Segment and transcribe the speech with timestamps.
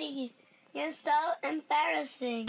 [0.00, 0.32] Daddy,
[0.72, 1.10] you're so
[1.42, 2.46] embarrassing.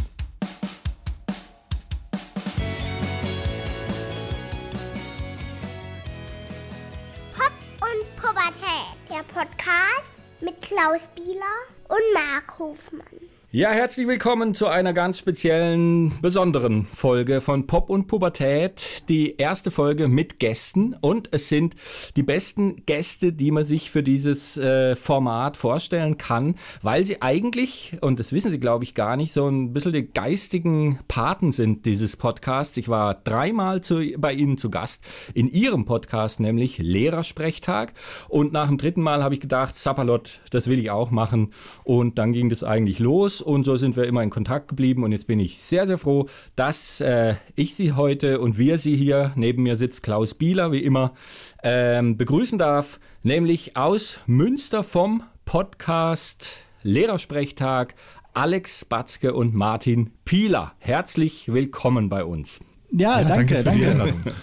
[7.36, 7.52] Pop
[7.82, 11.44] und Pubertät, der Podcast mit Klaus Bieler
[11.90, 13.31] und Mark Hofmann.
[13.54, 19.04] Ja, herzlich willkommen zu einer ganz speziellen, besonderen Folge von Pop und Pubertät.
[19.10, 21.76] Die erste Folge mit Gästen und es sind
[22.16, 27.98] die besten Gäste, die man sich für dieses äh, Format vorstellen kann, weil sie eigentlich,
[28.00, 31.86] und das wissen sie glaube ich gar nicht, so ein bisschen die geistigen Paten sind
[31.86, 32.78] dieses Podcasts.
[32.78, 37.96] Ich war dreimal zu, bei Ihnen zu Gast in Ihrem Podcast, nämlich Lehrersprechtag.
[38.30, 41.52] Und nach dem dritten Mal habe ich gedacht, Sapperlot, das will ich auch machen.
[41.84, 45.12] Und dann ging das eigentlich los und so sind wir immer in Kontakt geblieben und
[45.12, 49.32] jetzt bin ich sehr, sehr froh, dass äh, ich Sie heute und wir Sie hier,
[49.36, 51.14] neben mir sitzt Klaus Bieler, wie immer,
[51.64, 57.96] ähm, begrüßen darf, nämlich aus Münster vom Podcast Lehrersprechtag
[58.34, 60.74] Alex Batzke und Martin Pieler.
[60.80, 62.62] Herzlich willkommen bei uns.
[62.92, 63.96] Ja, ja danke, danke.
[63.96, 64.14] danke.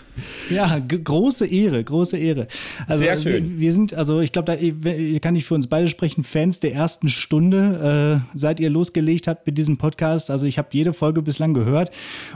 [0.50, 2.48] Ja, große Ehre, große Ehre.
[2.86, 3.50] Also, Sehr schön.
[3.50, 6.72] Wir, wir sind, also ich glaube, da kann ich für uns beide sprechen, Fans der
[6.74, 10.30] ersten Stunde, äh, seit ihr losgelegt habt mit diesem Podcast.
[10.30, 11.90] Also ich habe jede Folge bislang gehört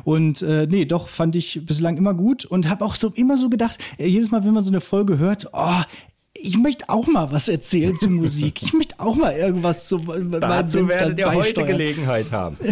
[0.04, 3.48] und äh, nee, doch fand ich bislang immer gut und habe auch so immer so
[3.48, 5.82] gedacht, äh, jedes Mal, wenn man so eine Folge hört, oh,
[6.42, 8.62] ich möchte auch mal was erzählen zu Musik.
[8.62, 12.56] Ich möchte auch mal irgendwas zu Dazu werdet ihr heute Gelegenheit haben.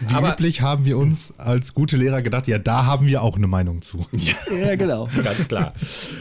[0.00, 3.36] Wie Aber üblich haben wir uns als gute Lehrer gedacht, ja, da haben wir auch
[3.36, 4.06] eine Meinung zu.
[4.12, 5.08] ja, genau.
[5.22, 5.74] Ganz klar.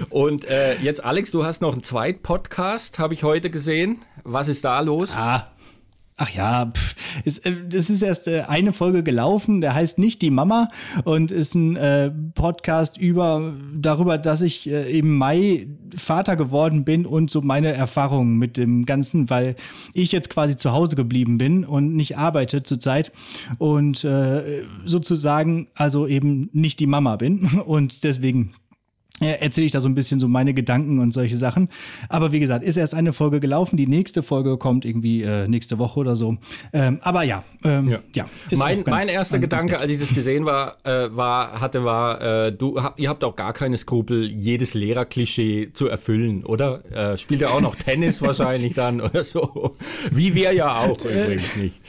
[0.10, 4.00] Und äh, jetzt, Alex, du hast noch einen zweiten Podcast, habe ich heute gesehen.
[4.26, 5.12] Was ist da los?
[5.16, 5.48] Ah,
[6.22, 10.32] Ach ja, pff, es, äh, ist erst äh, eine Folge gelaufen, der heißt nicht die
[10.32, 10.68] Mama
[11.06, 17.06] und ist ein äh, Podcast über darüber, dass ich äh, im Mai Vater geworden bin
[17.06, 19.56] und so meine Erfahrungen mit dem Ganzen, weil
[19.94, 23.14] ich jetzt quasi zu Hause geblieben bin und nicht arbeite zurzeit
[23.58, 28.52] und äh, sozusagen also eben nicht die Mama bin und deswegen
[29.20, 31.70] erzähle ich da so ein bisschen so meine Gedanken und solche Sachen.
[32.10, 33.78] Aber wie gesagt, ist erst eine Folge gelaufen.
[33.78, 36.38] Die nächste Folge kommt irgendwie äh, nächste Woche oder so.
[36.74, 38.00] Ähm, aber ja, ähm, ja.
[38.14, 38.26] ja
[38.58, 42.82] mein, mein erster Gedanke, als ich das gesehen war, äh, war hatte, war, äh, du,
[42.82, 46.84] hab, ihr habt auch gar keine Skrupel, jedes Lehrerklischee zu erfüllen, oder?
[46.92, 49.72] Äh, spielt ja auch noch Tennis wahrscheinlich dann oder so.
[50.12, 51.82] Wie wir ja auch übrigens nicht.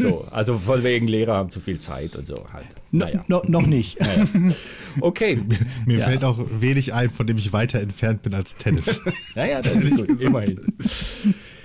[0.00, 2.66] So, also von wegen Lehrer haben zu viel Zeit und so halt.
[2.90, 3.24] Naja.
[3.28, 4.00] No, no, noch nicht.
[4.00, 4.26] Naja.
[5.00, 5.40] Okay.
[5.86, 6.04] Mir ja.
[6.06, 9.00] fällt auch wenig ein, von dem ich weiter entfernt bin als Tennis.
[9.34, 10.60] naja, das ist gut, immerhin.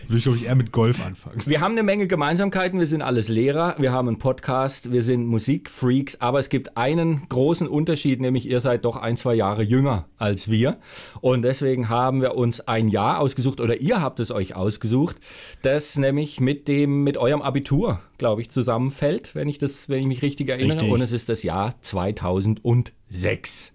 [0.07, 1.41] Würde ich, glaube ich, eher mit Golf anfangen.
[1.45, 2.79] Wir haben eine Menge Gemeinsamkeiten.
[2.79, 3.75] Wir sind alles Lehrer.
[3.79, 4.91] Wir haben einen Podcast.
[4.91, 6.21] Wir sind Musikfreaks.
[6.21, 10.49] Aber es gibt einen großen Unterschied, nämlich ihr seid doch ein, zwei Jahre jünger als
[10.49, 10.77] wir.
[11.21, 15.17] Und deswegen haben wir uns ein Jahr ausgesucht oder ihr habt es euch ausgesucht,
[15.61, 20.07] das nämlich mit dem, mit eurem Abitur, glaube ich, zusammenfällt, wenn ich das, wenn ich
[20.07, 20.77] mich richtig erinnere.
[20.77, 20.91] Richtig.
[20.91, 23.74] Und es ist das Jahr 2006.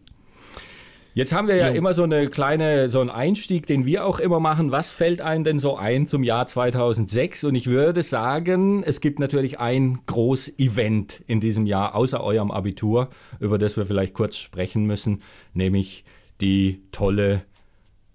[1.12, 1.74] Jetzt haben wir ja jo.
[1.74, 4.70] immer so eine kleine, so einen Einstieg, den wir auch immer machen.
[4.70, 7.42] Was fällt einem denn so ein zum Jahr 2006?
[7.44, 13.08] Und ich würde sagen, es gibt natürlich ein Groß-Event in diesem Jahr, außer eurem Abitur,
[13.40, 15.22] über das wir vielleicht kurz sprechen müssen,
[15.52, 16.04] nämlich
[16.40, 17.42] die tolle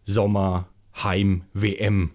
[0.06, 2.12] Sommerheim-WM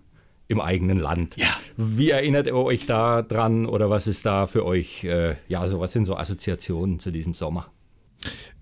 [0.48, 1.36] im eigenen Land.
[1.36, 1.54] Ja.
[1.76, 5.78] Wie erinnert ihr euch da dran oder was ist da für euch, äh, ja, so
[5.78, 7.70] was sind so Assoziationen zu diesem Sommer?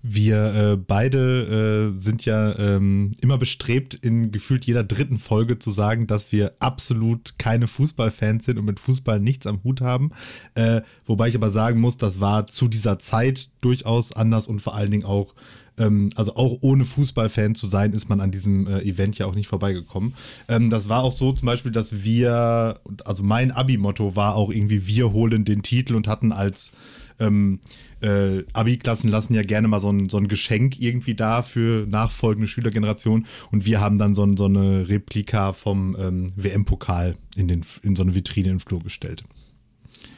[0.01, 5.71] Wir äh, beide äh, sind ja ähm, immer bestrebt, in gefühlt jeder dritten Folge zu
[5.71, 10.11] sagen, dass wir absolut keine Fußballfans sind und mit Fußball nichts am Hut haben.
[10.55, 14.73] Äh, wobei ich aber sagen muss, das war zu dieser Zeit durchaus anders und vor
[14.73, 15.35] allen Dingen auch,
[15.77, 19.35] ähm, also auch ohne Fußballfan zu sein, ist man an diesem äh, Event ja auch
[19.35, 20.13] nicht vorbeigekommen.
[20.47, 24.87] Ähm, das war auch so zum Beispiel, dass wir, also mein Abi-Motto war auch irgendwie,
[24.87, 26.71] wir holen den Titel und hatten als
[27.19, 27.59] ähm,
[28.01, 32.47] äh, Abi-Klassen lassen ja gerne mal so ein, so ein Geschenk irgendwie da für nachfolgende
[32.47, 33.27] Schülergenerationen.
[33.51, 38.03] Und wir haben dann so, ein, so eine Replika vom ähm, WM-Pokal in, in so
[38.03, 39.23] eine Vitrine im Flur gestellt.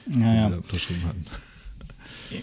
[0.08, 0.34] Ja, die ja.
[0.34, 1.26] wir da unterschrieben hatten.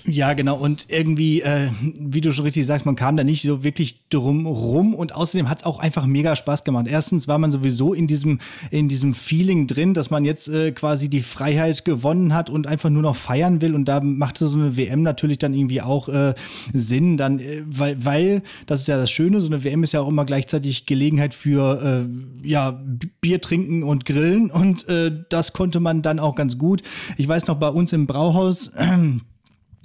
[0.06, 0.56] Ja, genau.
[0.56, 4.46] Und irgendwie, äh, wie du schon richtig sagst, man kam da nicht so wirklich drum
[4.46, 4.94] rum.
[4.94, 6.87] Und außerdem hat es auch einfach mega Spaß gemacht.
[6.88, 8.40] Erstens war man sowieso in diesem,
[8.70, 12.90] in diesem Feeling drin, dass man jetzt äh, quasi die Freiheit gewonnen hat und einfach
[12.90, 13.75] nur noch feiern will.
[13.75, 16.34] Und da machte so eine WM natürlich dann irgendwie auch äh,
[16.73, 17.17] Sinn.
[17.17, 20.08] Dann, äh, weil, weil, das ist ja das Schöne, so eine WM ist ja auch
[20.08, 22.82] immer gleichzeitig Gelegenheit für äh, ja,
[23.20, 24.50] Bier trinken und Grillen.
[24.50, 26.82] Und äh, das konnte man dann auch ganz gut.
[27.17, 28.70] Ich weiß noch, bei uns im Brauhaus.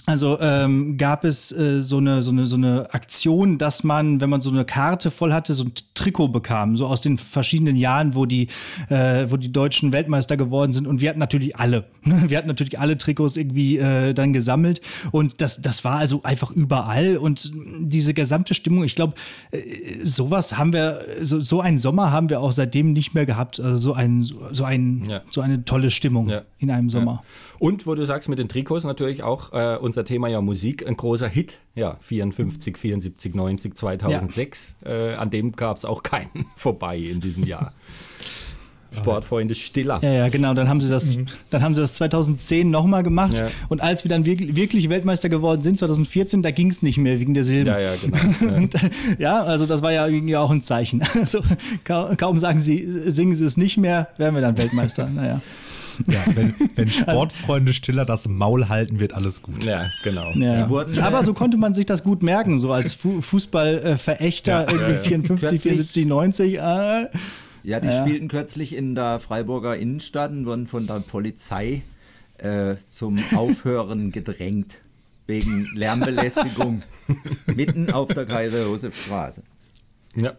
[0.06, 4.30] Also ähm, gab es äh, so, eine, so, eine, so eine Aktion, dass man, wenn
[4.30, 8.14] man so eine Karte voll hatte, so ein Trikot bekam, so aus den verschiedenen Jahren,
[8.14, 8.48] wo die,
[8.90, 10.88] äh, wo die Deutschen Weltmeister geworden sind.
[10.88, 11.86] Und wir hatten natürlich alle.
[12.04, 14.82] Wir hatten natürlich alle Trikots irgendwie äh, dann gesammelt.
[15.12, 17.16] Und das, das war also einfach überall.
[17.16, 19.14] Und diese gesamte Stimmung, ich glaube,
[19.52, 19.60] äh,
[20.04, 23.60] sowas haben wir, so, so einen Sommer haben wir auch seitdem nicht mehr gehabt.
[23.62, 25.22] Also so, ein, so, ein, Ja.
[25.32, 26.42] so eine tolle Stimmung Ja.
[26.60, 27.24] in einem Sommer.
[27.60, 30.98] Und wo du sagst, mit den Trikots natürlich auch äh, unser Thema ja Musik, ein
[30.98, 31.60] großer Hit.
[31.76, 34.76] Ja, 54, 74, 90, 2006.
[34.86, 37.74] Äh, an dem gab es auch keinen vorbei in diesem Jahr.
[38.96, 40.00] Sportfreunde Stiller.
[40.02, 40.54] Ja, ja, genau.
[40.54, 41.18] Dann haben sie das,
[41.50, 43.38] dann haben sie das 2010 nochmal gemacht.
[43.38, 43.48] Ja.
[43.70, 47.34] Und als wir dann wirklich, Weltmeister geworden sind, 2014, da ging es nicht mehr wegen
[47.34, 47.68] der Silben.
[47.68, 48.18] Ja, ja, genau.
[48.44, 48.56] Ja.
[48.56, 48.76] Und,
[49.20, 51.02] ja, also das war ja irgendwie auch ein Zeichen.
[51.20, 51.42] Also
[51.84, 55.10] kaum, kaum sagen sie, singen sie es nicht mehr, werden wir dann Weltmeister.
[55.10, 55.42] Naja.
[56.08, 59.64] Ja, wenn, wenn Sportfreunde Stiller das Maul halten, wird alles gut.
[59.66, 60.32] ja, genau.
[60.34, 60.70] Ja.
[61.02, 65.62] Aber so konnte man sich das gut merken, so als Fu Fußballverächter, irgendwie 54, Kürzlich-
[65.62, 66.54] 74, 90.
[66.56, 66.60] Äh,
[67.66, 67.98] Ja, die Ja.
[68.06, 71.82] spielten kürzlich in der Freiburger Innenstadt und wurden von der Polizei
[72.40, 74.80] äh, zum Aufhören gedrängt.
[75.28, 76.82] Wegen Lärmbelästigung.
[77.56, 79.44] mitten auf der Kaiser-Josef-Straße.
[80.16, 80.34] Ja,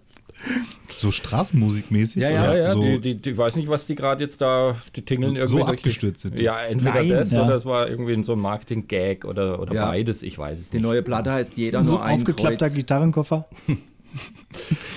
[0.96, 2.22] So Straßenmusikmäßig?
[2.22, 4.40] Ja, ja, ja, oder ja so, die, die, die weiß nicht, was die gerade jetzt
[4.40, 5.58] da, die tingeln So- irgendwie.
[5.58, 6.44] so die- abgestürzt sind die.
[6.44, 7.08] Ja, entweder Nein.
[7.10, 7.44] das Ja.
[7.44, 9.86] oder es war irgendwie so ein Marketing-Gag oder, oder Ja.
[9.88, 10.84] beides, ich weiß es Die nicht.
[10.84, 12.74] neue Platte heißt Jeder so nur ein aufgeklappter Kreuz.
[12.74, 13.48] Gitarrenkoffer.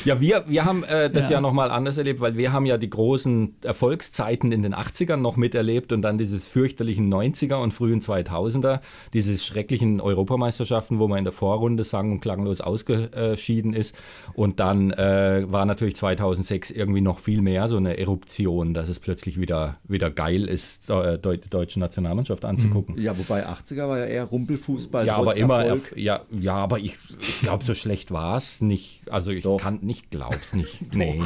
[0.05, 1.41] Ja, wir, wir haben äh, das ja, Ja.
[1.41, 5.91] nochmal anders erlebt, weil wir haben ja die großen Erfolgszeiten in den 80ern noch miterlebt
[5.91, 8.79] und dann dieses fürchterlichen 90er und frühen 2000er,
[9.13, 13.95] diese schrecklichen Europameisterschaften, wo man in der Vorrunde sang- und klanglos ausgeschieden ist.
[14.33, 18.99] Und dann äh, war natürlich 2006 irgendwie noch viel mehr so eine Eruption, dass es
[18.99, 22.97] plötzlich wieder, wieder geil ist, äh, deutsche Nationalmannschaft anzugucken.
[22.97, 25.05] Ja, wobei 80er war ja eher Rumpelfußball.
[25.05, 29.01] Ja, aber immer, ja, ja, aber ich, ich glaube, so schlecht war es nicht.
[29.11, 29.57] Also ich Doch.
[29.57, 30.93] kann nicht, glaub's nicht.
[30.95, 31.21] nee.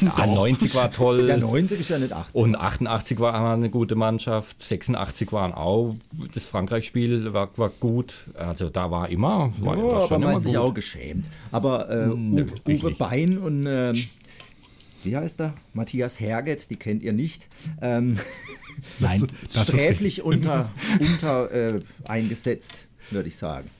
[0.00, 1.28] Ja, 90 war toll.
[1.28, 2.34] Ja, 90 ist ja nicht 80.
[2.34, 5.96] Und 88 war eine gute Mannschaft, 86 waren auch,
[6.34, 8.14] das Frankreich-Spiel war, war gut.
[8.34, 11.26] Also da war immer, war, Ja, war aber schon man hat sich auch geschämt.
[11.50, 12.90] Aber äh, Uwe, Uwe.
[12.92, 13.96] Bein und ähm,
[15.02, 15.54] wie heißt er?
[15.72, 17.48] Matthias Herget, die kennt ihr nicht.
[17.80, 18.18] Ähm,
[18.98, 19.26] Nein.
[19.52, 23.70] Das ist sträflich unter, unter äh, eingesetzt, würde ich sagen.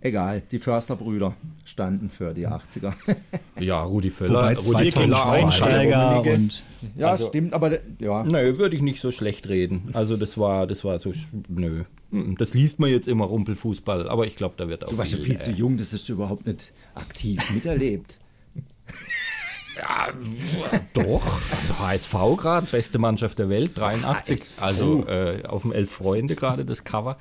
[0.00, 1.34] Egal, die Försterbrüder
[1.72, 2.92] standen für die 80er.
[3.58, 5.32] Ja, Rudi Völler, Rudi 2002 Völler.
[5.46, 6.64] Einsteiger und
[6.96, 8.22] ja, Also- stimmt, aber ja.
[8.24, 9.88] Nö, würde ich nicht so schlecht reden.
[9.92, 11.12] Also das war, das war so,
[11.48, 11.84] nö.
[12.10, 15.12] Hm, Das liest man jetzt immer Rumpelfußball, aber ich glaube, da wird auch Du warst
[15.12, 18.18] ja viel zu jung, das ist überhaupt nicht aktiv miterlebt.
[20.92, 24.40] Doch, also HSV gerade, beste Mannschaft der Welt, 83.
[24.40, 24.62] HSV.
[24.62, 27.16] Also äh, auf dem Elf Freunde gerade das Cover.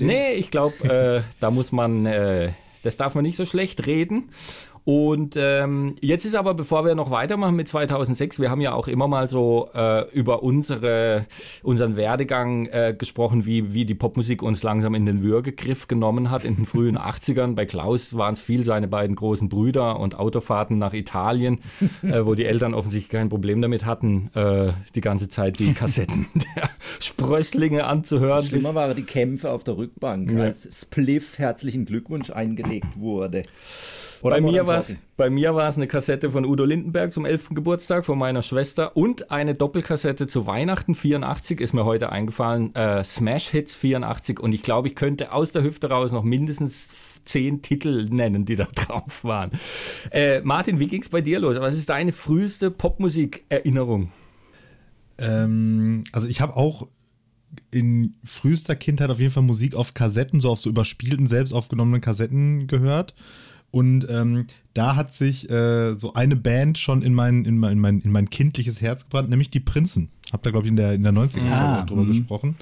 [0.00, 2.48] Nee, ich glaube, äh, da muss man, äh,
[2.82, 4.30] das darf man nicht so schlecht reden.
[4.84, 8.88] Und ähm, jetzt ist aber, bevor wir noch weitermachen mit 2006, wir haben ja auch
[8.88, 11.26] immer mal so äh, über unsere,
[11.62, 16.44] unseren Werdegang äh, gesprochen, wie, wie die Popmusik uns langsam in den Würgegriff genommen hat
[16.44, 17.54] in den frühen 80ern.
[17.54, 21.60] Bei Klaus waren es viel seine beiden großen Brüder und Autofahrten nach Italien,
[22.02, 26.26] äh, wo die Eltern offensichtlich kein Problem damit hatten, äh, die ganze Zeit die Kassetten
[26.34, 28.44] der Sprösslinge anzuhören.
[28.44, 33.42] Schlimmer waren die Kämpfe auf der Rückbank, als Spliff herzlichen Glückwunsch eingelegt wurde.
[34.22, 37.50] Oder Bei mir, war's, bei mir war es eine Kassette von Udo Lindenberg zum 11.
[37.54, 42.72] Geburtstag von meiner Schwester und eine Doppelkassette zu Weihnachten 84 ist mir heute eingefallen.
[42.76, 46.88] Äh, Smash Hits 84 und ich glaube, ich könnte aus der Hüfte raus noch mindestens
[47.24, 49.50] zehn Titel nennen, die da drauf waren.
[50.12, 51.58] Äh, Martin, wie ging's bei dir los?
[51.58, 54.12] Was ist deine früheste Popmusik-Erinnerung?
[55.18, 56.86] Ähm, also ich habe auch
[57.72, 62.00] in frühester Kindheit auf jeden Fall Musik auf Kassetten, so auf so überspielten, selbst aufgenommenen
[62.00, 63.14] Kassetten gehört.
[63.72, 67.80] Und ähm, da hat sich äh, so eine Band schon in mein, in, mein, in,
[67.80, 70.10] mein, in mein kindliches Herz gebrannt, nämlich die Prinzen.
[70.30, 72.08] Hab da, glaube ich, in der, in der 90er Ah, drüber mhm.
[72.08, 72.56] gesprochen.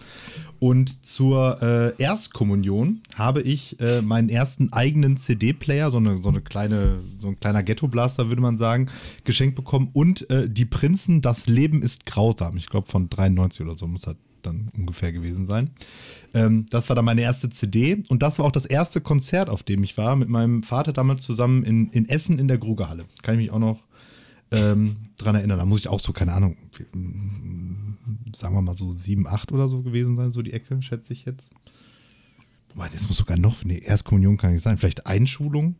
[0.61, 6.43] Und zur äh, Erstkommunion habe ich äh, meinen ersten eigenen CD-Player, so eine, so eine
[6.43, 8.89] kleine, so ein kleiner Ghetto-Blaster, würde man sagen,
[9.25, 9.91] geschenkt bekommen.
[9.93, 12.57] Und äh, die Prinzen, das Leben ist grausam.
[12.57, 15.71] Ich glaube, von 93 oder so muss das dann ungefähr gewesen sein.
[16.35, 19.63] Ähm, das war dann meine erste CD und das war auch das erste Konzert, auf
[19.63, 23.05] dem ich war, mit meinem Vater damals zusammen in, in Essen in der Grugerhalle.
[23.23, 23.85] Kann ich mich auch noch
[24.51, 25.59] ähm, dran erinnern.
[25.59, 26.57] Da muss ich auch so, keine Ahnung,
[26.93, 31.13] mm, sagen wir mal so 7, 8 oder so gewesen sein, so die Ecke, schätze
[31.13, 31.51] ich jetzt.
[32.75, 34.79] Wobei, das muss sogar noch, nee, Erstkommunion kann nicht sein.
[34.79, 35.77] Vielleicht Einschulung?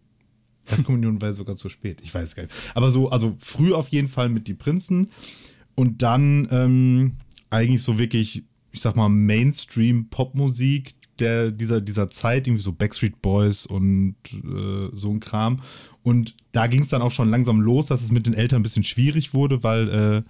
[0.67, 2.01] Erstkommunion war sogar zu spät.
[2.03, 2.55] Ich weiß gar nicht.
[2.75, 5.11] Aber so, also früh auf jeden Fall mit die Prinzen
[5.75, 7.13] und dann ähm,
[7.49, 14.15] eigentlich so wirklich, ich sag mal, Mainstream-Popmusik, dieser, dieser Zeit, irgendwie so Backstreet Boys und
[14.33, 15.61] äh, so ein Kram.
[16.03, 18.63] Und da ging es dann auch schon langsam los, dass es mit den Eltern ein
[18.63, 20.25] bisschen schwierig wurde, weil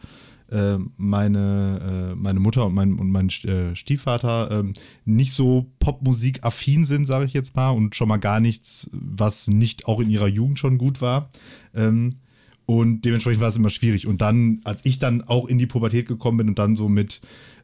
[0.50, 4.73] äh, äh, meine, äh, meine Mutter und mein, und mein äh, Stiefvater ähm,
[5.04, 9.87] nicht so Popmusik-affin sind, sage ich jetzt mal, und schon mal gar nichts, was nicht
[9.87, 11.30] auch in ihrer Jugend schon gut war.
[11.73, 12.11] Ähm,
[12.66, 14.06] und dementsprechend war es immer schwierig.
[14.06, 17.20] Und dann, als ich dann auch in die Pubertät gekommen bin und dann so mit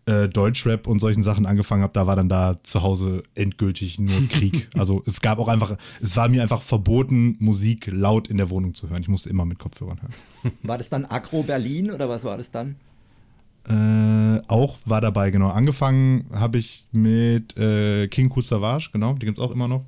[0.06, 4.28] äh, Deutschrap und solchen Sachen angefangen habe, da war dann da zu Hause endgültig nur
[4.28, 4.68] Krieg.
[4.74, 8.74] also es gab auch einfach, es war mir einfach verboten, Musik laut in der Wohnung
[8.74, 9.02] zu hören.
[9.02, 10.54] Ich musste immer mit Kopfhörern hören.
[10.62, 12.76] War das dann Agro Berlin oder was war das dann?
[13.68, 15.48] Äh, auch war dabei, genau.
[15.48, 19.84] Angefangen habe ich mit äh, King Cool Savage, genau, die gibt es auch immer noch.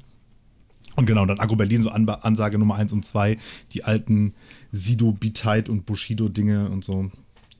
[0.96, 3.38] Und genau, dann Agro Berlin, so An Ansage Nummer 1 und 2,
[3.72, 4.34] die alten
[4.72, 7.08] Sido, Beatite und Bushido-Dinge und so.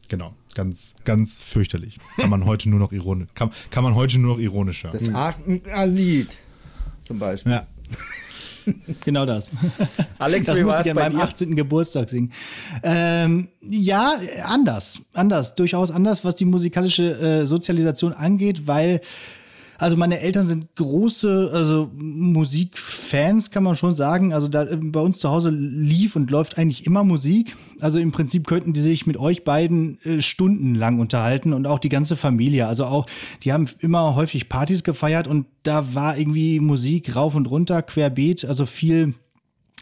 [0.09, 1.99] Genau, ganz, ganz fürchterlich.
[2.17, 4.93] Kann man heute nur noch ironisch, kann, kann man heute nur noch ironisch hören.
[4.93, 6.37] Das Aachen-Lied
[7.05, 7.53] zum Beispiel.
[7.53, 7.67] Ja.
[9.05, 9.53] genau das.
[10.19, 11.23] Alex, das muss ich an meinem dir?
[11.23, 11.55] 18.
[11.55, 12.33] Geburtstag singen.
[12.83, 15.01] Ähm, ja, anders.
[15.15, 15.55] Anders.
[15.55, 19.01] Durchaus anders, was die musikalische äh, Sozialisation angeht, weil
[19.79, 24.35] also meine Eltern sind große, also Musikfans, kann man schon sagen.
[24.35, 27.57] Also da, äh, bei uns zu Hause lief und läuft eigentlich immer Musik.
[27.81, 31.89] Also im Prinzip könnten die sich mit euch beiden äh, stundenlang unterhalten und auch die
[31.89, 32.67] ganze Familie.
[32.67, 33.07] Also auch,
[33.45, 38.45] die haben immer häufig Partys gefeiert und da war irgendwie Musik rauf und runter, querbeet,
[38.45, 39.15] also viel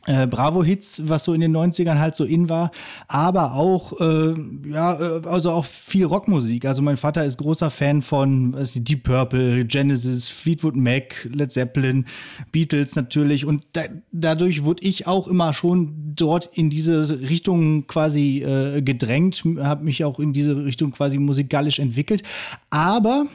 [0.06, 2.70] äh, Bravo-Hits, was so in den 90ern halt so in war,
[3.08, 4.34] aber auch, äh,
[4.70, 6.64] ja, äh, also auch viel Rockmusik.
[6.64, 11.52] Also mein Vater ist großer Fan von was die, Deep Purple, Genesis, Fleetwood Mac, Led
[11.52, 12.06] Zeppelin,
[12.52, 13.82] Beatles natürlich und da,
[14.12, 20.04] dadurch wurde ich auch immer schon dort in diese Richtung quasi äh, gedrängt, habe mich
[20.04, 22.22] auch in diese Richtung quasi musikalisch entwickelt,
[22.70, 23.26] aber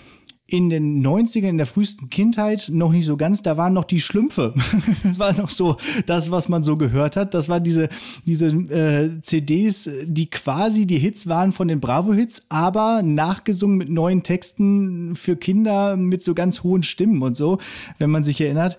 [0.51, 4.01] in den 90ern, in der frühesten Kindheit noch nicht so ganz, da waren noch die
[4.01, 4.53] Schlümpfe.
[5.17, 7.33] war noch so das, was man so gehört hat.
[7.33, 7.87] Das waren diese,
[8.27, 14.23] diese äh, CDs, die quasi die Hits waren von den Bravo-Hits, aber nachgesungen mit neuen
[14.23, 17.59] Texten für Kinder mit so ganz hohen Stimmen und so,
[17.97, 18.77] wenn man sich erinnert.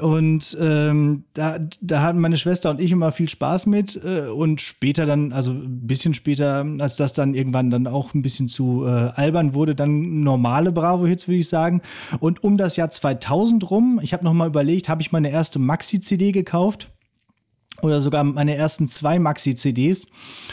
[0.00, 4.00] Und ähm, da, da hatten meine Schwester und ich immer viel Spaß mit.
[4.04, 8.22] Äh, und später dann, also ein bisschen später, als das dann irgendwann dann auch ein
[8.22, 10.70] bisschen zu äh, albern wurde, dann normale
[11.10, 11.82] Bravo-Hits, würde ich sagen.
[12.20, 15.58] Und um das Jahr 2000 rum, ich habe noch mal überlegt, habe ich meine erste
[15.58, 16.90] Maxi-CD gekauft
[17.82, 20.08] oder sogar meine ersten zwei Maxi-CDs.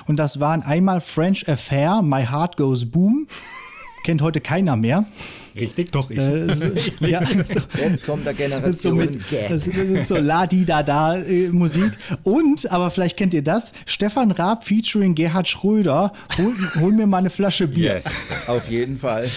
[0.08, 3.28] Und das waren einmal French Affair, My Heart Goes Boom.
[4.04, 5.06] Kennt heute keiner mehr.
[5.58, 5.92] Richtig?
[5.92, 6.20] Doch, ich.
[6.20, 6.66] Äh, so,
[7.06, 9.16] ja, so, Jetzt kommt der ist so, Generation mit,
[9.50, 11.92] das, das ist so La-Di-Da-Da äh, Musik.
[12.24, 17.18] Und, aber vielleicht kennt ihr das, Stefan Raab featuring Gerhard Schröder, hol, hol mir mal
[17.18, 17.96] eine Flasche Bier.
[17.96, 18.06] Yes.
[18.48, 19.28] Auf jeden Fall.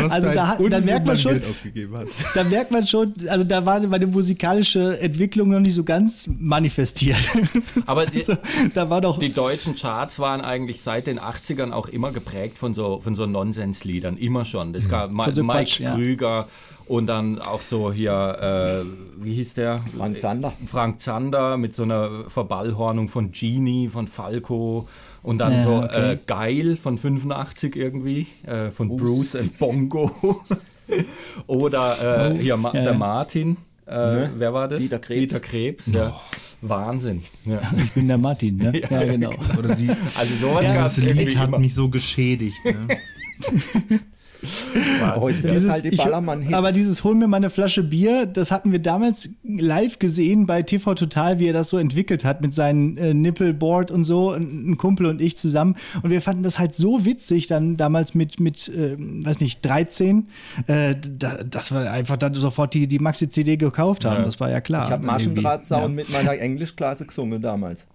[0.00, 2.06] Was also da da merkt man schon- Geld ausgegeben hat.
[2.34, 7.18] Da merkt man schon, also da war meine musikalische Entwicklung noch nicht so ganz manifestiert.
[7.86, 8.36] Aber die, Also,
[8.74, 12.74] da war doch die deutschen Charts waren eigentlich seit den 80ern auch immer geprägt von
[12.74, 14.72] so, von so Nonsensliedern, immer schon.
[14.72, 15.94] Das gab Ma Von so Mike Quatsch, ja.
[15.94, 16.48] Krüger
[16.86, 19.82] und dann auch so hier, äh, wie hieß der?
[19.96, 20.52] Frank Zander.
[20.66, 24.88] Frank Zander mit so einer Verballhornung von Genie, von Falco
[25.22, 26.12] und dann Ja, so okay.
[26.12, 30.10] äh, Geil von 85 irgendwie, äh, von Bruce and Bongo.
[31.46, 32.94] Oder äh, hier Ma ja, der.
[32.94, 33.56] Martin.
[33.86, 34.30] Äh, Ne?
[34.36, 34.80] Wer war das?
[34.80, 35.20] Dieter Krebs.
[35.28, 36.20] Dieter Krebs, ja.
[36.60, 37.22] Wahnsinn.
[37.46, 37.60] Ja.
[37.84, 38.72] ich bin der Martin, ne?
[38.90, 39.30] Ja, genau.
[39.58, 41.58] Oder die, Also sowas dieses Lied hat immer.
[41.58, 42.58] mich so geschädigt.
[42.64, 42.98] Ne?
[45.16, 46.54] Heute sind Dieses- es halt die ich- Ballermann-Hits.
[46.54, 50.62] Aber dieses Hol mir mal eine Flasche Bier, das hatten wir damals live gesehen bei
[50.62, 54.70] TV Total, wie er das so entwickelt hat mit seinem äh, Nippelboard und so, ein,
[54.72, 55.76] ein Kumpel und ich zusammen.
[56.02, 60.28] Und wir fanden das halt so witzig dann damals mit, mit äh, weiß nicht, 13,
[60.66, 64.18] äh, da, dass wir einfach dann sofort die, die Maxi-CD gekauft haben.
[64.20, 64.24] Ja.
[64.24, 64.84] Das war ja klar.
[64.86, 65.04] ich habe.
[65.04, 67.86] Maschendrahtzaun mit meiner Englischklasse gesungen damals.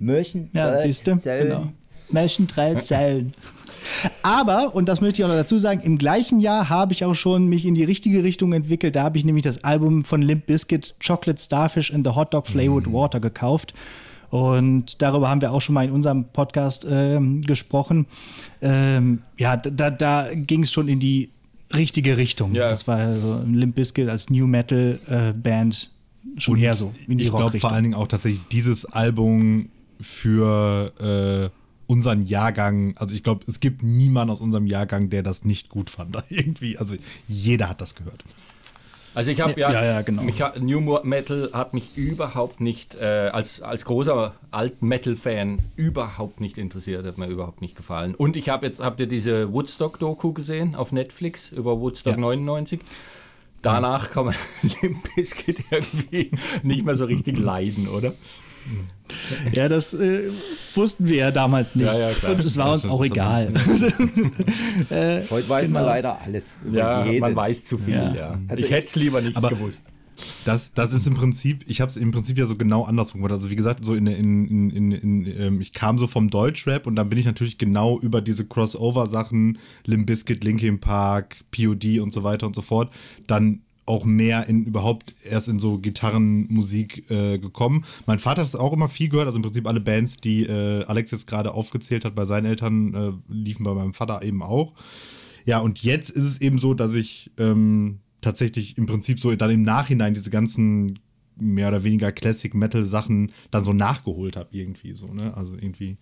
[0.00, 1.16] Mörchen, Ja, siehst du?
[1.16, 1.68] Genau.
[2.80, 3.32] Zellen.
[4.22, 7.14] Aber, und das möchte ich auch noch dazu sagen, im gleichen Jahr habe ich auch
[7.14, 8.96] schon mich in die richtige Richtung entwickelt.
[8.96, 12.46] Da habe ich nämlich das Album von Limp Bizkit Chocolate Starfish and the Hot Dog
[12.46, 13.74] Flavored Water gekauft.
[14.30, 18.06] Und darüber haben wir auch schon mal in unserem Podcast ähm, gesprochen.
[18.60, 21.30] Ähm, ja, da, da ging es schon in die
[21.72, 22.54] richtige Richtung.
[22.54, 22.68] Ja.
[22.68, 25.90] Das war also Limp Bizkit als New Metal äh, Band
[26.38, 29.68] schon eher so in die ich glaube vor allen Dingen auch tatsächlich dieses Album
[30.00, 30.92] für
[31.52, 32.96] äh, unseren Jahrgang.
[32.96, 36.16] Also ich glaube, es gibt niemanden aus unserem Jahrgang, der das nicht gut fand.
[36.28, 36.94] Irgendwie, also
[37.28, 38.24] jeder hat das gehört.
[39.14, 40.22] Also ich habe ja, Ja, ja, genau.
[40.22, 47.06] mich New Metal hat mich überhaupt nicht, äh, als, als großer Alt-Metal-Fan, überhaupt nicht interessiert,
[47.06, 48.16] hat mir überhaupt nicht gefallen.
[48.16, 52.18] Und ich habe jetzt, habt ihr diese Woodstock-Doku gesehen auf Netflix über Woodstock Ja.
[52.20, 52.80] 99?
[53.62, 54.34] danach kann man
[54.82, 56.30] Limp Bizkit irgendwie
[56.62, 58.12] nicht mehr so richtig leiden, oder?
[59.52, 60.30] Ja, das äh,
[60.74, 61.86] wussten wir ja damals nicht.
[61.86, 62.32] Ja, ja, klar.
[62.32, 63.52] Und es war uns auch egal.
[64.90, 65.86] Heute weiß man genau.
[65.86, 67.20] leider alles über Ja, jeden.
[67.20, 68.14] man weiß zu viel, Ja.
[68.14, 68.38] ja.
[68.48, 69.84] Also ich ich- hätte es lieber nicht Aber- gewusst.
[70.44, 73.32] Das, das ist im Prinzip, ich habe es im Prinzip ja so genau andersrum gemacht.
[73.32, 76.86] Also wie gesagt, so in, in, in, in, in ähm, ich kam so vom Deutschrap
[76.86, 82.14] und dann bin ich natürlich genau über diese Crossover-Sachen, Limp Bizkit, Linkin Park, POD und
[82.14, 82.92] so weiter und so fort,
[83.26, 87.84] dann auch mehr in überhaupt erst in so Gitarrenmusik äh, gekommen.
[88.06, 90.84] Mein Vater hat es auch immer viel gehört, also im Prinzip alle Bands, die äh,
[90.84, 94.74] Alex jetzt gerade aufgezählt hat bei seinen Eltern, äh, liefen bei meinem Vater eben auch.
[95.44, 99.50] Ja, und jetzt ist es eben so, dass ich ähm, tatsächlich im Prinzip so dann
[99.50, 100.98] im Nachhinein diese ganzen
[101.36, 105.36] mehr oder weniger Classic Metal Sachen dann so nachgeholt habe irgendwie so, ne?
[105.36, 105.98] Also irgendwie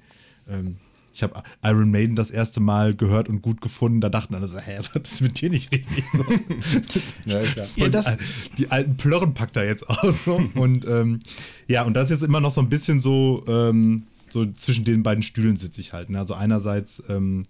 [0.48, 0.76] ähm,
[1.12, 4.00] ich habe Iron Maiden das erste Mal gehört und gut gefunden.
[4.00, 6.04] Da dachten alle so, hä, was ist mit dir nicht richtig?
[6.12, 6.24] So.
[7.26, 7.66] Ja, klar.
[7.76, 8.16] Ja, Und, das- äh,
[8.58, 10.24] die alten Plörren packt er jetzt aus.
[10.24, 10.36] So.
[10.54, 11.20] Und ähm,
[11.68, 15.02] ja, und das ist jetzt immer noch so ein bisschen so, ähm, so zwischen den
[15.02, 16.10] beiden Stühlen sitze ich halt.
[16.10, 16.18] Ne?
[16.18, 17.44] Also einerseits, ähm,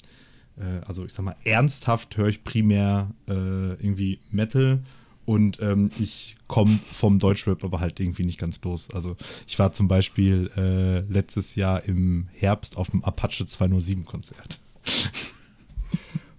[0.56, 4.80] äh, also ich sag mal, ernsthaft höre ich primär äh, irgendwie Metal
[5.24, 8.90] und ähm, ich komme vom Deutschrap aber halt irgendwie nicht ganz los.
[8.92, 14.60] Also ich war zum Beispiel äh, letztes Jahr im Herbst auf dem Apache 207 Konzert.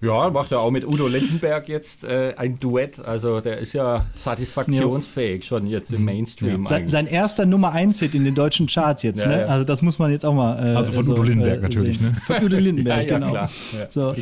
[0.03, 2.99] Ja, macht er auch mit Udo Lindenberg jetzt äh, ein Duett.
[2.99, 6.65] Also der ist ja satisfaktionsfähig schon jetzt im Mainstream.
[6.65, 6.91] Sein, eigentlich.
[6.91, 9.41] sein erster Nummer 1 Hit in den deutschen Charts jetzt, Ja, ne?
[9.41, 9.45] ja.
[9.47, 10.57] Also das muss man jetzt auch mal.
[10.57, 12.11] Äh, Also von Udo Lindenberg natürlich, sehen.
[12.11, 12.21] ne?
[12.25, 13.31] Von Udo Lindenberg, ja, ja, genau.
[13.31, 13.51] klar.
[13.77, 13.87] Ja.
[13.89, 14.13] So.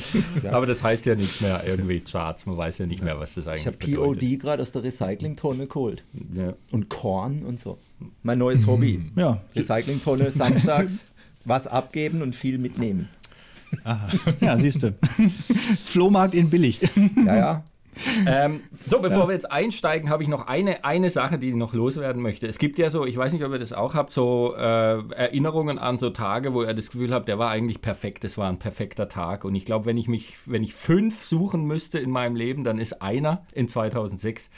[0.51, 2.45] Aber das heißt ja nichts mehr irgendwie Charts.
[2.45, 4.15] Man weiß ja nicht mehr, was das eigentlich Ich habe.
[4.17, 6.03] POD gerade aus der Recyclingtonne geholt.
[6.35, 6.53] Ja.
[6.71, 7.77] Und Korn und so.
[8.23, 9.01] Mein neues Hobby.
[9.15, 11.05] Ja, Recyclingtonne samstags,
[11.45, 13.09] was abgeben und viel mitnehmen.
[14.39, 14.95] Ja, siehst du.
[15.85, 16.79] Flohmarkt in billig.
[17.25, 17.63] Ja, ja.
[18.25, 21.73] Ähm, so, bevor wir jetzt einsteigen, habe ich noch eine, eine Sache, die ich noch
[21.73, 22.47] loswerden möchte.
[22.47, 24.61] Es gibt ja so, ich weiß nicht, ob ihr das auch habt, so äh,
[25.13, 28.49] Erinnerungen an so Tage, wo ihr das Gefühl habt, der war eigentlich perfekt, das war
[28.49, 29.45] ein perfekter Tag.
[29.45, 32.79] Und ich glaube, wenn ich mich, wenn ich fünf suchen müsste in meinem Leben, dann
[32.79, 34.49] ist einer in 2006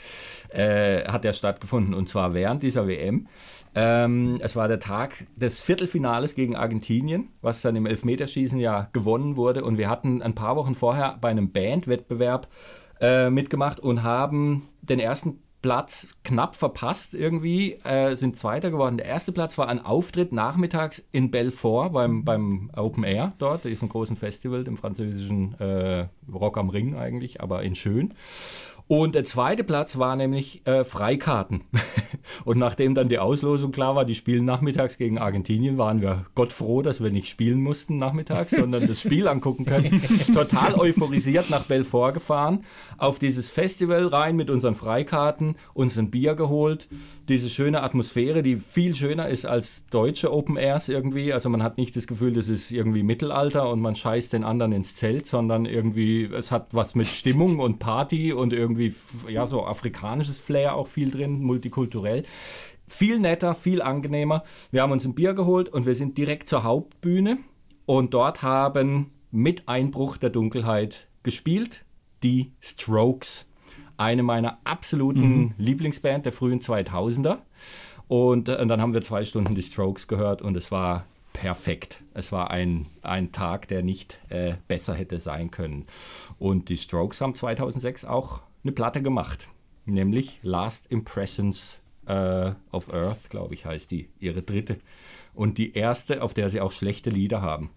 [0.50, 3.28] äh, hat der stattgefunden und zwar während dieser WM.
[3.76, 9.36] Ähm, es war der Tag des Viertelfinales gegen Argentinien, was dann im Elfmeterschießen ja gewonnen
[9.36, 9.64] wurde.
[9.64, 12.48] Und wir hatten ein paar Wochen vorher bei einem Bandwettbewerb
[13.02, 18.98] äh, mitgemacht und haben den ersten Platz knapp verpasst irgendwie, äh, sind Zweiter geworden.
[18.98, 23.88] Der erste Platz war ein Auftritt nachmittags in Belfort beim, beim Open Air dort, diesem
[23.88, 28.14] großen Festival, dem französischen äh, Rock am Ring eigentlich, aber in schön.
[28.88, 31.62] Und der zweite Platz war nämlich äh, Freikarten.
[32.46, 36.54] Und nachdem dann die Auslosung klar war, die spielen nachmittags gegen Argentinien, waren wir Gott
[36.54, 40.02] froh, dass wir nicht spielen mussten nachmittags, sondern das Spiel angucken können.
[40.34, 42.64] Total euphorisiert nach Belfort gefahren,
[42.98, 46.88] auf dieses Festival rein mit unseren Freikarten, uns ein Bier geholt,
[47.30, 51.34] diese schöne Atmosphäre, die viel schöner ist als deutsche Open Airs irgendwie.
[51.34, 54.72] Also man hat nicht das Gefühl, das ist irgendwie Mittelalter und man scheißt den anderen
[54.74, 58.96] ins Zelt, sondern irgendwie, es hat was mit Stimmung und Party und irgendwie,
[59.30, 62.24] ja, so afrikanisches Flair auch viel drin, multikulturell.
[62.88, 64.44] Viel netter, viel angenehmer.
[64.72, 67.38] Wir haben uns ein Bier geholt und wir sind direkt zur Hauptbühne
[67.86, 71.86] und dort haben mit Einbruch der Dunkelheit gespielt
[72.24, 73.46] die Strokes
[73.98, 77.38] eine meiner absoluten Lieblingsband der frühen 2000er.
[78.08, 82.02] Und, äh, und dann haben wir zwei Stunden die Strokes gehört und es war perfekt.
[82.14, 85.86] Es war ein, ein Tag, der nicht äh, besser hätte sein können.
[86.38, 89.48] Und die Strokes haben 2006 auch eine Platte gemacht,
[89.86, 94.78] nämlich Last Impressions äh, of Earth, glaube ich, heißt die, ihre dritte.
[95.34, 97.72] Und die erste, auf der sie auch schlechte Lieder haben.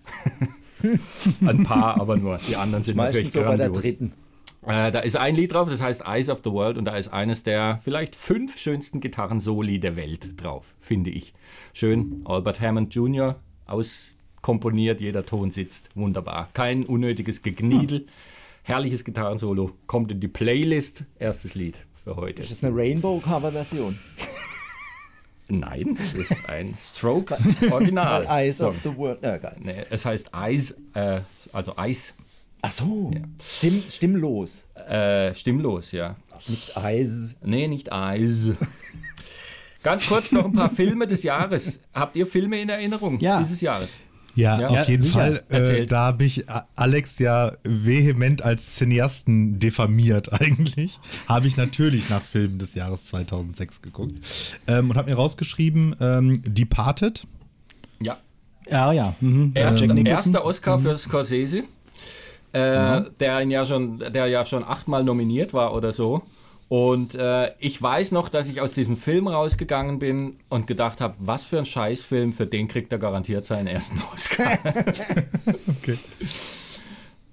[1.41, 2.39] ein paar, aber nur.
[2.47, 3.83] Die anderen sind natürlich Meistens so bei der grandios.
[3.83, 4.13] dritten.
[4.67, 7.09] Äh, da ist ein Lied drauf, das heißt Eyes of the World und da ist
[7.09, 11.33] eines der vielleicht fünf schönsten Gitarrensoli der Welt drauf, finde ich.
[11.73, 13.37] Schön, Albert Hammond Jr.
[13.67, 16.49] auskomponiert, jeder Ton sitzt, wunderbar.
[16.53, 18.07] Kein unnötiges Gegniedel,
[18.65, 22.43] herrliches Gitarrensolo, kommt in die Playlist, erstes Lied für heute.
[22.43, 23.97] Das ist eine Rainbow-Cover-Version.
[25.49, 28.27] Nein, das ist ein Strokes Original.
[28.29, 29.23] Eyes of the World.
[29.23, 29.57] Geil.
[29.61, 31.21] Nee, es heißt Eis, äh,
[31.53, 32.15] also Eis,
[32.63, 33.11] Ach so.
[33.43, 34.65] Stimm, stimmlos.
[34.89, 36.17] äh, stimmlos, ja.
[36.49, 37.37] Nicht Eis.
[37.45, 38.49] Nee, nicht Eis.
[39.83, 41.79] Ganz kurz noch ein paar Filme des Jahres.
[41.95, 43.41] Habt ihr Filme in Erinnerung Ja.
[43.41, 43.91] dieses Jahres?
[44.35, 45.19] Ja, Ja, auf jeden sicher.
[45.19, 45.45] Fall.
[45.49, 50.99] Äh, da habe ich A- Alex ja vehement als Cineasten diffamiert eigentlich.
[51.27, 54.15] Habe ich natürlich nach Filmen des Jahres 2006 geguckt.
[54.67, 57.27] Ähm, und habe mir rausgeschrieben, ähm, Departed.
[58.01, 58.19] Ja.
[58.69, 59.15] Ja, ja.
[59.21, 59.53] Mhm.
[59.55, 60.07] Erster, Nicholson.
[60.07, 61.65] erster Oscar für Scorsese,
[62.57, 66.23] äh, der, ihn ja schon, der ja schon achtmal nominiert war oder so.
[66.69, 71.15] Und äh, ich weiß noch, dass ich aus diesem Film rausgegangen bin und gedacht habe,
[71.19, 74.59] was für ein Scheißfilm, für den kriegt er garantiert seinen ersten Oscar.
[75.83, 75.99] Okay.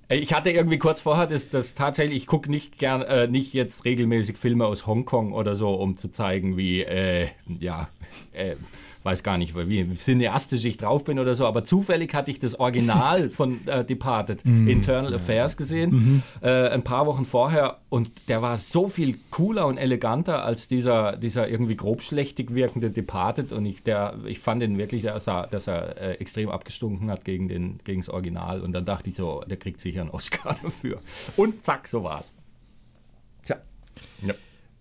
[0.10, 3.86] Ich hatte irgendwie kurz vorher das, das tatsächlich, ich gucke nicht gern, äh, nicht jetzt
[3.86, 7.88] regelmäßig Filme aus Hongkong oder so, um zu zeigen, wie, äh, ja,
[8.32, 8.56] äh,
[9.04, 12.60] weiß gar nicht, wie cineastisch ich drauf bin oder so, aber zufällig hatte ich das
[12.60, 18.58] Original von äh, Departed, Internal Affairs, gesehen, äh, ein paar Wochen vorher und der war
[18.58, 24.16] so viel cooler und eleganter als dieser, dieser irgendwie grobschlächtig wirkende Departed und ich, der,
[24.26, 28.02] ich fand ihn wirklich, dass er, dass er äh, extrem abgestunken hat gegen, den, gegen
[28.02, 31.00] das Original und dann dachte ich so, der kriegt sicher einen Oscar dafür.
[31.36, 32.32] Und zack, so war's.
[33.44, 33.58] Tja,
[34.22, 34.34] Ja.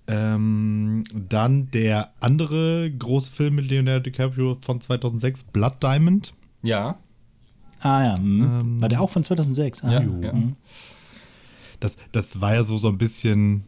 [0.08, 6.34] Ähm, dann der andere große Film mit Leonardo DiCaprio von 2006, Blood Diamond.
[6.62, 6.98] Ja,
[7.82, 8.80] Ah ja, hm.
[8.80, 9.84] war der auch von 2006?
[9.84, 10.20] Ah, ja, jo.
[10.22, 10.32] ja.
[10.32, 10.56] Hm.
[11.80, 13.64] Das, das war ja so, so ein bisschen,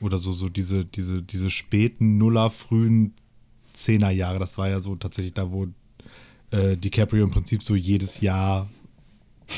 [0.00, 3.12] oder so, so diese, diese, diese späten Nuller, frühen
[3.74, 4.38] Zehnerjahre.
[4.38, 5.66] Das war ja so tatsächlich da, wo
[6.50, 8.70] äh, DiCaprio im Prinzip so jedes Jahr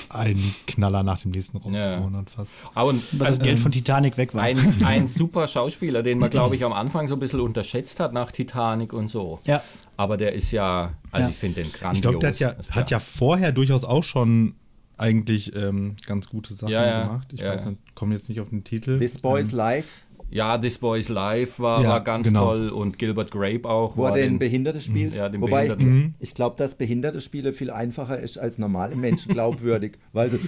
[0.08, 2.52] einen Knaller nach dem nächsten rausgehauen hat fast.
[2.74, 4.42] Ah, und Weil das äh, Geld von Titanic weg war.
[4.42, 8.12] ein, ein super Schauspieler, den man, glaube ich, am Anfang so ein bisschen unterschätzt hat
[8.12, 9.40] nach Titanic und so.
[9.44, 9.62] ja.
[9.98, 11.30] Aber der ist ja, also Ja.
[11.30, 11.94] ich finde den grandios.
[11.96, 14.54] Ich glaube, der hat ja, hat ja vorher durchaus auch schon
[14.98, 17.28] eigentlich ähm, ganz gute Sachen Ja, ja, gemacht.
[17.32, 17.70] Ich ja, weiß ja.
[17.70, 18.98] nicht, komme jetzt nicht auf den Titel.
[18.98, 22.46] This Boy's Ähm, Life, Ja, This Boy's Life war, Ja, war ganz genau.
[22.46, 23.96] toll und Gilbert Grape auch.
[23.96, 25.14] wo war er den den- Behinderte spielt.
[25.14, 26.14] Ja, den Wobei Behinderten.
[26.18, 29.98] ich, ich glaube, dass Behinderte Spiele viel einfacher ist als normale Menschen glaubwürdig.
[30.12, 30.38] weil so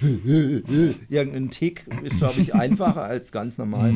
[1.08, 3.94] irgendein Tick ist, glaube ich, einfacher als ganz normal.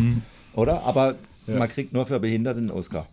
[0.54, 0.82] Oder?
[0.84, 1.16] Aber
[1.46, 3.06] man kriegt nur für Behinderte einen Oscar.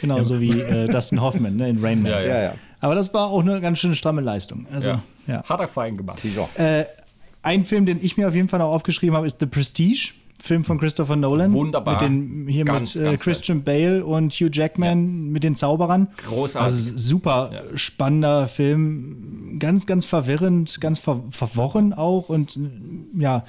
[0.00, 2.12] Genau, so wie äh, Dustin Hoffman ne, in Rain Man.
[2.12, 2.54] Ja, Ja, ja.
[2.80, 4.66] Aber das war auch eine ganz schöne stramme Leistung.
[4.70, 5.02] Also, ja.
[5.26, 5.42] ja.
[5.44, 6.20] Hat er fein gemacht.
[6.56, 6.84] Äh,
[7.42, 10.12] ein Film, den ich mir auf jeden Fall noch aufgeschrieben habe, ist The Prestige.
[10.44, 11.52] Film von Christopher Nolan.
[11.54, 11.94] Wunderbar.
[11.94, 16.08] Mit den, hier Ganz, mit äh, ganz Christian Bale und Hugh Jackman mit den Zauberern.
[16.18, 16.74] Großartig.
[16.74, 19.56] Also super spannender Film.
[19.58, 22.28] Ganz, ganz verwirrend, ganz ver verworren auch.
[22.28, 22.58] Und
[23.18, 23.44] ja,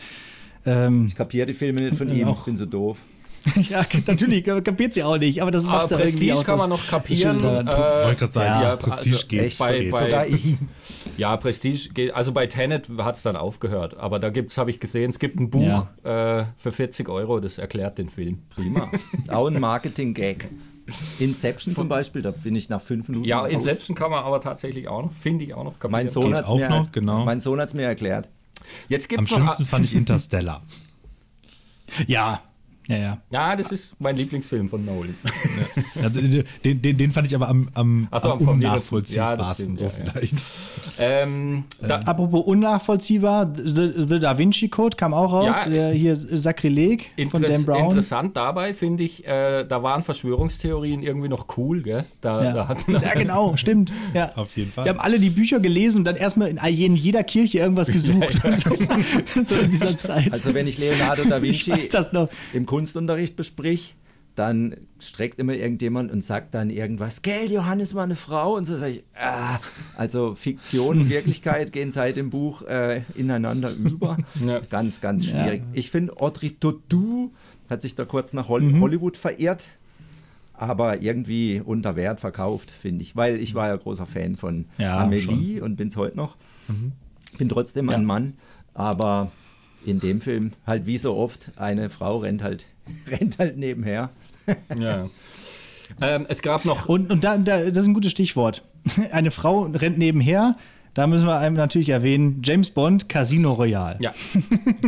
[0.66, 2.28] ähm, Ich kapiere die Filme nicht von Äh, ihm.
[2.30, 3.00] auch- Ich bin so doof.
[3.70, 6.58] ja, natürlich, kapiert sie auch nicht, aber das Aber macht ja irgendwie Prestige auch kann
[6.58, 7.40] man noch kapieren.
[7.40, 9.58] Äh, Wollte gerade sagen, ja, Prestige also geht.
[9.60, 9.92] bei- geht.
[9.92, 10.56] bei- Sogar ich.
[11.18, 13.98] Ja, Prestige geht, also bei Tenet hat es dann aufgehört.
[13.98, 17.58] Aber da gibt's, habe ich gesehen, es gibt ein Buch äh, für 40 Euro, das
[17.58, 18.40] erklärt den Film.
[18.50, 18.92] Prima.
[19.30, 20.48] Auch ein Marketing-Gag.
[21.20, 23.28] Inception zum Beispiel, da bin ich nach fünf Minuten.
[23.28, 23.52] Ja, raus.
[23.52, 25.74] Inception kann man aber tatsächlich auch noch, finde ich auch noch.
[25.80, 25.92] kapieren.
[25.92, 27.26] Mein Sohn hat auch mir, noch, genau.
[27.26, 28.28] Mein Sohn hat es mir erklärt.
[28.88, 30.62] Jetzt Am gibt's noch, schlimmsten fand ich Interstellar.
[32.08, 32.42] Ja,
[32.88, 33.18] ja, ja.
[33.32, 35.16] Ja, das ist mein Lieblingsfilm von Nolan.
[36.02, 39.16] Ja, den, den, den fand ich aber am, am, so, am unnachvollziehbarsten.
[39.16, 40.12] Ja, das so stimmt, ja, ja.
[40.12, 40.44] vielleicht.
[41.00, 45.66] ähm, da, Apropos unnachvollziehbar, The, The Da Vinci Code kam auch raus.
[45.66, 45.72] Ja.
[45.72, 47.86] Der hier Sakrileg von Dan Brown.
[47.86, 52.06] Interessant dabei finde ich, äh, da waren Verschwörungstheorien irgendwie noch cool, gell?
[52.22, 52.68] Da, da Ja.
[52.68, 53.92] hat, ja, genau, stimmt.
[54.14, 54.32] Ja.
[54.36, 54.84] Auf jeden Fall.
[54.84, 58.38] Die haben alle die Bücher gelesen und dann erstmal in in jeder Kirche irgendwas gesucht.
[59.46, 60.32] so in dieser Zeit.
[60.32, 62.30] Also wenn ich Leonardo da ich Vinci weiß das noch.
[62.54, 63.96] im Kunstunterricht besprich,
[64.36, 68.76] dann streckt immer irgendjemand und sagt dann irgendwas, Gell, Johannes war eine Frau und so
[68.78, 69.60] sage ich, ah,
[69.96, 74.18] also Fiktion und Wirklichkeit gehen seit dem Buch äh, ineinander über.
[74.46, 74.60] Ja.
[74.70, 75.64] Ganz, ganz schwierig.
[75.72, 77.32] Ich finde, Audrey Tautou
[77.70, 78.82] hat sich da kurz nach Hol Mhm.
[78.82, 79.68] Hollywood verirrt,
[80.54, 84.98] aber irgendwie unter Wert verkauft, finde ich, weil ich war ja großer Fan von Ja,
[85.00, 86.36] Amelie und bin es heute noch.
[87.38, 87.96] Bin trotzdem Ja.
[87.96, 88.34] ein Mann,
[88.74, 89.32] aber
[89.86, 92.66] in dem Film halt wie so oft, eine Frau rennt halt,
[93.08, 94.10] rennt halt nebenher.
[94.80, 95.10] ja.
[96.02, 98.64] ähm, es gab noch Und, und da, da, das ist ein gutes Stichwort.
[99.12, 100.58] Eine Frau rennt nebenher.
[100.96, 103.98] Da müssen wir einem natürlich erwähnen, James Bond, Casino Royale.
[104.00, 104.14] Ja,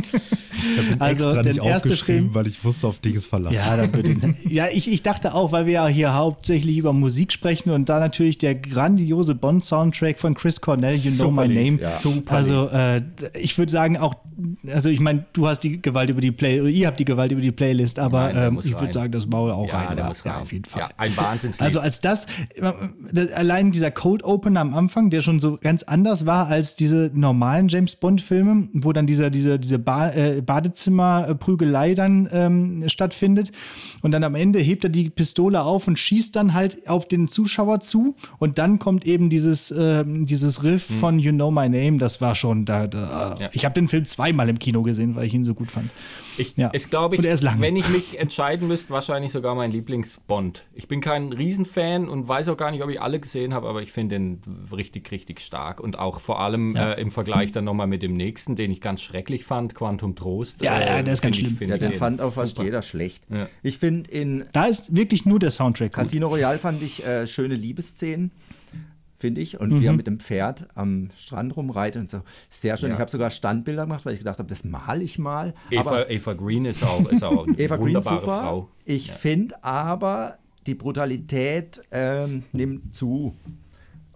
[0.60, 3.28] Ich habe Also, extra der nicht erste aufgeschrieben, Film- weil ich wusste, auf dich ist
[3.28, 3.54] Verlass.
[3.56, 4.12] Ja, da würde
[4.44, 7.90] ich, ja ich, ich dachte auch, weil wir ja hier hauptsächlich über Musik sprechen und
[7.90, 11.82] da natürlich der grandiose Bond-Soundtrack von Chris Cornell, You Know Super My Lied, Name.
[11.84, 11.90] ja.
[12.00, 13.02] Super also äh,
[13.40, 14.16] ich würde sagen auch,
[14.68, 17.32] also ich meine, du hast die Gewalt über die Play, oder ihr habt die Gewalt
[17.32, 19.96] über die Playlist, aber Nein, ähm, ich würde sagen, das Maul auch ja, rein.
[19.98, 20.42] der muss ja, rein.
[20.42, 20.82] auf jeden Fall.
[20.82, 21.62] Ja, ein Wahnsinnslied.
[21.66, 25.97] Also als das, äh, allein dieser Cold Opener am Anfang, der schon so ganz anders
[26.26, 31.94] war als diese normalen James Bond Filme, wo dann dieser, diese, diese ba äh, Badezimmer-Prügelei
[31.94, 33.52] dann ähm, stattfindet.
[34.02, 37.28] Und dann am Ende hebt er die Pistole auf und schießt dann halt auf den
[37.28, 38.16] Zuschauer zu.
[38.40, 41.98] Und dann kommt eben dieses, ähm, dieses Riff von You Know My Name.
[41.98, 42.88] Das war schon da.
[42.88, 43.36] da.
[43.40, 43.50] Ja.
[43.54, 45.90] Ich habe den Film zweimal im Kino gesehen, weil ich ihn so gut fand.
[46.38, 46.70] Ich, Ja.
[46.70, 47.60] ist, glaube ich, Und er ist lang.
[47.62, 50.66] wenn ich mich entscheiden müsste, wahrscheinlich sogar mein Lieblingsbond.
[50.74, 53.82] Ich bin kein Riesenfan und weiß auch gar nicht, ob ich alle gesehen habe, aber
[53.82, 55.80] ich finde den richtig, richtig stark.
[55.80, 56.94] und auch vor allem Ja.
[56.94, 60.62] äh, im Vergleich dann nochmal mit dem nächsten, den ich ganz schrecklich fand, Quantum Trost.
[60.62, 61.58] Ja, ja, äh, der ist ganz ich- schlimm.
[61.70, 63.24] Ja, ich den den fand auch fast jeder schlecht.
[63.30, 63.48] Ja.
[63.64, 65.94] Ich finde, in Da ist wirklich nur der Soundtrack.
[65.94, 68.32] Casino Royale fand ich äh, schöne Liebesszenen,
[69.18, 69.60] finde ich.
[69.60, 69.96] Und wie Mhm.
[69.98, 72.22] mit dem Pferd am Strand rumreitet und so.
[72.50, 72.90] Sehr schön.
[72.90, 72.96] Ja.
[72.96, 75.54] Ich habe sogar Standbilder gemacht, weil ich gedacht habe, das male ich mal.
[75.72, 78.42] Eva, Eva Green ist auch, ist auch eine Eva Green wunderbare super.
[78.42, 78.70] Frau.
[78.86, 83.36] Ich finde aber, die Brutalität ähm, nimmt zu.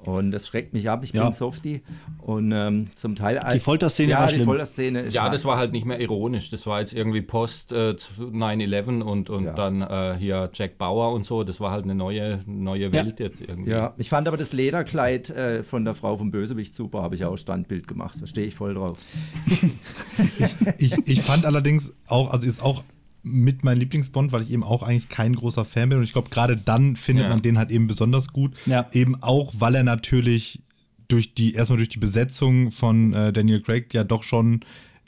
[0.06, 1.04] Und das schreckt mich ab.
[1.04, 1.24] Ich Ja.
[1.26, 1.82] bin Softie.
[2.20, 3.40] Und ähm, zum Teil.
[3.54, 4.46] Die Folterszene ja, war die schlimm.
[4.46, 5.32] Folterszene ist Ja, schlimm.
[5.34, 6.50] das war halt nicht mehr ironisch.
[6.50, 9.54] Das war jetzt irgendwie Post äh, zu 9-11 und, und Ja.
[9.54, 11.44] dann äh, hier Jack Bauer und so.
[11.44, 13.72] Das war halt eine neue, neue Welt jetzt irgendwie.
[13.72, 17.24] Ja, ich fand aber das Lederkleid äh, von der Frau vom Bösewicht super, habe ich
[17.26, 18.18] auch Standbild gemacht.
[18.20, 18.98] Da stehe ich voll drauf.
[20.78, 22.84] Ich, ich fand allerdings auch, also ist auch
[23.24, 26.00] mit mein Lieblingsbond, weil ich eben auch eigentlich kein großer Fan bin.
[26.00, 27.30] Und ich glaube, gerade dann findet Ja.
[27.30, 28.54] man den halt eben besonders gut.
[28.66, 28.88] Ja.
[28.94, 30.62] Eben auch, weil er natürlich
[31.08, 34.62] durch die, erstmal durch die Besetzung von äh, Daniel Craig ja doch schon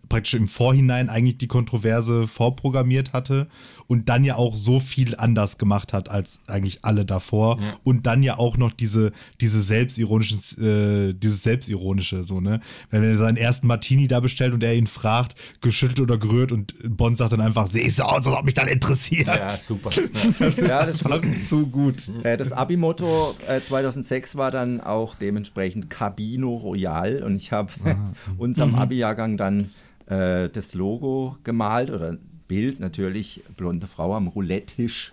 [0.10, 3.47] praktisch im Vorhinein eigentlich die Kontroverse vorprogrammiert hatte
[3.93, 7.60] und dann ja auch so viel anders gemacht hat als eigentlich alle davor.
[7.84, 12.60] Und dann ja auch noch diese diese selbstironischen äh, dieses selbstironische so ne?
[12.89, 16.73] Wenn er seinen ersten Martini da bestellt und er ihn fragt geschüttelt oder gerührt und
[16.84, 19.27] Bond sagt dann einfach siehst du aus als ob mich dann interessiert.
[19.27, 19.91] Ja, super.
[20.39, 20.73] Ja.
[20.73, 21.03] Ja, das
[21.47, 22.12] zu gut.
[22.23, 27.71] Äh, Das Abi-Motto äh, 2006 war dann auch dementsprechend Cabino Royal und ich habe
[28.38, 29.69] unserem Abi-Jahrgang dann
[30.08, 32.17] äh, das Logo gemalt oder
[32.53, 35.11] Bild natürlich, blonde Frau am Roulette-Tisch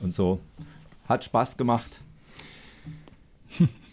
[0.00, 0.40] und so.
[1.06, 2.00] Hat Spaß gemacht.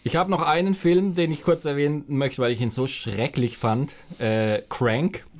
[0.02, 3.58] Ich habe noch einen Film, den ich kurz erwähnen möchte, weil ich ihn so schrecklich
[3.58, 3.94] fand.
[4.18, 5.26] Äh, Crank.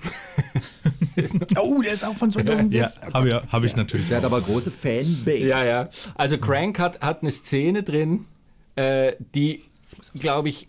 [1.58, 3.14] Oh, der ist auch von ja 2006.
[3.14, 5.46] habe ja, hab ich natürlich Der hat aber große Fanbase.
[5.46, 5.88] Ja, ja.
[6.14, 8.26] Also Crank hat, hat eine Szene drin,
[8.74, 9.62] äh, die,
[10.12, 10.68] glaube ich,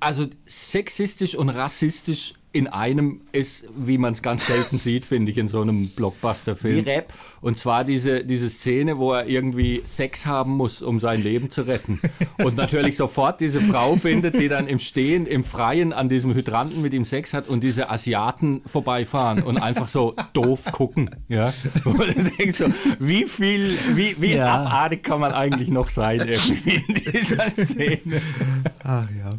[0.00, 5.38] also sexistisch und rassistisch in einem ist, wie man es ganz selten sieht, finde ich,
[5.38, 6.86] in so einem Blockbuster-Film.
[6.86, 7.12] Wie Rap.
[7.44, 11.60] Und zwar diese, diese Szene, wo er irgendwie Sex haben muss, um sein Leben zu
[11.66, 12.00] retten.
[12.42, 16.80] Und natürlich sofort diese Frau findet, die dann im Stehen, im Freien an diesem Hydranten
[16.80, 21.10] mit ihm Sex hat und diese Asiaten vorbeifahren und einfach so doof gucken.
[21.28, 21.52] Ja?
[21.84, 22.64] Und du denkst so,
[22.98, 24.64] wie viel, wie, wie Ja.
[24.64, 28.22] abartig kann man eigentlich noch sein irgendwie in dieser Szene?
[28.82, 29.30] ach ja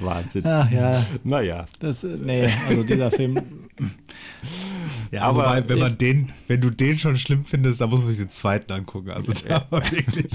[0.00, 0.46] Wahnsinn.
[0.46, 1.64] Ach ja, Naja.
[1.80, 3.40] das, nee, also dieser Film.
[5.10, 8.08] Ja, Aber wobei, wenn man den, wenn du den schon schlimm findest, dann muss man
[8.08, 9.10] sich den zweiten angucken.
[9.10, 10.26] Also da war wirklich.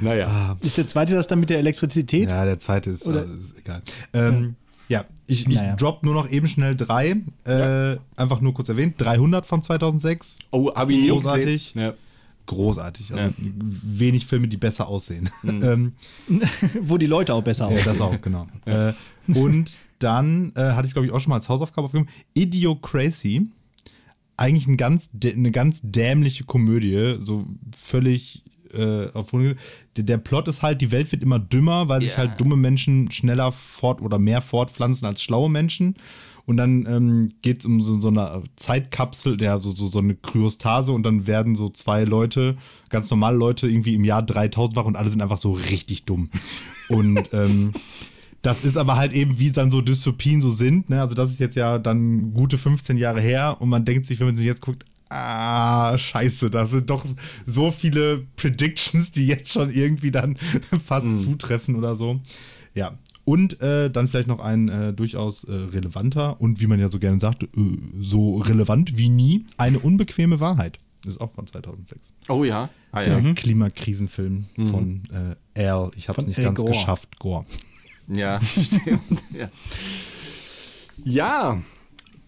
[0.00, 0.56] Naja.
[0.60, 2.28] Ist der zweite das dann mit der Elektrizität?
[2.28, 3.82] Ja, der zweite ist, Oder- also, ist egal.
[4.12, 4.56] Ähm,
[4.88, 5.74] ja, ich, ich Naja.
[5.76, 7.16] drop nur noch eben schnell drei.
[7.44, 8.94] Äh, Einfach nur kurz erwähnt.
[8.98, 10.38] 300 von 2006.
[10.52, 11.72] Oh, hab ich nie Großartig.
[11.74, 11.86] gesehen.
[11.88, 11.94] Ja.
[12.46, 13.12] Großartig.
[13.12, 13.34] Also Ja.
[13.36, 15.28] wenig Filme, die besser aussehen.
[15.44, 15.92] ähm,
[16.80, 17.84] Wo die Leute auch besser ja, aussehen.
[17.86, 18.46] das auch, genau.
[18.66, 18.92] Äh,
[19.34, 22.10] und dann äh, hatte ich, glaube ich, auch schon mal als Hausaufgabe aufgenommen.
[22.34, 23.48] Idiocracy.
[24.36, 27.16] Eigentlich ein ganz, eine ganz dämliche Komödie.
[27.22, 29.54] So völlig äh, auf der,
[29.96, 32.18] der Plot ist halt, die Welt wird immer dümmer, weil sich Ja.
[32.18, 35.94] halt dumme Menschen schneller fort oder mehr fortpflanzen als schlaue Menschen.
[36.44, 40.14] Und dann ähm, geht es um so, so eine Zeitkapsel, ja, so, so, so eine
[40.14, 42.56] Kryostase und dann werden so zwei Leute,
[42.88, 46.30] ganz normale Leute, irgendwie im Jahr 3000 wach und alle sind einfach so richtig dumm.
[46.88, 47.72] Und ähm,
[48.46, 50.88] das ist aber halt eben, wie dann so Dystopien so sind.
[50.88, 51.00] Ne?
[51.00, 54.28] Also das ist jetzt ja dann gute 15 Jahre her und man denkt sich, wenn
[54.28, 57.04] man sich jetzt guckt, ah, scheiße, da sind doch
[57.44, 60.36] so viele Predictions, die jetzt schon irgendwie dann
[60.86, 62.20] fast zutreffen oder so.
[62.72, 62.96] Ja.
[63.24, 67.00] Und äh, dann vielleicht noch ein äh, durchaus äh, relevanter und wie man ja so
[67.00, 67.48] gerne sagt, äh,
[67.98, 70.78] so relevant wie nie, eine unbequeme Wahrheit.
[71.02, 72.12] Das ist auch von 2006.
[72.28, 72.70] Oh ja.
[72.92, 73.32] Ah, Der ja.
[73.34, 75.02] Klimakrisenfilm von
[75.54, 75.90] äh, Al.
[75.96, 76.70] Ich habe es nicht ganz Gore.
[76.70, 77.44] geschafft, Gore.
[78.08, 79.22] Ja, stimmt.
[79.32, 79.48] ja.
[81.04, 81.58] ja,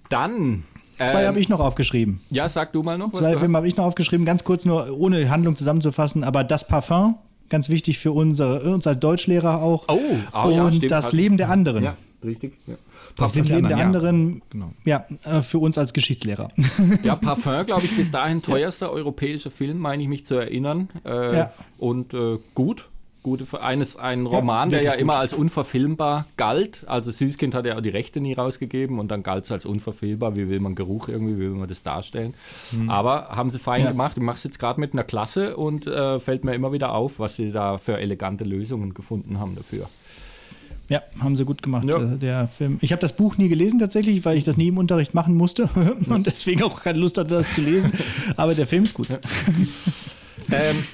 [0.09, 0.65] dann.
[0.97, 2.21] Zwei ähm, habe ich noch aufgeschrieben.
[2.31, 3.13] Ja, sag du mal noch.
[3.13, 7.17] Zwei Filme habe ich noch aufgeschrieben, ganz kurz nur, ohne Handlung zusammenzufassen, aber das Parfum,
[7.49, 9.85] ganz wichtig für unsere, uns als Deutschlehrer auch.
[9.89, 10.01] Oh,
[10.33, 10.91] ah, und ja, stimmt.
[10.91, 11.85] das Leben der anderen.
[11.85, 12.55] Ja, richtig.
[12.67, 12.75] Ja.
[13.17, 14.71] Das Leben der Leben der anderen, anderen, Genau.
[14.85, 16.51] ja, äh, für uns als Geschichtslehrer.
[17.05, 20.89] Ja, Parfum, glaube ich, bis dahin teuerster europäischer Film, meine ich mich zu erinnern.
[21.05, 21.53] Äh, Ja.
[21.79, 22.89] Und äh, gut.
[23.29, 26.85] Gute, eines, ein Roman, der ja wirklich immer als unverfilmbar galt.
[26.87, 30.35] Also Süßkind hat ja auch die Rechte nie rausgegeben und dann galt es als unverfilmbar.
[30.37, 32.35] Wie will man Geruch irgendwie, wie will man das darstellen?
[32.87, 33.91] Aber haben sie fein Ja.
[33.91, 34.13] gemacht.
[34.17, 37.19] Ich mache es jetzt gerade mit einer Klasse und äh, fällt mir immer wieder auf,
[37.19, 39.89] was sie da für elegante Lösungen gefunden haben dafür.
[40.89, 41.99] Ja, haben sie gut gemacht, Ja.
[41.99, 42.79] äh, der Film.
[42.81, 45.69] Ich habe das Buch nie gelesen tatsächlich, weil ich das nie im Unterricht machen musste
[46.09, 47.93] und deswegen auch keine Lust hatte, das zu lesen.
[48.37, 49.09] Aber der Film ist gut.
[50.51, 50.85] Ähm,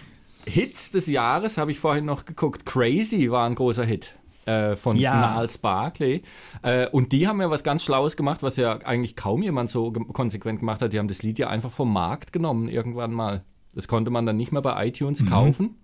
[0.47, 2.67] Hits des Jahres habe ich vorhin noch geguckt.
[2.67, 4.15] Crazy war ein großer Hit.
[4.47, 5.37] äh, von Ja.
[5.39, 6.23] Niles Barkley.
[6.61, 9.91] Äh, und die haben ja was ganz Schlaues gemacht, was ja eigentlich kaum jemand so
[9.91, 10.93] ge- konsequent gemacht hat.
[10.93, 13.43] Die haben das Lied ja einfach vom Markt genommen irgendwann mal.
[13.75, 15.77] Das konnte man dann nicht mehr bei iTunes kaufen.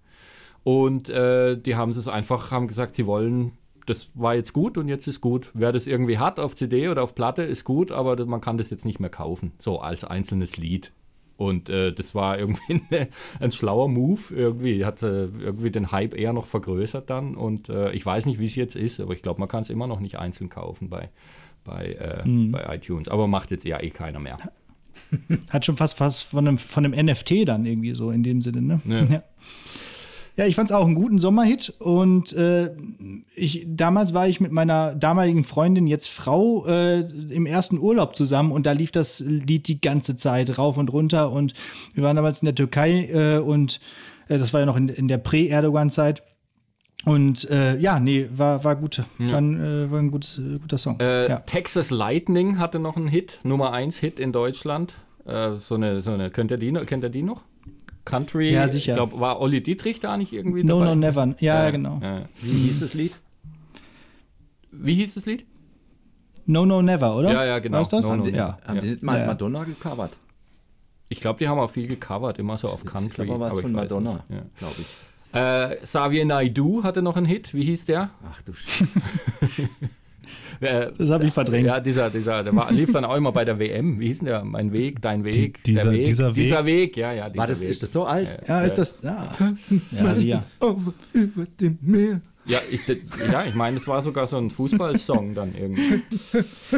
[0.63, 3.53] Und äh, die haben es einfach, haben gesagt, sie wollen,
[3.87, 5.51] das war jetzt gut und jetzt ist gut.
[5.55, 8.69] Wer das irgendwie hat auf CD oder auf Platte, ist gut, aber man kann das
[8.69, 10.93] jetzt nicht mehr kaufen, so als einzelnes Lied.
[11.41, 13.09] Und äh, das war irgendwie eine,
[13.41, 14.85] ein schlauer Move irgendwie.
[14.85, 17.35] Hat äh, irgendwie den Hype eher noch vergrößert dann.
[17.35, 19.71] Und äh, ich weiß nicht, wie es jetzt ist, aber ich glaube, man kann es
[19.71, 21.09] immer noch nicht einzeln kaufen bei,
[21.65, 23.09] bei, äh, bei iTunes.
[23.09, 24.39] Aber macht jetzt ja eh keiner mehr.
[25.49, 28.61] Hat schon fast was von einem, von einem NFT dann irgendwie so in dem Sinne,
[28.61, 28.81] ne?
[28.85, 29.03] Ja.
[29.11, 29.23] Ja.
[30.37, 32.71] Ja, ich fand es auch einen guten Sommerhit und äh,
[33.35, 38.53] ich, damals war ich mit meiner damaligen Freundin, jetzt Frau, äh, im ersten Urlaub zusammen
[38.53, 41.55] und da lief das Lied die ganze Zeit rauf und runter und
[41.95, 43.81] wir waren damals in der Türkei äh, und
[44.29, 46.23] äh, das war ja noch in, in der Prä-Erdogan-Zeit
[47.05, 50.79] und äh, ja, nee, war, war gut, war, ein, äh, war ein gutes, äh, guter
[50.79, 51.01] Song.
[51.01, 51.39] Äh, ja.
[51.41, 54.95] Texas Lightning hatte noch einen Hit, Nummer 1 Hit in Deutschland.
[55.25, 57.43] Äh, so eine, so eine, kennt ihr die, kennt ihr die noch?
[58.11, 58.93] Country, Ja, sicher.
[58.93, 60.95] ich glaube, war Olli Dietrich da nicht irgendwie No, dabei?
[60.95, 61.35] no, never.
[61.41, 62.01] Ja, ja, genau.
[62.03, 62.23] Ja.
[62.41, 63.15] Wie hieß das Lied?
[64.73, 65.45] Wie hieß das Lied?
[66.47, 67.33] No, no, never, oder?
[67.33, 67.79] Ja, ja, genau.
[67.79, 68.07] War's das?
[68.07, 68.59] No, no, ja.
[68.67, 68.83] Haben Ja.
[68.83, 69.27] die nicht mal.
[69.27, 70.17] Madonna gecovert?
[71.09, 73.23] Ich glaube, die haben auch viel gecovert, immer so auf Country.
[73.23, 74.25] Ich glaube, war was aber von Madonna,
[74.59, 74.87] glaube ich.
[75.33, 78.11] Äh, Xavier Naidoo hatte noch einen Hit, wie hieß der?
[78.29, 78.87] Ach du Sch Äh,
[80.99, 81.67] Das habe ich verdrängt.
[81.67, 83.99] Ja, dieser, dieser, der war, lief dann auch immer bei der WM.
[83.99, 84.45] Wie hieß denn der?
[84.45, 86.05] Mein Weg, dein Weg, Die- dieser- der Weg.
[86.05, 86.35] dieser Weg?
[86.45, 87.29] Dieser Weg, ja, ja.
[87.31, 87.71] Dieser War das, Weg.
[87.71, 88.37] ist das so alt?
[88.47, 88.99] Ja, ist das.
[89.03, 89.33] Ja,
[89.93, 90.43] ja, sicher.
[90.61, 92.21] Over über dem Meer.
[92.51, 92.81] Ja, ich,
[93.31, 96.03] ja, ich meine, es war sogar so ein Fußballsong dann irgendwie.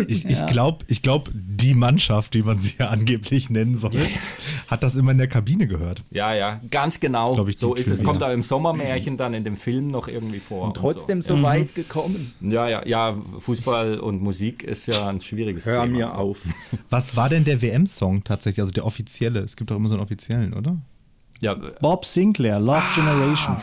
[0.07, 3.93] Ich, ich glaube, ich glaub, die Mannschaft, die man sie ja angeblich nennen soll,
[4.69, 6.03] hat das immer in der Kabine gehört.
[6.11, 7.35] Ja, ja, ganz genau.
[7.35, 7.95] glaub ich, so ist es.
[7.95, 8.05] Trivia.
[8.05, 10.67] Kommt da im Sommermärchen dann in dem Film noch irgendwie vor.
[10.67, 11.37] Und trotzdem so.
[11.37, 12.35] so weit gekommen.
[12.41, 15.97] Ja, ja, ja, Fußball und Musik ist ja ein schwieriges Hör Thema.
[15.97, 16.43] mir auf.
[16.91, 19.41] Was war denn der WM-Song tatsächlich, also der offizielle?
[19.41, 20.77] Es gibt doch immer so einen offiziellen, oder?
[21.43, 23.57] Ja, Bob Sinclair, Lost Generation.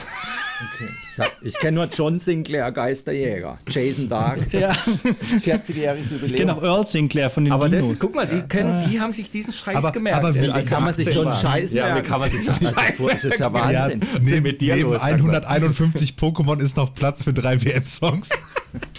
[1.15, 3.57] Sa- Ich kenne nur John Sinclair, Geisterjäger.
[3.69, 6.35] Jason Dark, Ja, 40-jähriges ich Jubiläum.
[6.37, 7.99] kenne auch Earl Sinclair von den aber das, Dinos.
[7.99, 10.17] guck mal, die, können, die haben sich diesen Scheiß Aber- gemerkt.
[10.17, 11.53] aber wie- wie als kann man sich so einen 18 waren.
[11.61, 12.07] Scheiß Ja, wie merken?
[12.09, 13.73] kann man sich so einen Scheiß Das ist ja merken?
[13.73, 13.99] Wahnsinn.
[14.01, 15.45] Denn neben, mit dir neben los, sag mal?
[15.45, 18.29] 151 Pokémon ist noch Platz für drei WM-Songs.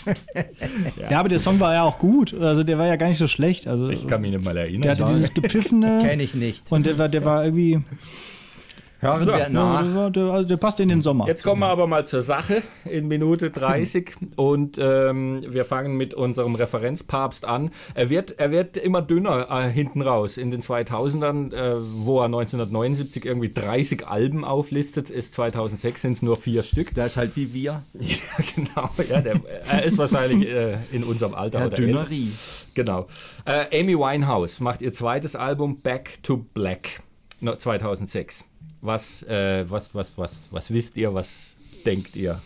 [1.11, 2.33] ja, aber der Song war ja auch gut.
[2.35, 3.67] Also der war ja gar nicht so schlecht.
[3.67, 4.83] Also Ich kann mich nicht mal erinnern.
[4.83, 6.71] der hatte dieses gepfiffene Kenne ich nicht.
[6.73, 7.83] und der war, der war irgendwie.
[9.01, 9.33] Hören So.
[9.33, 10.11] wir Ja, nach.
[10.11, 11.27] der, also der passt in den Sommer.
[11.27, 16.13] Jetzt kommen wir aber mal zur Sache in Minute 30 und ähm, wir fangen mit
[16.13, 17.71] unserem Referenzpapst an.
[17.95, 20.37] Er wird, er wird immer dünner äh, hinten raus.
[20.37, 26.23] In den 2000ern, äh, wo er 1979 irgendwie 30 Alben auflistet, ist 2006 sind es
[26.23, 26.95] nur vier Stück.
[26.95, 27.83] Der ist halt wie wir.
[28.01, 28.91] Ja, genau.
[29.09, 31.87] Ja, der, er ist wahrscheinlich äh, in unserem Alter Herr oder älter.
[31.87, 32.33] Dünnerie.
[32.75, 33.07] Genau.
[33.45, 37.03] Äh, Amy Winehouse macht ihr zweites Album Back to Black
[37.41, 38.45] no, 2006.
[38.81, 42.41] Was, äh, was, was, was, was wisst ihr, was denkt ihr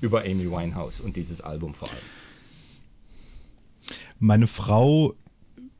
[0.00, 1.98] über Amy Winehouse und dieses Album vor allem?
[4.18, 5.14] Meine Frau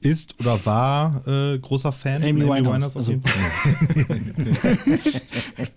[0.04, 4.20] ist oder war äh, großer Fan Amy von Winehouse, auf jeden Fall.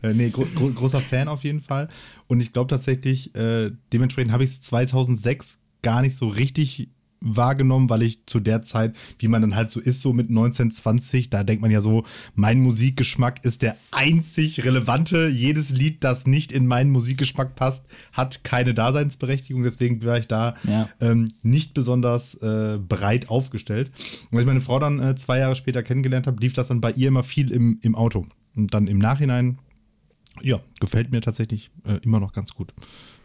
[0.03, 1.87] äh, nee, gro gro großer Fan auf jeden Fall.
[2.27, 7.89] Und ich glaube tatsächlich, äh, dementsprechend habe ich es 2006 gar nicht so richtig wahrgenommen,
[7.89, 11.43] weil ich zu der Zeit, wie man dann halt so ist, so mit 1920, da
[11.43, 15.27] denkt man ja so, mein Musikgeschmack ist der einzig relevante.
[15.27, 19.63] Jedes Lied, das nicht in meinen Musikgeschmack passt, hat keine Daseinsberechtigung.
[19.63, 20.89] Deswegen war ich da Ja.
[21.01, 23.91] ähm, nicht besonders äh, breit aufgestellt.
[24.31, 26.81] Und als ich meine Frau dann äh, zwei Jahre später kennengelernt habe, lief das dann
[26.81, 28.27] bei ihr immer viel im, im Auto.
[28.55, 29.59] Und dann im Nachhinein,
[30.41, 32.73] ja, gefällt mir tatsächlich äh, immer noch ganz gut.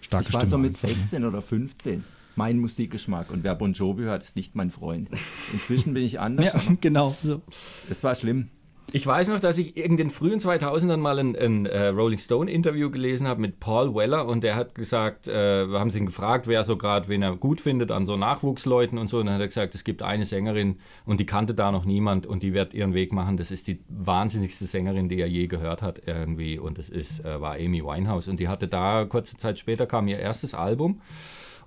[0.00, 0.50] Starke Ich war Stimme.
[0.50, 0.88] so mit einfach.
[1.00, 2.04] 16 oder 15.
[2.36, 3.30] Mein Musikgeschmack.
[3.30, 5.08] Und wer Bon Jovi hört, ist nicht mein Freund.
[5.52, 6.54] Inzwischen bin ich anders.
[6.54, 7.14] ja, genau.
[7.22, 7.42] So.
[7.88, 8.48] Das war schlimm.
[8.94, 12.50] Ich weiß noch, dass ich in den frühen 2000ern mal ein, ein äh, Rolling Stone
[12.50, 16.04] Interview gelesen habe mit Paul Weller und der hat gesagt, äh, wir haben sie ihn
[16.04, 19.20] gefragt, wer so gerade, wen er gut findet an so Nachwuchsleuten und so.
[19.20, 22.26] Und dann hat er gesagt, es gibt eine Sängerin und die kannte da noch niemand
[22.26, 23.38] und die wird ihren Weg machen.
[23.38, 27.40] Das ist die wahnsinnigste Sängerin, die er je gehört hat irgendwie und das ist, äh,
[27.40, 28.28] war Amy Winehouse.
[28.28, 31.00] Und die hatte da, kurze Zeit später kam ihr erstes Album.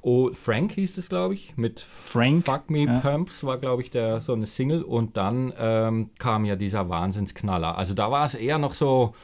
[0.08, 3.00] Oh, Frank hieß es, glaube ich, mit Frank, Fuck Me ja.
[3.00, 7.76] Pumps war, glaube ich, der, so eine Single und dann ähm, kam ja dieser Wahnsinnsknaller.
[7.76, 9.16] Also da war es eher noch so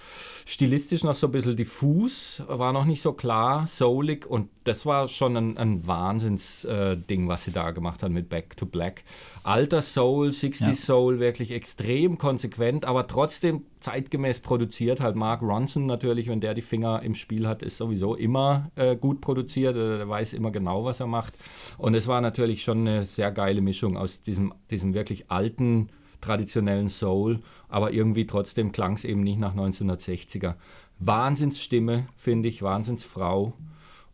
[0.44, 5.08] stilistisch noch so ein bisschen diffus, war noch nicht so klar, soulig und das war
[5.08, 9.04] schon ein, ein Wahnsinns-Ding, was sie da gemacht hat mit Back to Black.
[9.44, 10.74] Alter Soul, 60 Ja.
[10.74, 15.00] Soul, wirklich extrem konsequent, aber trotzdem zeitgemäß produziert.
[15.00, 18.96] Halt Mark Ronson natürlich, wenn der die Finger im Spiel hat, ist sowieso immer äh,
[18.96, 19.76] gut produziert.
[19.76, 21.34] Äh, der weiß immer genau, was er macht.
[21.78, 25.90] Und es war natürlich schon eine sehr geile Mischung aus diesem, diesem wirklich alten,
[26.22, 30.54] traditionellen Soul, aber irgendwie trotzdem klang es eben nicht nach 1960er.
[31.00, 33.54] Wahnsinnsstimme, finde ich, Wahnsinnsfrau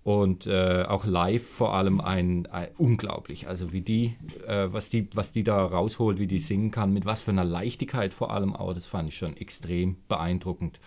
[0.08, 3.50] und äh, auch live vor allem ein, ein, unglaublich.
[3.50, 4.16] Also wie die,
[4.48, 7.44] äh, was die, was die da rausholt, wie die singen kann, mit was für einer
[7.44, 10.80] Leichtigkeit vor allem auch, das fand ich schon extrem beeindruckend.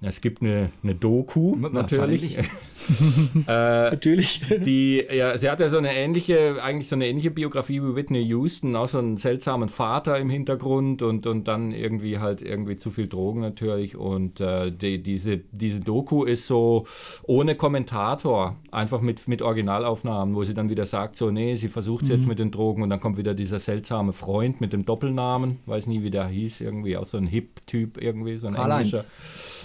[0.00, 2.38] Es gibt eine, eine Doku, natürlich.
[2.38, 2.42] äh,
[3.46, 4.40] natürlich.
[4.64, 8.22] Die, ja, sie hat ja so eine ähnliche, eigentlich so eine ähnliche Biografie wie Whitney
[8.22, 12.92] Houston, auch so einen seltsamen Vater im Hintergrund und, und dann irgendwie halt irgendwie zu
[12.92, 13.96] viel Drogen natürlich.
[13.96, 16.86] Und äh, die, diese, diese Doku ist so
[17.24, 22.04] ohne Kommentator, einfach mit, mit Originalaufnahmen, wo sie dann wieder sagt, so, nee, sie versucht
[22.04, 22.14] es mhm.
[22.14, 25.88] jetzt mit den Drogen und dann kommt wieder dieser seltsame Freund mit dem Doppelnamen, weiß
[25.88, 29.04] nie, wie der hieß, irgendwie auch so ein Hip-Typ irgendwie, so ein englischer.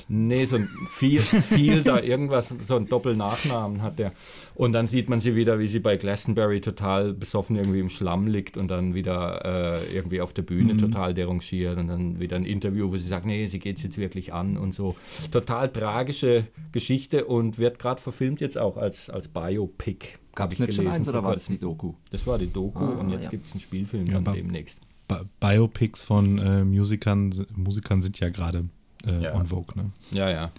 [0.08, 4.12] Nee, so ein viel, viel da irgendwas, so ein Doppelnachnamen hat der.
[4.56, 8.28] Und dann sieht man sie wieder, wie sie bei Glastonbury total besoffen irgendwie im Schlamm
[8.28, 10.80] liegt und dann wieder äh, irgendwie auf der Bühne mhm.
[10.80, 13.98] total derangiert und dann wieder ein Interview, wo sie sagt, nee, sie geht es jetzt
[13.98, 14.96] wirklich an und so.
[15.32, 20.20] Total tragische Geschichte und wird gerade verfilmt jetzt auch als, als Biopic.
[20.36, 21.94] Gab es nicht schon eins oder war das die Doku?
[22.10, 23.32] Das war die Doku ah, und jetzt ja.
[23.32, 24.82] gibt es einen Spielfilm ja, dann demnächst.
[25.40, 28.66] Biopics von äh, Musikern, Musikern sind ja gerade
[29.06, 29.36] äh, ja.
[29.36, 29.76] on Vogue.
[29.76, 29.92] Ne?
[30.12, 30.52] Ja, ja.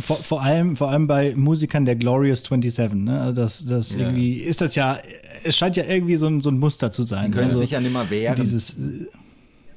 [0.00, 3.20] Vor, vor, allem, vor allem bei Musikern der Glorious 27, ne?
[3.20, 4.00] Also das, das ja.
[4.00, 4.98] irgendwie ist das ja,
[5.44, 7.26] es scheint ja irgendwie so ein, so ein Muster zu sein.
[7.26, 8.36] Die können also, sich ja nicht mehr wehren.
[8.36, 9.06] Dieses, äh,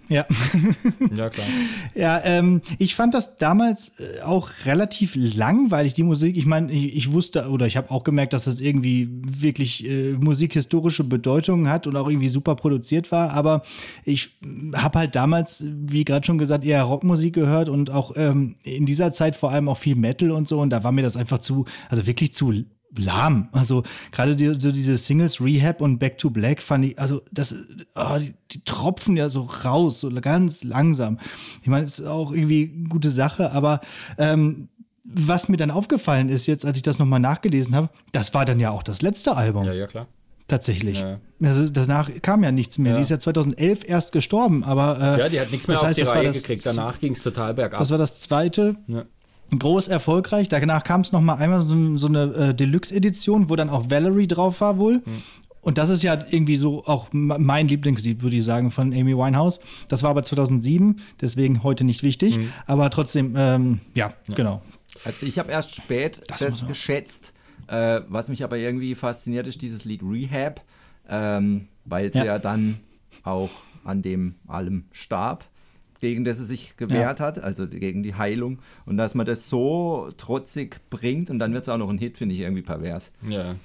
[0.10, 0.26] ja.
[1.16, 1.48] Ja, klar.
[1.96, 6.38] ja, ähm, ich fand das damals äh, auch relativ langweilig, die Musik.
[6.38, 10.14] Ich meine, ich, ich, wusste oder ich habe auch gemerkt, dass das irgendwie wirklich äh,
[10.14, 13.32] musikhistorische Bedeutung hat und auch irgendwie super produziert war.
[13.32, 13.64] Aber
[14.04, 14.32] ich
[14.76, 19.12] habe halt damals, wie gerade schon gesagt, eher Rockmusik gehört und auch ähm, in dieser
[19.12, 20.60] Zeit vor allem auch viel Metal und so.
[20.60, 22.52] Und da war mir das einfach zu, also wirklich zu
[22.98, 23.50] lahm.
[23.52, 27.56] Also gerade die, so diese Singles Rehab und Back to Black fand ich, also das,
[27.96, 31.20] oh, die, die, tropfen ja so raus, so ganz langsam.
[31.62, 33.82] Ich meine, ist auch irgendwie eine gute Sache, aber
[34.18, 34.70] ähm,
[35.04, 38.60] was mir dann aufgefallen ist jetzt, als ich das nochmal nachgelesen habe, das war dann
[38.60, 39.66] ja auch das letzte Album.
[39.66, 40.08] Ja, ja, klar.
[40.48, 41.00] Tatsächlich.
[41.00, 41.20] Ja.
[41.44, 42.94] Also danach kam ja nichts mehr.
[42.94, 42.96] Ja.
[42.98, 45.00] Die ist ja 2011 erst gestorben, aber.
[45.00, 46.66] Äh, ja, die hat nichts mehr das heißt, auf die Reihe gekriegt.
[46.66, 47.78] Danach ging es total bergab.
[47.78, 48.76] Das war das zweite.
[48.88, 49.06] Ja
[49.58, 50.50] groß erfolgreich.
[50.50, 54.28] Danach kam es noch mal einmal so, so eine äh, Deluxe-Edition, wo dann auch Valerie
[54.28, 55.02] drauf war wohl.
[55.06, 55.24] Mhm.
[55.62, 59.60] Und das ist ja irgendwie so auch mein Lieblingslied, würde ich sagen, von Amy Winehouse.
[59.88, 62.38] Das war aber 2007, deswegen heute nicht wichtig.
[62.38, 62.54] Mhm.
[62.66, 64.62] Aber trotzdem, ähm, ja, ja, genau.
[65.04, 67.34] Also ich habe erst spät das, das geschätzt.
[67.68, 70.62] Äh, was mich aber irgendwie fasziniert, ist dieses Lied Rehab,
[71.08, 72.26] ähm, weil sie ja.
[72.26, 72.80] ja dann
[73.24, 73.52] auch
[73.84, 75.49] an dem allem starb
[76.00, 77.26] gegen das er sich gewehrt ja.
[77.26, 78.60] hat, also gegen die Heilung.
[78.86, 82.18] Und dass man das so trotzig bringt und dann wird es auch noch ein Hit,
[82.18, 83.12] finde ich irgendwie pervers.
[83.28, 83.56] Ja.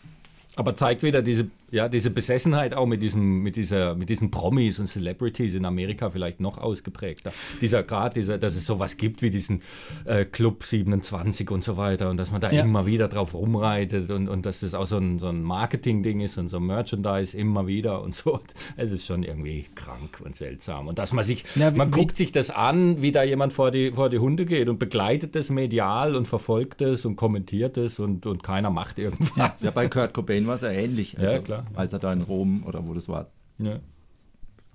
[0.56, 4.78] Aber zeigt wieder diese, ja, diese Besessenheit auch mit, diesem, mit, dieser, mit diesen Promis
[4.78, 7.32] und Celebrities in Amerika vielleicht noch ausgeprägter.
[7.60, 9.60] Dieser Grad, dieser, dass es sowas gibt wie diesen
[10.04, 12.62] äh, Club 27 und so weiter und dass man da ja.
[12.62, 16.38] immer wieder drauf rumreitet und, und dass das auch so ein, so ein Marketing-Ding ist
[16.38, 18.40] und so ein Merchandise immer wieder und so.
[18.76, 20.88] Es ist schon irgendwie krank und seltsam.
[20.88, 23.70] Und dass man sich, ja, man wie, guckt sich das an, wie da jemand vor
[23.70, 27.98] die, vor die Hunde geht und begleitet das medial und verfolgt es und kommentiert es
[27.98, 29.60] und, und keiner macht irgendwas.
[29.60, 31.63] Ja, bei Kurt Cobain war es ja ähnlich, also, ja, klar.
[31.74, 33.28] Als er da in Rom oder wo das war.
[33.58, 33.78] Ja.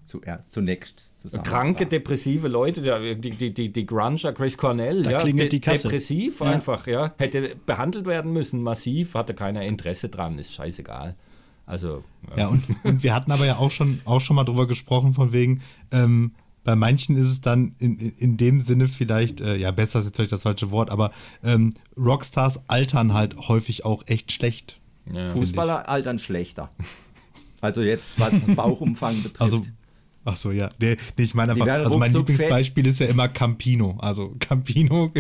[0.06, 1.44] Zu, ja, zunächst zusammen.
[1.44, 1.90] Kranke, war.
[1.90, 2.82] depressive Leute,
[3.16, 5.84] die, die, die, die Grunger, Grace Cornell, da ja, de die Kasse.
[5.84, 6.48] depressiv ja.
[6.48, 11.16] einfach, ja, hätte behandelt werden müssen, massiv, hatte keiner Interesse dran, ist scheißegal.
[11.68, 14.66] Also, ja, ja und, und, wir hatten aber ja auch schon, auch schon mal drüber
[14.66, 15.62] gesprochen, von wegen,
[15.92, 16.32] ähm,
[16.64, 20.06] bei manchen ist es dann in, in, in dem Sinne vielleicht, äh, ja, besser ist
[20.06, 21.12] jetzt vielleicht das falsche Wort, aber
[21.44, 24.80] ähm, Rockstars altern halt häufig auch echt schlecht.
[25.14, 26.72] Ja, Fußballer altern schlechter.
[27.62, 29.41] Also jetzt, was Bauchumfang betrifft.
[29.41, 29.62] Also,
[30.26, 30.70] ach so, ja.
[30.80, 32.91] Nee, nee ich meine einfach, also mein Lieblingsbeispiel fett.
[32.91, 33.97] ist ja immer Campino.
[33.99, 35.12] Also Campino,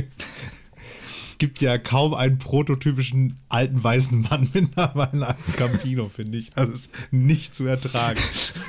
[1.23, 6.51] es gibt ja kaum einen prototypischen alten weißen Mann mittlerweile als Campino, finde ich.
[6.55, 8.19] Also ist nicht zu ertragen.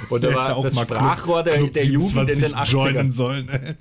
[0.09, 2.71] Und da war ja auch das Sprachrohr der, der Jugend in den 80ern.
[2.71, 3.77] joinen sollen.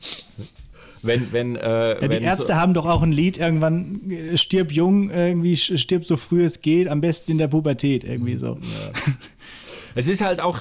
[1.02, 4.72] Wenn, wenn, äh, ja, die Ärzte so haben doch auch ein Lied irgendwann, äh, stirb
[4.72, 8.58] jung, irgendwie stirb so früh es geht, am besten in der Pubertät, irgendwie so.
[8.62, 9.14] Ja.
[9.96, 10.60] es ist halt auch,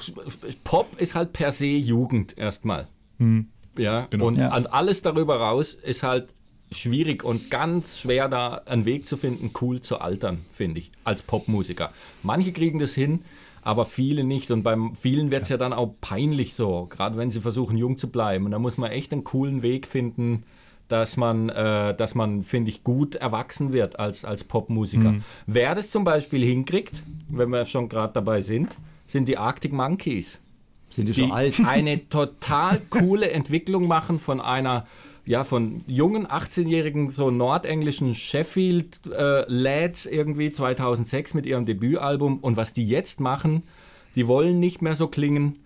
[0.63, 2.87] Pop ist halt per se Jugend erstmal.
[3.17, 3.47] Hm.
[3.77, 4.27] Ja, genau.
[4.27, 4.49] und ja.
[4.49, 6.29] alles darüber raus ist halt
[6.71, 11.21] schwierig und ganz schwer, da einen Weg zu finden, cool zu altern, finde ich, als
[11.21, 11.89] Popmusiker.
[12.23, 13.21] Manche kriegen das hin,
[13.61, 14.51] aber viele nicht.
[14.51, 15.55] Und beim vielen wird es ja.
[15.55, 15.57] ja.
[15.57, 18.45] dann auch peinlich so, gerade wenn sie versuchen, jung zu bleiben.
[18.45, 20.43] Und da muss man echt einen coolen Weg finden,
[20.87, 25.11] dass man, äh, dass man, finde ich, gut erwachsen wird als, als Popmusiker.
[25.13, 25.23] Mhm.
[25.45, 28.75] Wer das zum Beispiel hinkriegt, wenn wir schon gerade dabei sind,
[29.07, 30.39] sind die Arctic Monkeys
[30.89, 31.59] Sind die die schon alt?
[31.65, 34.87] eine total coole Entwicklung machen von einer
[35.29, 42.39] ja, von jungen 18-jährigen, so nordenglischen Sheffield äh, Lads irgendwie 2006 mit ihrem Debütalbum.
[42.39, 43.61] Und was die jetzt machen,
[44.15, 45.59] die wollen nicht mehr so klingen.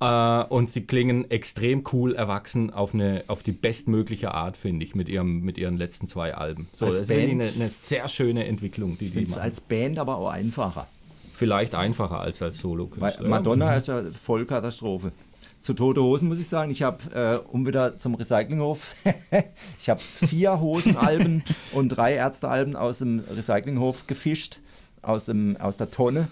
[0.00, 4.94] Äh, und sie klingen extrem cool erwachsen auf, eine, auf die bestmögliche Art, finde ich,
[4.94, 6.70] mit, ihrem, mit ihren letzten zwei Alben.
[6.72, 7.42] So, Als das ist Band?
[7.42, 9.42] eine, eine sehr schöne Entwicklung, die die machen.
[9.42, 10.86] als Band aber auch einfacher.
[11.34, 15.12] Vielleicht einfacher als als solo Weil Madonna ist ja Vollkatastrophe.
[15.60, 18.94] Zu Tote Hosen muss ich sagen, ich habe, äh, um wieder zum Recyclinghof,
[19.78, 21.42] ich habe vier Hosenalben
[21.72, 24.60] und drei Ärztealben aus dem Recyclinghof gefischt,
[25.02, 26.28] aus, dem, aus der Tonne.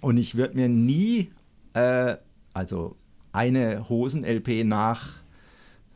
[0.00, 1.32] Und ich würde mir nie,
[1.74, 2.14] äh,
[2.54, 2.94] also
[3.32, 5.16] eine Hosen-LP nach,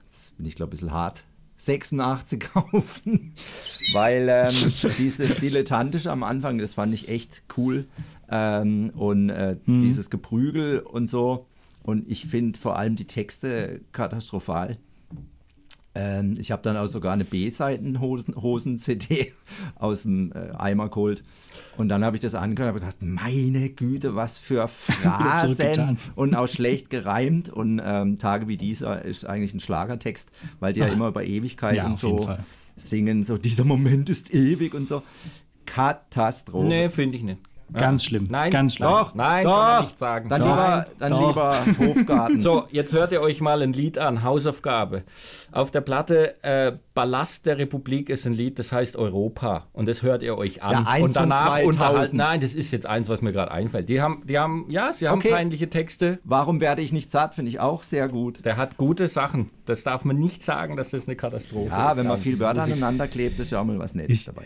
[0.02, 1.22] jetzt bin ich glaube ein bisschen hart,
[1.58, 3.32] 86 kaufen,
[3.92, 7.86] weil ähm, dieses Dilettantische am Anfang, das fand ich echt cool.
[8.28, 11.46] Ähm, und äh, dieses Geprügel und so
[11.86, 14.76] und ich finde vor allem die Texte katastrophal.
[15.94, 19.32] Ähm, ich habe dann auch sogar eine B-Seiten-Hosen-CD
[19.76, 21.22] aus dem äh, Eimer geholt.
[21.76, 26.34] Und dann habe ich das angehört und habe gedacht, meine Güte, was für Phrasen und
[26.34, 27.50] auch schlecht gereimt.
[27.50, 31.76] Und ähm, Tage wie dieser ist eigentlich ein Schlagertext, weil die ja immer über Ewigkeit
[31.76, 32.28] Ja, und so
[32.74, 35.04] singen, so dieser Moment ist ewig und so.
[35.66, 36.66] Katastrophe.
[36.66, 37.38] Nee, finde ich nicht.
[37.72, 38.28] Ganz schlimm.
[38.30, 38.88] Nein, ganz schlimm.
[38.88, 40.28] Doch, nein, kann man nicht sagen.
[40.28, 40.48] Dann Doch.
[40.48, 41.28] lieber, dann Doch.
[41.28, 42.40] lieber Hofgarten.
[42.46, 45.02] So, jetzt hört ihr euch mal ein Lied an, Hausaufgabe.
[45.50, 49.66] Auf der Platte äh, Ballast der Republik ist ein Lied, das heißt Europa.
[49.72, 50.72] Und das hört ihr euch an.
[50.72, 51.74] Ja, eins und danach von 2000.
[51.74, 52.16] unterhalten.
[52.16, 53.88] Nein, das ist jetzt eins, was mir gerade einfällt.
[53.88, 55.30] Die haben, die haben, ja, sie haben Okay.
[55.30, 56.18] peinliche Texte.
[56.24, 58.44] Warum werde ich nicht zart, finde ich auch sehr gut.
[58.44, 59.50] Der hat gute Sachen.
[59.66, 61.96] Das darf man nicht sagen, dass das eine Katastrophe Ja, ist.
[61.98, 64.44] wenn man viel Wörter aneinander klebt, ist ja auch mal was Nettes Ich- dabei.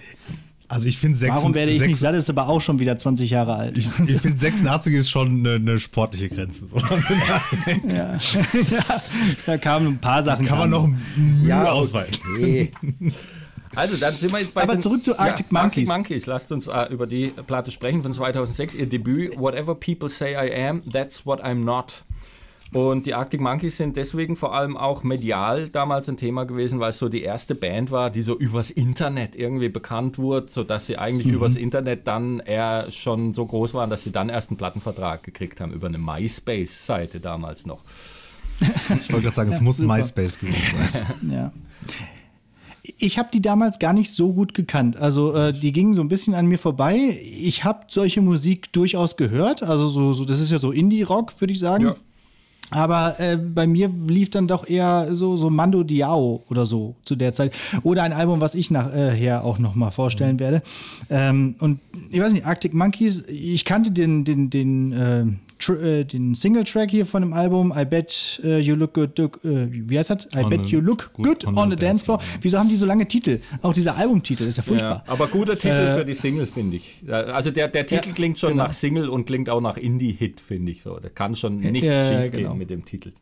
[0.70, 3.56] Also ich finde Warum werde ich nicht satt, ist aber auch schon wieder 20 Jahre
[3.56, 3.76] alt.
[3.76, 6.68] Ich, ich finde 86 ist schon eine, eine sportliche Grenze.
[6.68, 6.76] So.
[7.88, 8.16] ja.
[8.16, 9.00] ja,
[9.46, 10.46] da kamen ein paar Sachen.
[10.46, 12.16] Kann man noch Mühe ausweiten.
[12.36, 12.72] okay.
[13.72, 15.88] Also, dann sind wir jetzt bei Aber den, zurück zu Arctic Monkeys.
[15.88, 16.26] Arctic Monkeys.
[16.26, 18.74] Lasst uns äh, über die Platte sprechen von 2006.
[18.74, 22.02] Ihr Debüt, Whatever People Say I Am, That's What I'm Not.
[22.72, 26.90] Und die Arctic Monkeys sind deswegen vor allem auch medial damals ein Thema gewesen, weil
[26.90, 30.96] es so die erste Band war, die so übers Internet irgendwie bekannt wurde, sodass sie
[30.96, 31.34] eigentlich Mhm.
[31.34, 35.60] übers Internet dann eher schon so groß waren, dass sie dann erst einen Plattenvertrag gekriegt
[35.60, 37.80] haben über eine MySpace-Seite damals noch.
[38.60, 40.60] Ich wollte gerade sagen, es muss MySpace gewesen
[40.92, 41.06] sein.
[41.30, 41.52] Ja.
[42.98, 44.96] Ich habe die damals gar nicht so gut gekannt.
[44.96, 47.20] Also äh, die gingen so ein bisschen an mir vorbei.
[47.22, 49.62] Ich habe solche Musik durchaus gehört.
[49.62, 51.84] Also so, so das ist ja so Indie-Rock, würde ich sagen.
[51.84, 51.96] Ja.
[52.70, 57.16] Aber äh, bei mir lief dann doch eher so, so Mando Diao oder so zu
[57.16, 57.52] der Zeit.
[57.82, 60.62] Oder ein Album, was ich nachher auch noch mal vorstellen werde.
[61.08, 65.24] Ähm, und ich weiß nicht, Arctic Monkeys, ich kannte den, den, den, äh,
[65.68, 69.68] äh, den Single-Track hier von dem Album, I Bet äh, You Look Good, look, äh,
[69.70, 70.26] wie heißt das?
[70.34, 72.20] I On Bet You Look Good, on, the Dance Floor.
[72.40, 73.40] Wieso haben die so lange Titel?
[73.62, 75.04] Auch dieser Albumtitel ist ja furchtbar.
[75.06, 77.02] Ja, aber guter Titel Äh, für die Single, finde ich.
[77.08, 78.64] Also der, der Titel Ja, klingt schon genau.
[78.64, 80.98] nach Single und klingt auch nach Indie-Hit, finde ich so.
[80.98, 82.50] Da kann schon nichts Ja, schief genau.
[82.50, 83.12] gehen mit dem Titel.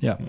[0.00, 0.18] Ja.
[0.20, 0.26] Ja,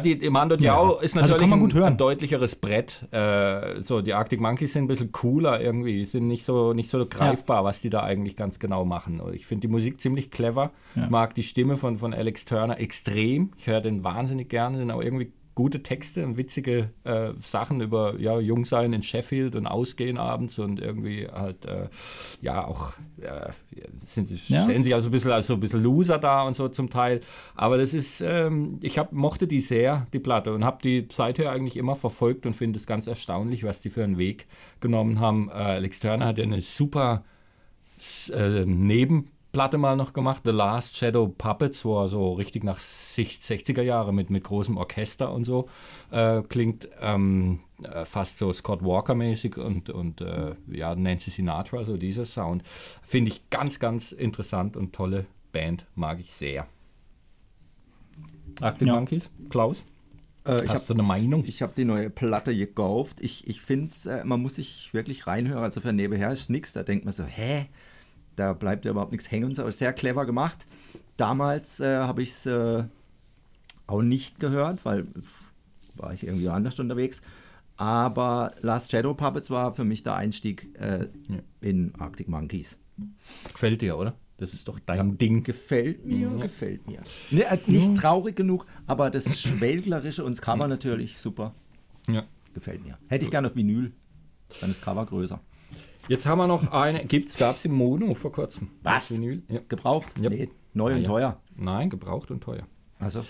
[0.00, 3.06] die, die Mando Diao ist Also natürlich gut ein, ein deutlicheres Brett.
[3.10, 6.88] Äh, so, die Arctic Monkeys sind ein bisschen cooler irgendwie, Die sind nicht so, nicht
[6.88, 9.20] so greifbar, was die da eigentlich ganz genau machen.
[9.34, 10.70] Ich finde die Musik ziemlich clever.
[10.96, 13.52] Ich mag die Stimme von, von Alex Turner extrem.
[13.58, 18.18] Ich höre den wahnsinnig gerne, sind auch irgendwie gute Texte und witzige äh, Sachen über
[18.18, 21.88] ja, Jungsein in Sheffield und Ausgehen abends und irgendwie halt, äh,
[22.40, 23.50] ja, auch äh,
[24.04, 24.62] sind, sie- Ja.
[24.64, 27.20] stellen sich also ein bisschen als so ein bisschen Loser da und so zum Teil.
[27.54, 31.52] Aber das ist, ähm, ich hab, mochte die sehr, die Platte, und habe die seither
[31.52, 34.46] eigentlich immer verfolgt und finde es ganz erstaunlich, was die für einen Weg
[34.80, 35.50] genommen haben.
[35.50, 37.24] Äh, Alex Turner hat ja eine super
[38.32, 38.64] äh,
[39.54, 43.82] Nebenplatte mal noch gemacht, The Last Shadow Puppets, wo er so richtig nach sich- 60er
[43.82, 45.68] Jahre mit, mit großem Orchester und so
[46.10, 46.88] äh, klingt.
[47.00, 52.64] Ähm, äh, fast so Scott Walker-mäßig und, und äh, ja, Nancy Sinatra, so dieser Sound.
[53.06, 56.66] Finde ich ganz, ganz interessant und tolle Band, mag ich sehr.
[58.60, 58.94] Arctic Ja.
[58.94, 59.84] Monkeys, Klaus,
[60.46, 61.44] Äh, ich hast habe du eine Meinung?
[61.46, 63.20] ich hab die neue Platte gekauft.
[63.20, 65.62] Ich, ich finde es, äh, man muss sich wirklich reinhören.
[65.62, 66.72] Also für nebenher ist nichts.
[66.72, 67.66] Da denkt man so, hä?
[68.36, 69.62] Da bleibt ja überhaupt nichts hängen und so.
[69.62, 70.66] Aber Sehr clever gemacht.
[71.16, 72.84] Damals äh, habe ich es äh,
[73.86, 75.06] auch nicht gehört, weil
[75.96, 77.22] war ich irgendwie anders unterwegs.
[77.76, 81.08] Aber Last Shadow Puppets war für mich der Einstieg äh,
[81.60, 82.78] in Arctic Monkeys.
[83.52, 84.14] Gefällt dir, oder?
[84.36, 85.42] Das ist doch dein Ding.
[85.44, 87.00] Gefällt mir, gefällt mir.
[87.30, 91.54] Ne, äh, nicht traurig genug, aber das Schwelglerische und das Cover natürlich super.
[92.08, 92.24] Ja.
[92.52, 92.98] Gefällt mir.
[93.08, 93.92] Hätte ich gerne auf Vinyl.
[94.60, 95.40] Dann ist das Cover größer.
[96.08, 97.04] Jetzt haben wir noch eine.
[97.06, 98.68] Gibt's, gab es im Mono vor kurzem?
[98.82, 99.10] Was?
[99.10, 99.42] Vinyl?
[99.48, 99.60] Ja.
[99.68, 100.08] Gebraucht?
[100.20, 100.30] Ja.
[100.30, 101.40] Nee, neu Ah, und teuer.
[101.56, 102.66] Nein, gebraucht und teuer.
[103.00, 103.24] Also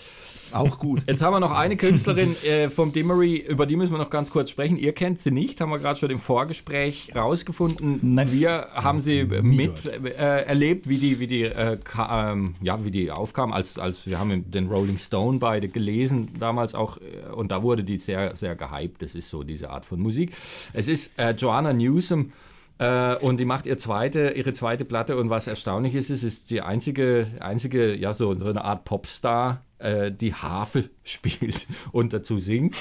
[0.51, 1.03] auch gut.
[1.07, 4.29] Jetzt haben wir noch eine Künstlerin äh, vom Dimmery, über die müssen wir noch ganz
[4.29, 4.77] kurz sprechen.
[4.77, 7.99] Ihr kennt sie nicht, haben wir gerade schon im Vorgespräch rausgefunden.
[8.01, 8.31] Nein.
[8.31, 11.77] Wir haben sie mit äh, erlebt, wie die, wie die, äh,
[12.09, 16.75] ähm, ja, wie die aufkam, als, als wir haben den Rolling Stone beide gelesen damals
[16.75, 19.01] auch äh, und da wurde die sehr, sehr gehypt.
[19.01, 20.31] Das ist so diese Art von Musik.
[20.73, 22.31] Es ist äh, Joanna Newsom.
[22.77, 26.49] Äh, und die macht ihr zweite, ihre zweite Platte und was erstaunlich ist, es ist
[26.49, 32.75] die einzige, einzige, ja, so eine Art Popstar, äh, die Harfe spielt und dazu singt.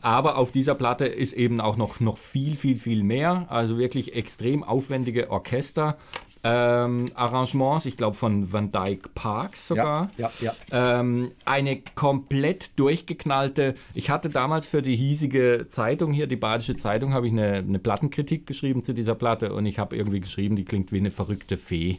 [0.00, 3.46] Aber auf dieser Platte ist eben auch noch, noch viel, viel, viel mehr.
[3.48, 5.98] Also wirklich extrem aufwendige Orchester.
[6.48, 10.10] Ähm, Arrangements, ich glaube von Van Dyke Parks sogar.
[10.16, 11.00] Ja, ja, ja.
[11.00, 13.74] Ähm, eine komplett durchgeknallte.
[13.94, 17.78] Ich hatte damals für die hiesige Zeitung hier, die Badische Zeitung, habe ich eine, eine
[17.78, 21.56] Plattenkritik geschrieben zu dieser Platte und ich habe irgendwie geschrieben, die klingt wie eine verrückte
[21.58, 21.98] Fee.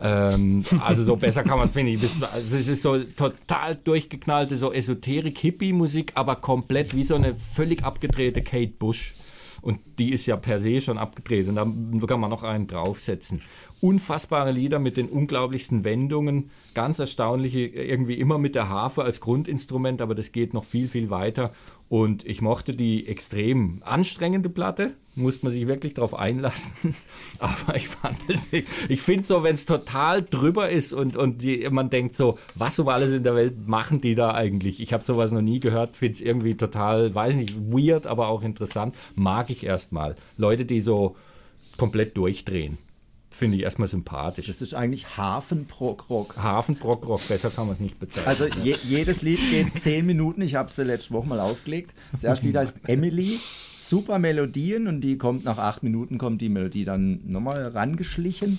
[0.00, 2.00] Ähm, also so besser kann man es, finde ich.
[2.00, 7.84] Bis- Also es ist so total durchgeknallte, so Esoterik-Hippie-Musik, aber komplett wie so eine völlig
[7.84, 9.14] abgedrehte Kate Bush.
[9.62, 11.48] Und die ist ja per se schon abgedreht.
[11.48, 11.64] Und da
[12.06, 13.40] kann man noch einen draufsetzen.
[13.80, 16.50] Unfassbare Lieder mit den unglaublichsten Wendungen.
[16.74, 21.10] Ganz erstaunliche, irgendwie immer mit der Harfe als Grundinstrument, aber das geht noch viel, viel
[21.10, 21.52] weiter.
[21.92, 24.94] Und ich mochte die extrem anstrengende Platte.
[25.14, 26.72] Musste man sich wirklich darauf einlassen.
[27.38, 28.46] Aber ich fand es,
[28.88, 32.78] ich finde so, wenn es total drüber ist und, und die, man denkt so, was
[32.78, 34.80] um alles in der Welt machen die da eigentlich?
[34.80, 38.40] Ich habe sowas noch nie gehört, finde es irgendwie total, weiß nicht, weird, aber auch
[38.40, 38.96] interessant.
[39.14, 40.16] Mag ich erstmal.
[40.38, 41.14] Leute, die so
[41.76, 42.78] komplett durchdrehen.
[43.32, 44.46] Finde ich erstmal sympathisch.
[44.46, 46.36] Das ist eigentlich Hafenprog-Rock.
[46.36, 48.28] Hafenbrockrock, besser kann man es nicht bezeichnen.
[48.28, 50.42] Also je, jedes Lied geht zehn Minuten.
[50.42, 51.94] Ich habe es letzte Woche mal aufgelegt.
[52.12, 53.40] Das erste Lied heißt Emily.
[53.78, 58.58] Super Melodien und die kommt nach acht Minuten kommt die Melodie dann nochmal rangeschlichen.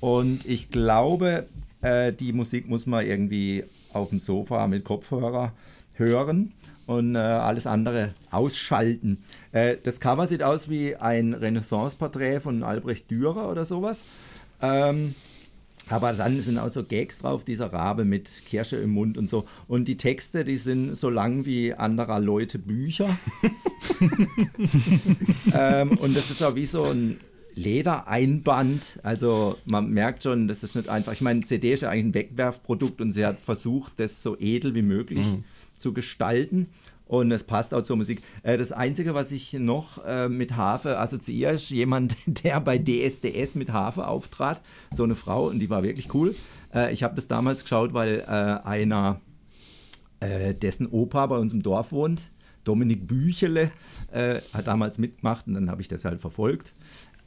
[0.00, 1.46] Und ich glaube,
[1.82, 5.52] äh, die Musik muss man irgendwie auf dem Sofa mit Kopfhörer
[5.92, 6.52] hören
[6.86, 9.22] und äh, alles andere ausschalten.
[9.52, 14.04] Äh, das Cover sieht aus wie ein Renaissance-Porträt von Albrecht Dürer oder sowas.
[14.60, 15.14] Ähm,
[15.90, 19.44] aber dann sind auch so Gags drauf, dieser Rabe mit Kirsche im Mund und so.
[19.68, 23.08] Und die Texte, die sind so lang wie anderer Leute Bücher.
[25.54, 27.20] ähm, und das ist auch wie so ein
[27.54, 29.00] Ledereinband.
[29.02, 31.12] Also man merkt schon, das ist nicht einfach.
[31.12, 34.74] Ich meine, CD ist ja eigentlich ein Wegwerfprodukt und sie hat versucht, das so edel
[34.74, 35.26] wie möglich
[35.84, 36.68] zu gestalten.
[37.06, 38.22] Und es passt auch zur Musik.
[38.42, 43.54] Äh, das Einzige, was ich noch äh, mit Harfe assoziiere, ist jemand, der bei DSDS
[43.54, 44.62] mit Harfe auftrat.
[44.90, 46.34] So eine Frau, und die war wirklich cool.
[46.74, 49.20] Äh, ich habe das damals geschaut, weil einer,
[50.20, 52.30] dessen Opa bei uns im Dorf wohnt,
[52.62, 53.70] Dominik Büchele,
[54.10, 56.72] hat damals mitgemacht und dann habe ich das halt verfolgt.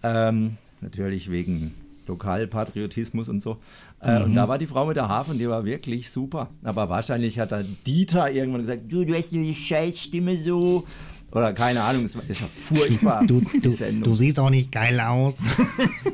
[0.02, 1.76] Ähm, natürlich wegen
[2.08, 3.58] Lokalpatriotismus und so.
[4.02, 6.50] Äh, Und da war die Frau mit der Harfe und die war wirklich super.
[6.64, 10.86] Aber wahrscheinlich hat dann Dieter irgendwann gesagt, du, du hast nur die Scheißstimme so.
[11.32, 13.24] Oder keine Ahnung, es war- ist ja furchtbar.
[13.28, 15.38] Du, du, du siehst auch nicht geil aus.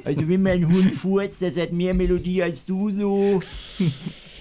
[0.06, 3.42] Also wenn mein Hund furzt, der hat mehr Melodie als du so.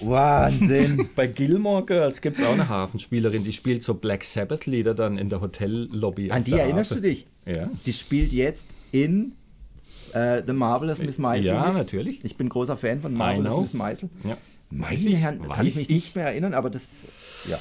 [0.01, 1.09] Wahnsinn.
[1.15, 5.29] Bei Gilmore Girls gibt es auch eine Hafenspielerin, die spielt so Black Sabbath-Lieder dann in
[5.29, 6.31] der Hotellobby.
[6.31, 7.03] An die erinnerst Harfe.
[7.03, 7.27] du dich?
[7.47, 7.71] Ja.
[7.87, 9.33] Die spielt jetzt in
[10.15, 11.55] äh, The Marvelous Miss Maisel.
[11.55, 11.75] Ja, mit.
[11.75, 12.25] natürlich.
[12.25, 13.61] Ich bin großer Fan von Marvelous.
[13.61, 14.11] Miss Maisel.
[14.25, 14.37] Ja.
[14.71, 15.95] Weiß ich, Herrn, kann ich mich ich.
[15.95, 17.07] nicht mehr erinnern, aber das
[17.47, 17.59] ja,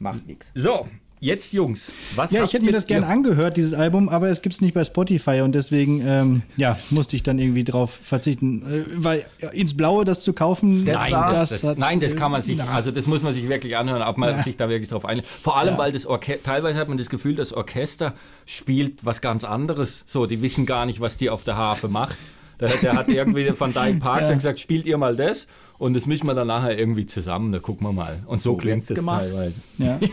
[0.00, 0.50] macht nichts.
[0.54, 0.88] So,
[1.20, 4.54] jetzt Jungs, was Ja, ich hätte mir das gern angehört, dieses Album, aber es gibt
[4.54, 8.62] es nicht bei Spotify und deswegen ähm, ja, musste ich dann irgendwie drauf verzichten.
[8.62, 12.14] Äh, weil ja, ins Blaue das zu kaufen, Das Nein, das, das, hat- nein, das
[12.16, 14.88] kann man sich, also das muss man sich wirklich anhören, ob man sich da wirklich
[14.90, 15.28] drauf einlässt.
[15.28, 18.14] Vor allem, weil das Orchester, teilweise hat man das Gefühl, das Orchester
[18.46, 20.04] spielt was ganz anderes.
[20.06, 22.16] So, die wissen gar nicht, was die auf der Harfe macht.
[22.60, 25.46] Der, der hat irgendwie von Dyke Parks gesagt, spielt ihr mal das
[25.78, 28.18] und das mischen wir dann nachher irgendwie zusammen, da gucken wir mal.
[28.26, 29.54] Und so, So klingt es teilweise.
[29.78, 29.98] Ja.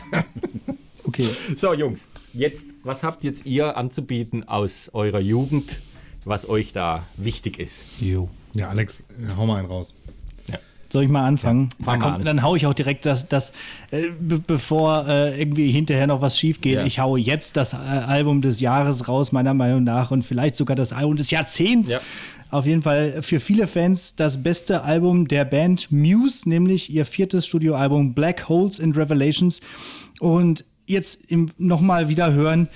[1.07, 1.27] Okay.
[1.55, 5.81] So, Jungs, jetzt, was habt jetzt ihr anzubieten aus eurer Jugend,
[6.23, 7.85] was euch da wichtig ist?
[7.99, 8.29] Jo.
[8.53, 9.03] Ja, Alex,
[9.37, 9.93] hau mal einen raus.
[10.89, 11.67] Soll ich mal anfangen?
[11.69, 12.25] fang Ja, mal komm, an.
[12.25, 13.51] Dann hau ich auch direkt das, das
[13.91, 16.75] äh, be bevor äh, irgendwie hinterher noch was schief geht.
[16.75, 16.85] Ja.
[16.85, 20.75] Ich hau jetzt das äh, Album des Jahres raus, meiner Meinung nach, und vielleicht sogar
[20.75, 21.91] das Album des Jahrzehnts.
[21.91, 21.99] Ja.
[22.51, 27.45] Auf jeden Fall für viele Fans das beste Album der Band Muse, nämlich ihr viertes
[27.45, 29.59] Studioalbum Black Holes and Revelations.
[30.21, 32.67] Und jetzt im- nochmal wieder hören,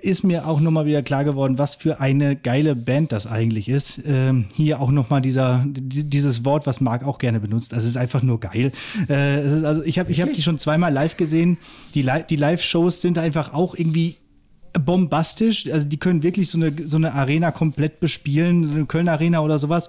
[0.00, 4.00] ist mir auch nochmal wieder klar geworden, was für eine geile Band das eigentlich ist.
[4.06, 7.72] Ähm, hier auch nochmal dieser, dieses Wort, was Marc auch gerne benutzt.
[7.72, 8.70] Das ist einfach nur geil.
[9.08, 11.58] Äh, also ich habe ich hab die schon zweimal live gesehen.
[11.94, 14.16] Die, Li die Live-Shows sind einfach auch irgendwie
[14.78, 15.70] bombastisch.
[15.70, 19.58] Also die können wirklich so eine, so eine Arena komplett bespielen, eine Köln Arena oder
[19.58, 19.88] sowas.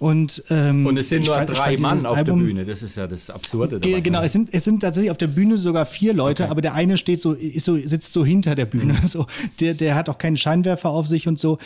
[0.00, 2.64] Und, ähm, Und es sind nur fand- drei Mann auf Album- der Bühne.
[2.64, 4.00] Das ist ja das Absurde dabei.
[4.00, 6.50] Genau, es sind, es sind tatsächlich auf der Bühne sogar vier Leute, Okay.
[6.50, 8.94] aber der eine steht so, ist so, sitzt so hinter der Bühne.
[9.06, 9.26] So,
[9.60, 11.58] der, der hat auch keinen Scheinwerfer auf sich und so.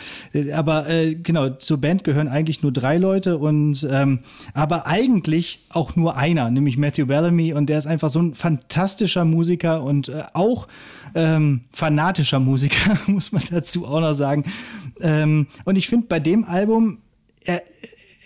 [0.53, 4.19] Aber äh, genau, zur Band gehören eigentlich nur drei Leute und ähm,
[4.53, 9.25] aber eigentlich auch nur einer, nämlich Matthew Bellamy und der ist einfach so ein fantastischer
[9.25, 10.67] Musiker und äh, auch
[11.15, 14.45] ähm, fanatischer Musiker, muss man dazu auch noch sagen.
[15.01, 16.99] Ähm, und ich finde bei dem Album,
[17.43, 17.61] er,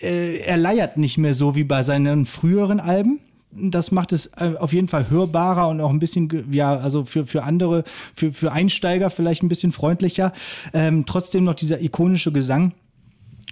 [0.02, 3.20] äh, er leiert nicht mehr so wie bei seinen früheren Alben.
[3.52, 7.24] Das macht es äh, auf jeden Fall hörbarer und auch ein bisschen, ja, also für,
[7.24, 10.32] für andere, für, für Einsteiger vielleicht ein bisschen freundlicher.
[10.72, 12.72] Ähm, trotzdem noch dieser ikonische Gesang.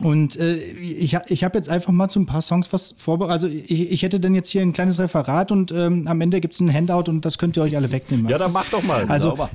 [0.00, 3.44] Und äh, ich, ich habe jetzt einfach mal zu ein paar Songs was vorbereitet.
[3.44, 6.54] Also ich, ich hätte dann jetzt hier ein kleines Referat und ähm, am Ende gibt
[6.54, 8.28] es ein Handout und das könnt ihr euch alle wegnehmen.
[8.28, 9.04] Ja, dann mach doch mal.
[9.08, 9.50] Also- Sauber.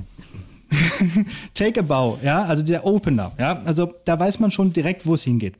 [1.54, 5.14] Take a Bow, ja, also der Opener, ja, also da weiß man schon direkt, wo
[5.14, 5.54] es hingeht.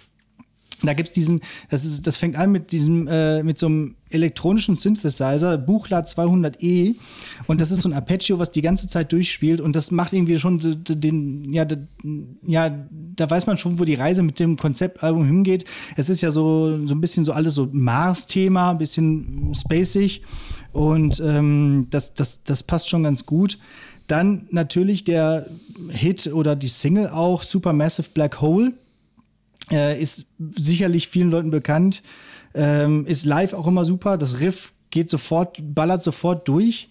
[0.83, 4.77] Da gibt's diesen, das, ist, das fängt an mit diesem, äh, mit so einem elektronischen
[4.77, 6.95] Synthesizer, Buchla 200E.
[7.49, 9.61] Und das ist so ein Arpeggio, was die ganze Zeit durchspielt.
[9.61, 11.79] Und das macht irgendwie schon den, ja, de-
[12.47, 12.71] ja,
[13.17, 15.65] da weiß man schon, wo die Reise mit dem Konzeptalbum hingeht.
[15.97, 20.23] Es ist ja so, so ein bisschen so alles so Mars-Thema, ein bisschen spacig.
[20.73, 23.59] Und ähm, das, das, das passt schon ganz gut.
[24.07, 25.47] Dann natürlich der
[25.91, 28.73] Hit oder die Single auch, Supermassive Black Hole
[29.71, 32.03] äh, ist sicherlich vielen Leuten bekannt.
[32.55, 34.17] Ähm, ist live auch immer super.
[34.17, 36.91] Das Riff geht sofort, ballert sofort durch.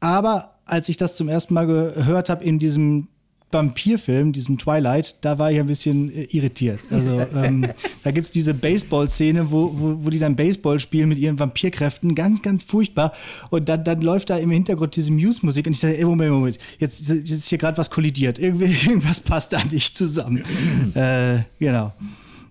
[0.00, 3.08] Aber als ich das zum ersten Mal gehört habe in diesem
[3.50, 6.80] Vampirfilm, diesem Twilight, da war ich ein bisschen äh, irritiert.
[6.90, 7.66] Also ähm,
[8.04, 12.14] da gibt's diese Baseball-Szene, wo, wo, wo die dann Baseball spielen mit ihren Vampirkräften.
[12.14, 13.12] Ganz, ganz furchtbar.
[13.50, 16.58] Und dann, dann läuft da im Hintergrund diese Muse-Musik und ich dachte, ey, Moment, Moment,
[16.78, 18.38] jetzt, jetzt ist hier gerade was kollidiert.
[18.38, 20.44] Irgendwie, irgendwas passt da nicht zusammen.
[20.94, 21.92] äh, genau.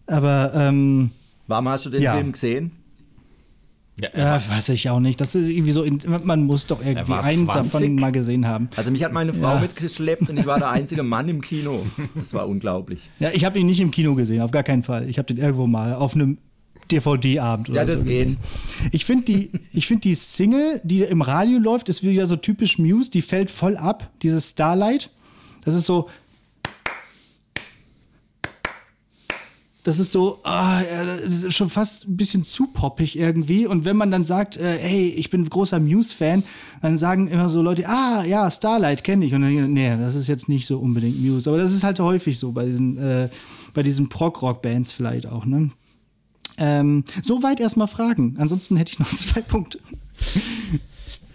[0.08, 1.12] Aber ähm,
[1.46, 2.16] Warum hast du den Ja.
[2.16, 2.72] Film gesehen?
[4.00, 5.20] Ja, ja, weiß ich auch nicht.
[5.20, 7.72] Das ist irgendwie so, in, man muss doch irgendwie einen 20.
[7.72, 8.70] davon mal gesehen haben.
[8.76, 9.60] Also mich hat meine Frau Ja.
[9.60, 11.84] mitgeschleppt und ich war der einzige Mann im Kino.
[12.14, 13.00] Das war unglaublich.
[13.20, 15.10] Ja, ich habe ihn nicht im Kino gesehen, auf gar keinen Fall.
[15.10, 16.38] Ich habe den irgendwo mal auf einem
[16.92, 18.26] DVD-Abend oder Ja, das so geht.
[18.28, 18.38] gesehen.
[18.92, 22.78] Ich finde die, ich find die Single, die im Radio läuft, ist wieder so typisch
[22.78, 25.10] Muse, die fällt voll ab, dieses Starlight.
[25.66, 26.08] Das ist so.
[29.88, 33.66] Das ist so, ah, das ist schon fast ein bisschen zu poppig irgendwie.
[33.66, 36.44] Und wenn man dann sagt, äh, hey, ich bin großer Muse-Fan,
[36.82, 39.34] dann sagen immer so Leute, ah, ja, Starlight kenne ich.
[39.34, 41.50] Und dann, nee, das ist jetzt nicht so unbedingt Muse.
[41.50, 43.30] Aber das ist halt häufig so bei diesen, äh,
[43.78, 45.70] diesen Prog-Rock-Bands vielleicht auch, ne?
[46.58, 48.36] Ähm, soweit erstmal Fragen.
[48.40, 49.80] Ansonsten hätte ich noch zwei Punkte.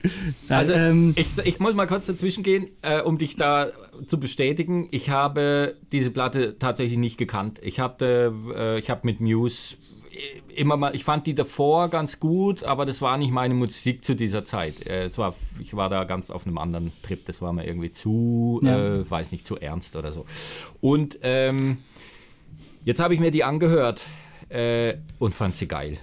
[0.48, 3.70] Also ähm, ich, ich muss mal kurz dazwischen gehen, äh, um dich da
[4.06, 4.88] zu bestätigen.
[4.90, 7.60] Ich habe diese Platte tatsächlich nicht gekannt.
[7.62, 9.76] Ich äh, ich habe mit Muse
[10.54, 14.14] immer mal, ich fand die davor ganz gut, aber das war nicht meine Musik zu
[14.14, 14.86] dieser Zeit.
[14.86, 17.24] Äh, es war, ich war da ganz auf einem anderen Trip.
[17.26, 18.78] Das war mir irgendwie zu, Ja.
[19.00, 20.26] äh, weiß nicht, zu ernst oder so.
[20.80, 21.78] Und ähm,
[22.84, 24.02] jetzt habe ich mir die angehört
[24.48, 25.96] äh, und fand sie geil.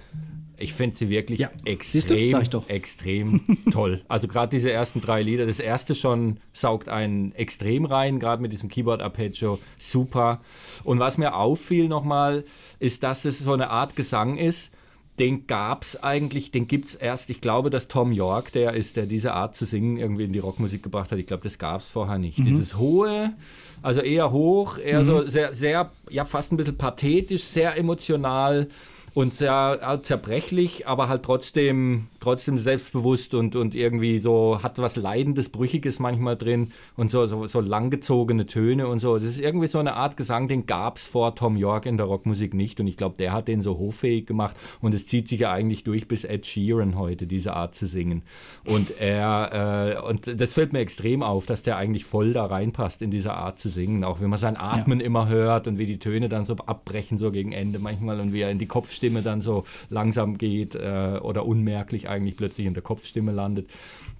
[0.60, 1.50] Ich finde sie wirklich Ja.
[1.64, 3.40] Extrem, extrem
[3.72, 4.02] toll.
[4.08, 8.52] Also gerade diese ersten drei Lieder, das erste schon saugt einen extrem rein, gerade mit
[8.52, 10.40] diesem Keyboard Arpeggio, super.
[10.84, 12.44] Und was mir auffiel nochmal,
[12.78, 14.70] ist, dass es so eine Art Gesang ist,
[15.18, 18.96] den gab es eigentlich, den gibt es erst, ich glaube, dass Tom York der ist,
[18.96, 21.18] der diese Art zu singen irgendwie in die Rockmusik gebracht hat.
[21.18, 22.38] Ich glaube, das gab es vorher nicht.
[22.38, 23.34] Dieses hohe,
[23.82, 28.68] also eher hoch, eher so sehr, sehr, ja fast ein bisschen pathetisch, sehr emotional
[29.14, 35.48] und sehr zerbrechlich, aber halt trotzdem, trotzdem selbstbewusst und, und irgendwie so, hat was Leidendes,
[35.48, 39.14] Brüchiges manchmal drin und so, so, so langgezogene Töne und so.
[39.14, 42.06] Das ist irgendwie so eine Art Gesang, den gab es vor Tom York in der
[42.06, 45.40] Rockmusik nicht und ich glaube, der hat den so hoffähig gemacht und es zieht sich
[45.40, 48.22] ja eigentlich durch bis Ed Sheeran heute, diese Art zu singen.
[48.64, 53.02] Und er, äh, und das fällt mir extrem auf, dass der eigentlich voll da reinpasst
[53.02, 55.98] in diese Art zu singen, auch wenn man sein Atmen immer hört und wie die
[55.98, 58.66] Töne dann so abbrechen, so gegen Ende manchmal und wie er in die
[59.00, 63.68] Kopfstimme dann so langsam geht äh, oder unmerklich eigentlich plötzlich in der Kopfstimme landet.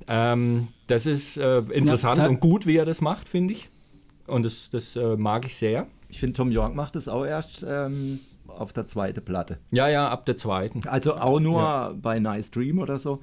[0.08, 3.68] Ähm, das ist äh, interessant Ja, und gut, wie er das macht, finde ich.
[4.26, 5.86] Und das, das äh, mag ich sehr.
[6.08, 9.58] Ich finde, Tom York macht das auch erst ähm, auf der zweiten Platte.
[9.70, 10.80] Ja, ja, ab der zweiten.
[10.88, 13.20] Also auch nur bei Nice Dream oder so.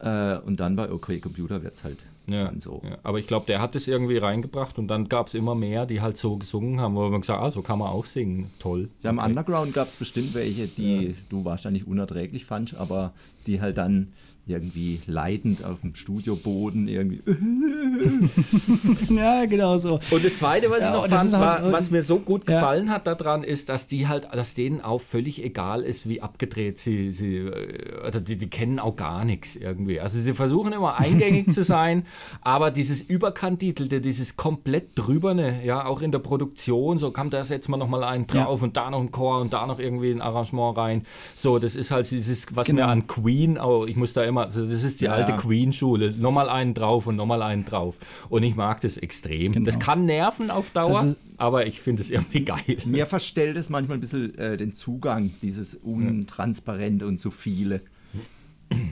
[0.00, 1.98] Äh, und dann bei OK Computer wird es halt
[2.30, 2.82] Ja, so.
[2.84, 2.98] ja.
[3.02, 6.00] Aber ich glaube, der hat es irgendwie reingebracht und dann gab es immer mehr, die
[6.00, 8.50] halt so gesungen haben, wo man gesagt ah, so kann man auch singen.
[8.58, 8.88] Toll.
[9.02, 13.12] Ja, im Underground gab es bestimmt welche, die du wahrscheinlich unerträglich fandst, aber
[13.46, 14.12] die halt dann
[14.50, 17.20] irgendwie leidend auf dem Studioboden irgendwie.
[19.10, 20.00] Ja, genau so.
[20.10, 22.56] Und das Zweite, was Ja, ich noch fand, halt- war, was mir so gut Ja.
[22.60, 26.78] gefallen hat daran, ist, dass die halt, dass denen auch völlig egal ist, wie abgedreht
[26.78, 30.00] sie, sie äh, oder die, die kennen auch gar nichts irgendwie.
[30.00, 32.04] Also sie versuchen immer eingängig zu sein,
[32.42, 37.68] aber dieses Überkantitelte, dieses komplett drüberne, ja, auch in der Produktion, so kam da setzt
[37.68, 40.76] man nochmal einen drauf und da noch ein Chor und da noch irgendwie ein Arrangement
[40.76, 41.06] rein.
[41.36, 42.82] So, das ist halt dieses, was Genau.
[42.86, 45.12] mir an Queen, auch, ich muss da immer, also das ist die Ja.
[45.12, 47.98] alte Queen-Schule, nochmal einen drauf und nochmal einen drauf.
[48.28, 49.64] Und ich mag das extrem.
[49.64, 52.78] Das kann nerven auf Dauer, Also- aber ich finde es irgendwie geil.
[52.86, 57.80] Mir verstellt es manchmal ein bisschen äh, den Zugang, dieses Untransparente und zu viele.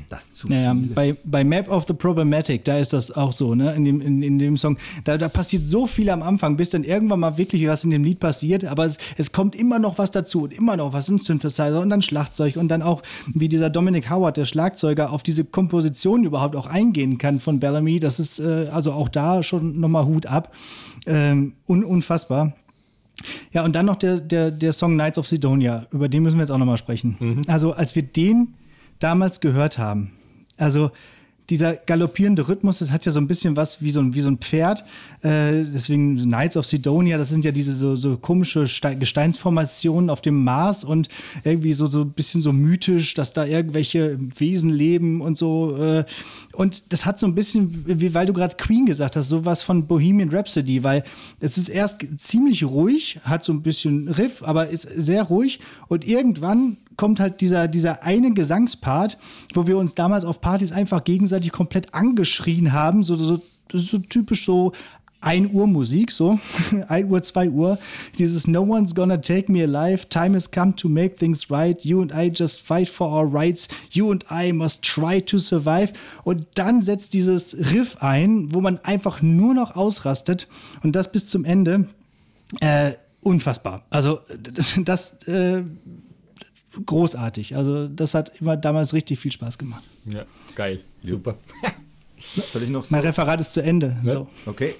[0.08, 0.94] Das zu Naja, viele.
[0.94, 3.74] bei, bei Map of the Problematic, da ist das auch so, ne?
[3.74, 4.76] In dem, in, in dem Song.
[5.04, 8.02] Da, da passiert so viel am Anfang, bis dann irgendwann mal wirklich was in dem
[8.02, 11.18] Lied passiert, aber es, es kommt immer noch was dazu und immer noch was im
[11.18, 13.02] Synthesizer und dann Schlagzeug und dann auch,
[13.32, 18.00] wie dieser Dominic Howard, der Schlagzeuger, auf diese Komposition überhaupt auch eingehen kann von Bellamy.
[18.00, 20.52] Das ist äh, also auch da schon nochmal Hut ab.
[21.06, 22.52] Ähm, un, unfassbar.
[23.52, 26.42] Ja, und dann noch der, der, der Song Knights of Sidonia, über den müssen wir
[26.42, 27.42] jetzt auch nochmal sprechen.
[27.48, 28.54] Also, als wir den
[28.98, 30.12] damals gehört haben,
[30.56, 30.90] also
[31.50, 34.30] dieser galoppierende Rhythmus, das hat ja so ein bisschen was wie so ein, wie so
[34.30, 34.84] ein Pferd.
[35.22, 40.20] Äh, deswegen Knights of Sidonia, das sind ja diese so, so komische Ste Gesteinsformationen auf
[40.20, 41.08] dem Mars und
[41.44, 45.76] irgendwie so, so ein bisschen so mythisch, dass da irgendwelche Wesen leben und so.
[45.76, 46.04] Äh,
[46.58, 49.86] und das hat so ein bisschen, wie weil du gerade Queen gesagt hast, sowas von
[49.86, 51.04] Bohemian Rhapsody, weil
[51.38, 56.04] es ist erst ziemlich ruhig, hat so ein bisschen Riff, aber ist sehr ruhig und
[56.04, 59.18] irgendwann kommt halt dieser, dieser eine Gesangspart,
[59.54, 63.04] wo wir uns damals auf Partys einfach gegenseitig komplett angeschrien haben.
[63.04, 64.72] So, so, das ist so typisch so
[65.20, 66.38] 1 Uhr Musik, so
[66.88, 67.78] 1 Uhr, 2 Uhr.
[68.18, 70.08] Dieses No one's gonna take me alive.
[70.08, 71.84] Time has come to make things right.
[71.84, 73.68] You and I just fight for our rights.
[73.90, 75.92] You and I must try to survive.
[76.24, 80.48] Und dann setzt dieses Riff ein, wo man einfach nur noch ausrastet.
[80.82, 81.86] Und das bis zum Ende.
[82.60, 83.84] Äh, unfassbar.
[83.90, 84.20] Also,
[84.84, 85.62] das, äh,
[86.84, 87.56] großartig.
[87.56, 89.82] Also das hat immer damals richtig viel Spaß gemacht.
[90.04, 90.80] Ja, geil.
[91.02, 91.36] Super.
[92.52, 92.94] Soll ich noch so?
[92.94, 93.96] Mein Referat ist zu Ende.
[94.04, 94.28] So.
[94.46, 94.74] Okay,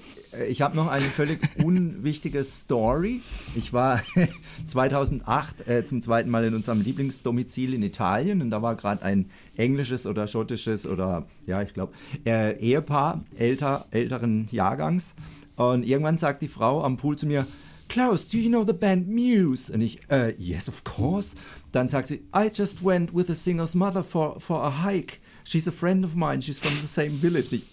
[0.47, 3.21] ich habe noch eine völlig unwichtige Story.
[3.55, 4.01] Ich war
[4.65, 9.29] 2008 äh, zum zweiten Mal in unserem Lieblingsdomizil in Italien und da war gerade ein
[9.57, 11.93] englisches oder schottisches oder ja, ich glaube,
[12.25, 15.15] äh, Ehepaar älter, älteren Jahrgangs.
[15.55, 17.45] Und irgendwann sagt die Frau am Pool zu mir,
[17.89, 19.73] Klaus, do you know the band Muse?
[19.73, 21.35] Und ich, äh, yes, of course.
[21.71, 25.17] Dann sagt sie, I just went with the singer's mother for, for a hike.
[25.49, 27.47] She's a friend of mine, she's from the same village.
[27.51, 27.63] Ich,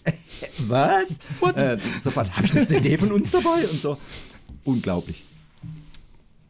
[0.67, 1.19] was?
[1.55, 3.67] Äh, sofort, habe ich eine CD von uns dabei?
[3.67, 3.97] Und so.
[4.63, 5.23] Unglaublich.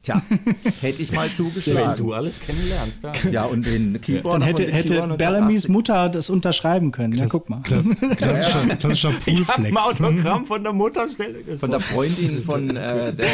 [0.02, 0.22] Tja,
[0.80, 1.98] hätte ich mal Wenn zugeschlagen.
[1.98, 3.12] du alles kennenlernst, da.
[3.30, 7.12] Ja, und den Keyboard Dann hätte, hätte Bellamy's Mutter das unterschreiben können.
[7.12, 7.62] Ja, guck mal.
[7.62, 9.78] Klass, klassischer, klassischer Ich hab ein Poolflex.
[9.86, 11.60] Autogramm von der Mutterstelle gefunden.
[11.60, 13.28] Von der Freundin von äh, der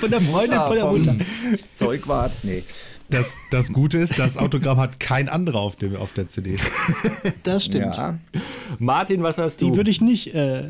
[0.00, 1.16] Von der Freundin von der Mutter.
[1.74, 2.32] Zeugwart.
[2.42, 2.64] Nee.
[3.10, 6.56] Das, das Gute ist, das Autogramm hat kein anderer auf, dem, auf der CD.
[7.42, 7.96] Das stimmt.
[7.96, 8.18] Ja.
[8.78, 9.70] Martin, was hast du?
[9.70, 10.64] Die würde ich nicht äh,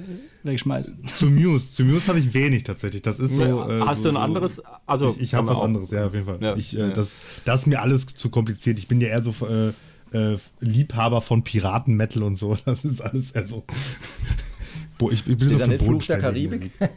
[0.45, 1.07] wegschmeißen.
[1.09, 1.71] Zu Muse.
[1.73, 3.03] Zu Muse habe ich wenig tatsächlich.
[3.03, 3.43] Das ist so.
[3.43, 4.63] Ja, äh, hast so, du ein anderes?
[4.87, 5.65] Also, Ich, ich habe was auch.
[5.65, 6.39] anderes, ja, auf jeden Fall.
[6.41, 6.89] Ja, Ich, äh, ja.
[6.91, 8.79] das, das ist mir alles zu kompliziert.
[8.79, 9.73] Ich bin ja eher so äh,
[10.17, 12.57] äh, Liebhaber von Piraten-Metal und so.
[12.65, 13.65] Das ist alles eher so.
[14.99, 16.71] Bo- Ich, ich bin Steht so für Fluch der Karibik?
[16.81, 16.91] Musik.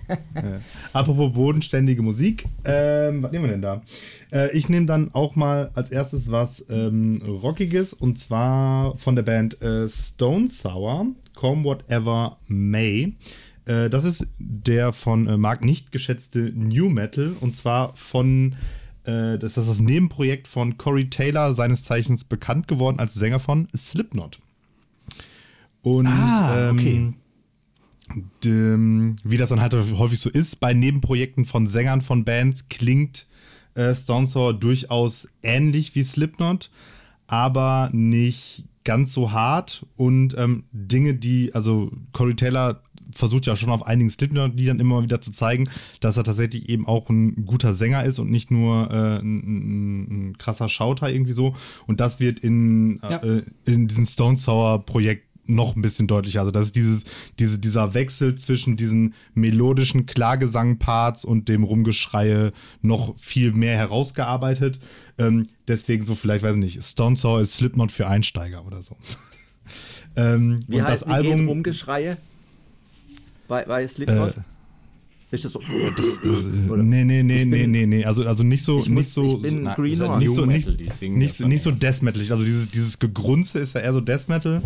[0.93, 3.81] Apropos bodenständige Musik, ähm, was nehmen wir denn da?
[4.31, 9.23] Äh, ich nehme dann auch mal als erstes was ähm, Rockiges und zwar von der
[9.23, 13.13] Band äh, Stone Sour, Come Whatever May.
[13.65, 18.55] Äh, das ist der von äh, Marc nicht geschätzte New Metal und zwar von
[19.03, 23.67] äh, das ist das Nebenprojekt von Corey Taylor, seines Zeichens bekannt geworden als Sänger von
[23.75, 24.39] Slipknot.
[25.83, 26.95] Und Ah, okay.
[26.97, 27.13] ähm,
[28.43, 33.27] dem, wie das dann halt häufig so ist, bei Nebenprojekten von Sängern von Bands klingt
[33.75, 36.69] äh, Stone Sour durchaus ähnlich wie Slipknot,
[37.27, 42.81] aber nicht ganz so hart und ähm, Dinge, die, also Corey Taylor
[43.13, 47.09] versucht ja schon auf einigen Slipknot-Liedern immer wieder zu zeigen, dass er tatsächlich eben auch
[47.09, 51.55] ein guter Sänger ist und nicht nur äh, ein, ein, ein krasser Schauter irgendwie so.
[51.87, 53.17] Und das wird in, Ja.
[53.17, 56.39] äh, in diesem Stone Sour Projekt noch ein bisschen deutlicher.
[56.39, 57.03] Also das ist dieses,
[57.39, 64.79] diese, dieser Wechsel zwischen diesen melodischen Klagesang-Parts und dem Rumgeschreie noch viel mehr herausgearbeitet.
[65.17, 68.95] Ähm, deswegen so vielleicht, weiß ich nicht, Stone Sour ist Slipknot für Einsteiger oder so.
[70.15, 72.17] ähm, wie und heißt, das wie Album geht Rumgeschreie
[73.47, 74.37] bei, bei Slipknot?
[74.37, 74.41] Äh,
[75.31, 75.61] ist das so?
[75.95, 78.03] Das, das, nee, nee, nee, nee, nee, nee.
[78.03, 81.01] Also, also nicht so, ich nicht muss, so, ich bin na, Green nicht so, nicht,
[81.01, 82.21] nicht, nicht so Death Metal.
[82.29, 84.61] Also dieses, dieses Gegrunze ist ja eher so Death Metal.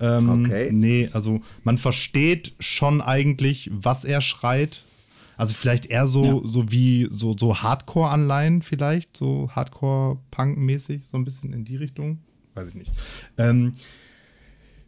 [0.00, 0.70] Ähm, okay.
[0.72, 4.84] Nee, also man versteht schon eigentlich, was er schreit.
[5.36, 6.40] Also vielleicht eher so, ja.
[6.44, 12.18] so wie so, so Hardcore-Anleihen vielleicht, so Hardcore-Punk-mäßig, so ein bisschen in die Richtung.
[12.54, 12.92] Weiß ich nicht.
[13.36, 13.72] Ähm,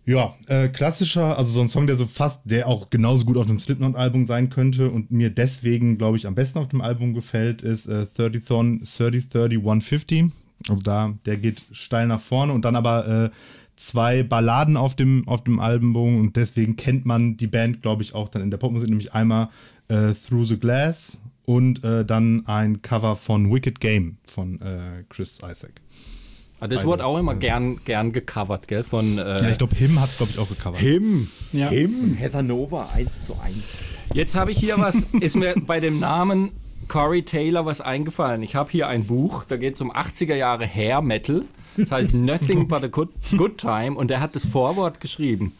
[0.04, 3.48] ja, äh, klassischer, also so ein Song, der so fast, der auch genauso gut auf
[3.48, 7.62] einem Slipknot-Album sein könnte und mir deswegen, glaube ich, am besten auf dem Album gefällt,
[7.62, 10.26] ist äh, 30 Thon 30 30 150.
[10.68, 13.30] Also da, der geht steil nach vorne und dann aber äh,
[13.76, 18.14] zwei Balladen auf dem, auf dem Album und deswegen kennt man die Band, glaube ich,
[18.14, 19.50] auch dann in der Popmusik, nämlich einmal
[19.88, 25.38] äh, Through the Glass und äh, dann ein Cover von Wicked Game von äh, Chris
[25.38, 25.80] Isaac.
[26.58, 28.82] Ah, das wurde auch immer gern, gern gecovert, gell?
[28.82, 30.80] Von, äh, ja, ich glaube, Him hat es, glaube ich, auch gecovert.
[30.80, 31.28] Him.
[31.52, 31.68] Ja.
[31.68, 32.14] Him.
[32.14, 33.56] Heather Nova 1 zu 1.
[34.14, 36.52] Jetzt habe ich hier was, ist mir bei dem Namen
[36.89, 38.43] Corey Taylor was eingefallen.
[38.43, 41.43] Ich habe hier ein Buch, da geht es um 80er Jahre Hair Metal.
[41.76, 45.53] Das heißt Nothing but a good, good Time und der hat das Vorwort geschrieben.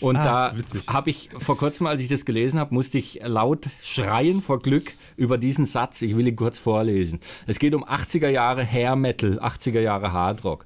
[0.00, 3.68] Und ah, da habe ich vor kurzem, als ich das gelesen habe, musste ich laut
[3.82, 6.00] schreien vor Glück über diesen Satz.
[6.00, 7.20] Ich will ihn kurz vorlesen.
[7.46, 10.64] Es geht um 80er Jahre Hair Metal, 80er Jahre Hard Rock.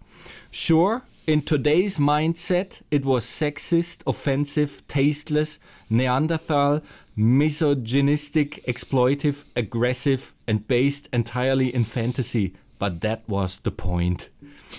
[0.52, 5.58] Sure, in today's mindset, it was sexist, offensive, tasteless,
[5.88, 6.82] Neanderthal,
[7.16, 12.54] misogynistic, exploitive, aggressive and based entirely in fantasy.
[12.78, 14.30] But that was the point.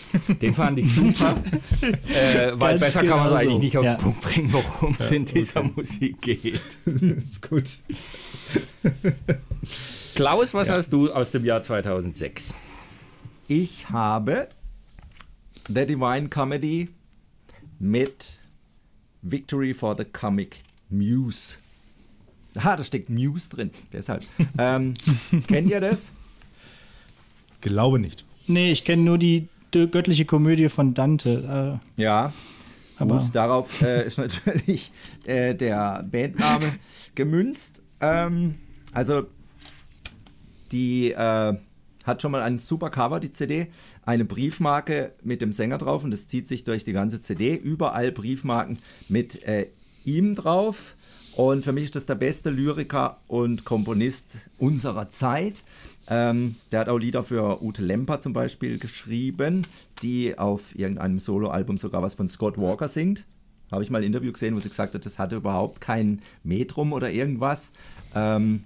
[0.42, 1.42] Den fand ich super,
[2.14, 3.96] äh, weil besser genau kann man es eigentlich nicht auf ja.
[3.96, 5.72] den Punkt bringen, worum es ja, in dieser okay.
[5.76, 6.62] Musik geht.
[6.86, 7.64] ist gut.
[10.16, 10.76] Klaus, was ja.
[10.76, 12.54] hast du aus dem Jahr 2006?
[13.48, 14.50] Ich habe
[15.68, 16.90] The Divine Comedy
[17.80, 18.40] mit
[19.22, 21.56] Victory for the Comic Muse.
[22.58, 24.24] Ah, da steckt Muse drin, deshalb.
[24.58, 24.96] ähm,
[25.48, 26.14] kennt ihr das?
[27.62, 28.26] Glaube nicht.
[28.48, 31.80] Nee, ich kenne nur die göttliche Komödie von Dante.
[31.98, 32.34] Äh, ja.
[32.98, 34.92] Aber Gut, darauf äh, ist natürlich
[35.26, 36.72] äh, der Bandname
[37.14, 37.82] gemünzt.
[38.00, 38.56] Ähm,
[38.94, 39.24] also,
[40.72, 41.58] die äh,
[42.06, 43.68] hat schon mal ein super Cover, die CD.
[44.06, 47.56] Eine Briefmarke mit dem Sänger drauf und das zieht sich durch die ganze CD.
[47.56, 48.78] Überall Briefmarken
[49.10, 49.68] mit äh,
[50.06, 50.95] ihm drauf.
[51.36, 55.64] Und für mich ist das der beste Lyriker und Komponist unserer Zeit.
[56.08, 59.64] Ähm, der hat auch Lieder für Ute Lemper zum Beispiel geschrieben,
[60.02, 63.26] die auf irgendeinem Soloalbum sogar was von Scott Walker singt.
[63.70, 66.94] Habe ich mal ein Interview gesehen, wo sie gesagt hat, das hatte überhaupt kein Metrum
[66.94, 67.72] oder irgendwas.
[68.14, 68.64] Ähm,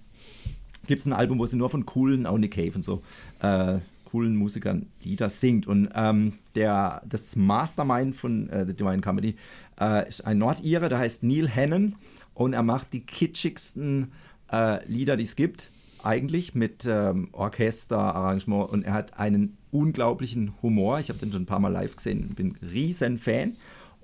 [0.85, 3.01] Gibt es ein Album, wo sie nur von coolen, auch Nick Cave und so,
[3.41, 5.65] äh, coolen Musikern Lieder singt.
[5.65, 9.35] Und ähm, der, das Mastermind von äh, The Divine Comedy
[9.79, 11.95] äh, ist ein Nordire, der heißt Neil Hannon
[12.39, 14.13] und er macht die kitschigsten
[14.49, 15.71] äh, Lieder, die es gibt
[16.01, 20.99] eigentlich mit ähm, Orchester, Arrangement und er hat einen unglaublichen Humor.
[20.99, 23.57] Ich habe den schon ein paar Mal live gesehen, bin riesen Fan.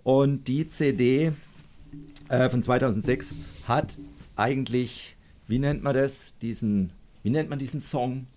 [0.03, 1.31] Und die CD
[2.27, 3.33] äh, von 2006
[3.69, 4.01] hat
[4.35, 5.15] eigentlich,
[5.47, 6.91] wie nennt man das, diesen,
[7.23, 8.27] wie nennt man diesen Song?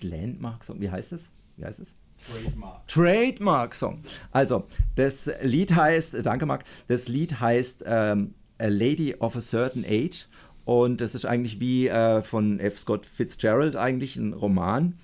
[0.00, 1.30] Landmark-Song, wie heißt es?
[1.56, 1.94] Wie heißt es?
[2.18, 2.88] Trademark.
[2.88, 4.00] Trademark Song.
[4.32, 4.64] Also,
[4.96, 10.26] das Lied heißt, danke Marc, das Lied heißt ähm, A Lady of a Certain Age
[10.64, 12.78] und das ist eigentlich wie äh, von F.
[12.78, 14.94] Scott Fitzgerald eigentlich ein Roman.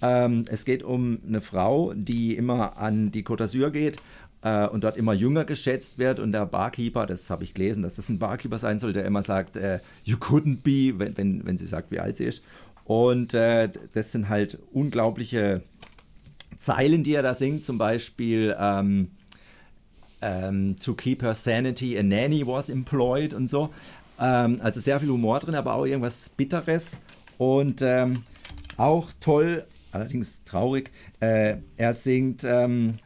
[0.00, 3.96] Ähm, es geht um eine Frau, die immer an die Côte d'Azur geht
[4.42, 6.20] äh, und dort immer jünger geschätzt wird.
[6.20, 9.24] Und der Barkeeper, das habe ich gelesen, dass das ein Barkeeper sein soll, der immer
[9.24, 12.44] sagt, äh, you couldn't be, wenn, wenn, wenn sie sagt, wie alt sie ist.
[12.84, 15.62] Und äh, das sind halt unglaubliche
[16.58, 17.64] Zeilen, die er da singt.
[17.64, 19.10] Zum Beispiel ähm,
[20.20, 23.70] ähm, To keep her sanity, a nanny was employed und so.
[24.20, 26.98] Ähm, also sehr viel Humor drin, aber auch irgendwas Bitteres.
[27.38, 28.24] Und ähm,
[28.76, 30.90] auch toll, allerdings traurig,
[31.20, 32.98] äh, er singt ähm,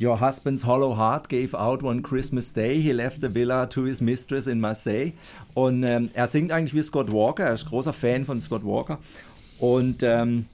[0.00, 2.80] Your husband's hollow heart gave out one Christmas day.
[2.80, 5.12] He left the villa to his mistress in Marseille.
[5.54, 7.46] Und ähm, er singt eigentlich wie Scott Walker.
[7.46, 8.98] Er ist großer Fan von Scott Walker.
[9.58, 10.46] Und ähm,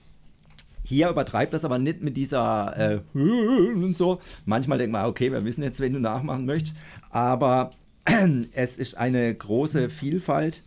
[0.84, 4.20] hier übertreibt das aber nicht mit dieser äh, und so.
[4.44, 6.76] Manchmal denkt man, okay, wir wissen jetzt, wenn du nachmachen möchtest.
[7.10, 7.72] Aber
[8.52, 10.62] es ist eine große Vielfalt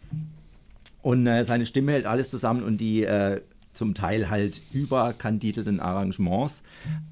[1.03, 3.41] und äh, seine Stimme hält alles zusammen und die äh,
[3.73, 6.63] zum Teil halt überkandidelten Arrangements.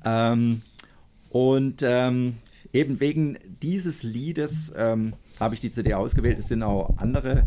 [0.03, 0.64] Ähm,
[1.30, 2.38] und ähm,
[2.74, 6.39] eben wegen dieses Liedes ähm, habe ich die CD ausgewählt.
[6.39, 7.45] Es sind auch andere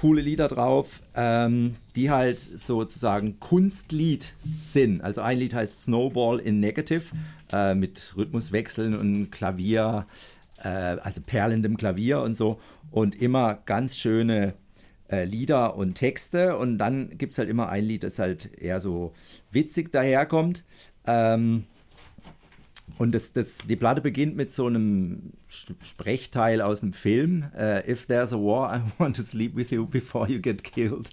[0.00, 5.02] coole Lieder drauf, ähm, die halt sozusagen Kunstlied sind.
[5.02, 7.14] Also ein Lied heißt Snowball in Negative
[7.52, 10.06] äh, mit Rhythmuswechseln und Klavier,
[10.62, 12.58] äh, also perlendem Klavier und so.
[12.90, 14.54] Und immer ganz schöne
[15.10, 16.56] äh, Lieder und Texte.
[16.56, 19.12] Und dann gibt es halt immer ein Lied, das halt eher so
[19.50, 20.64] witzig daherkommt.
[21.06, 21.64] Ähm,
[23.00, 27.46] und das, das, die Platte beginnt mit so einem Sprechteil aus einem Film.
[27.58, 31.08] Uh, If there's a war, I want to sleep with you before you get killed.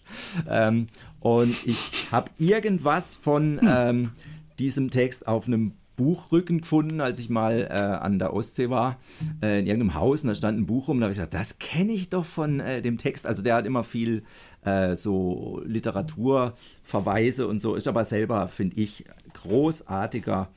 [0.49, 0.87] Ähm,
[1.21, 3.69] und ich habe irgendwas von hm.
[3.71, 4.11] ähm,
[4.59, 8.99] diesem Text auf einem Buchrücken gefunden, als ich mal äh, an der Ostsee war,
[9.41, 10.99] äh, in irgendeinem Haus und da stand ein Buch rum.
[10.99, 13.25] Da habe ich gedacht, das kenne ich doch von äh, dem Text.
[13.25, 14.23] Also der hat immer viel
[14.65, 20.49] äh, so Literaturverweise und so, ist aber selber, finde ich, großartiger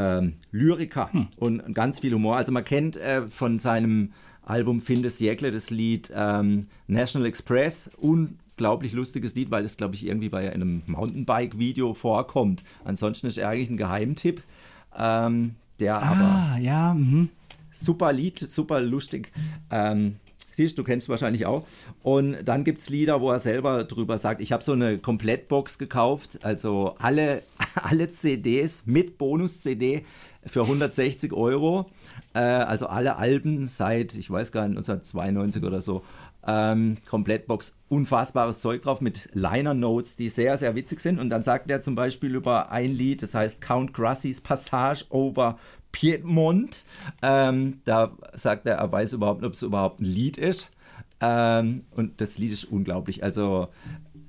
[0.00, 1.28] ähm, Lyriker hm.
[1.36, 2.36] und ganz viel Humor.
[2.36, 7.90] Also man kennt äh, von seinem Album Findes Jäckle das Lied ähm, National Express.
[7.98, 12.62] Unglaublich lustiges Lied, weil es, glaube ich, irgendwie bei einem Mountainbike-Video vorkommt.
[12.84, 14.42] Ansonsten ist er eigentlich ein Geheimtipp.
[14.96, 17.28] Ähm, der ah, aber ja, mh.
[17.70, 19.32] super Lied, super lustig.
[19.70, 20.16] Ähm,
[20.50, 21.64] Siehst du, kennst du wahrscheinlich auch.
[22.02, 25.78] Und dann gibt es Lieder, wo er selber drüber sagt, ich habe so eine Komplettbox
[25.78, 27.42] gekauft, also alle,
[27.74, 30.04] alle CDs mit Bonus-CD
[30.44, 31.90] für 160 Euro.
[32.34, 36.02] Äh, also alle Alben seit, ich weiß gar nicht, 1992 oder so.
[36.46, 41.18] Ähm, Komplettbox, unfassbares Zeug drauf mit Liner Notes, die sehr, sehr witzig sind.
[41.18, 45.58] Und dann sagt er zum Beispiel über ein Lied, das heißt Count Grassies Passage over
[45.92, 46.84] Piedmont.
[47.22, 50.70] Ähm, da sagt er, er weiß überhaupt nicht, ob es überhaupt ein Lied ist.
[51.20, 53.22] Ähm, und das Lied ist unglaublich.
[53.22, 53.68] Also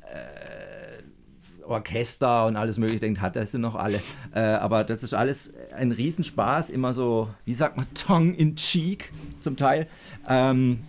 [0.02, 4.02] äh, Orchester und alles mögliche, denkt, hat er sie noch alle.
[4.34, 9.12] Äh, aber das ist alles ein Riesenspaß, immer so, wie sagt man, tongue in cheek
[9.40, 9.88] zum Teil.
[10.28, 10.82] Ähm,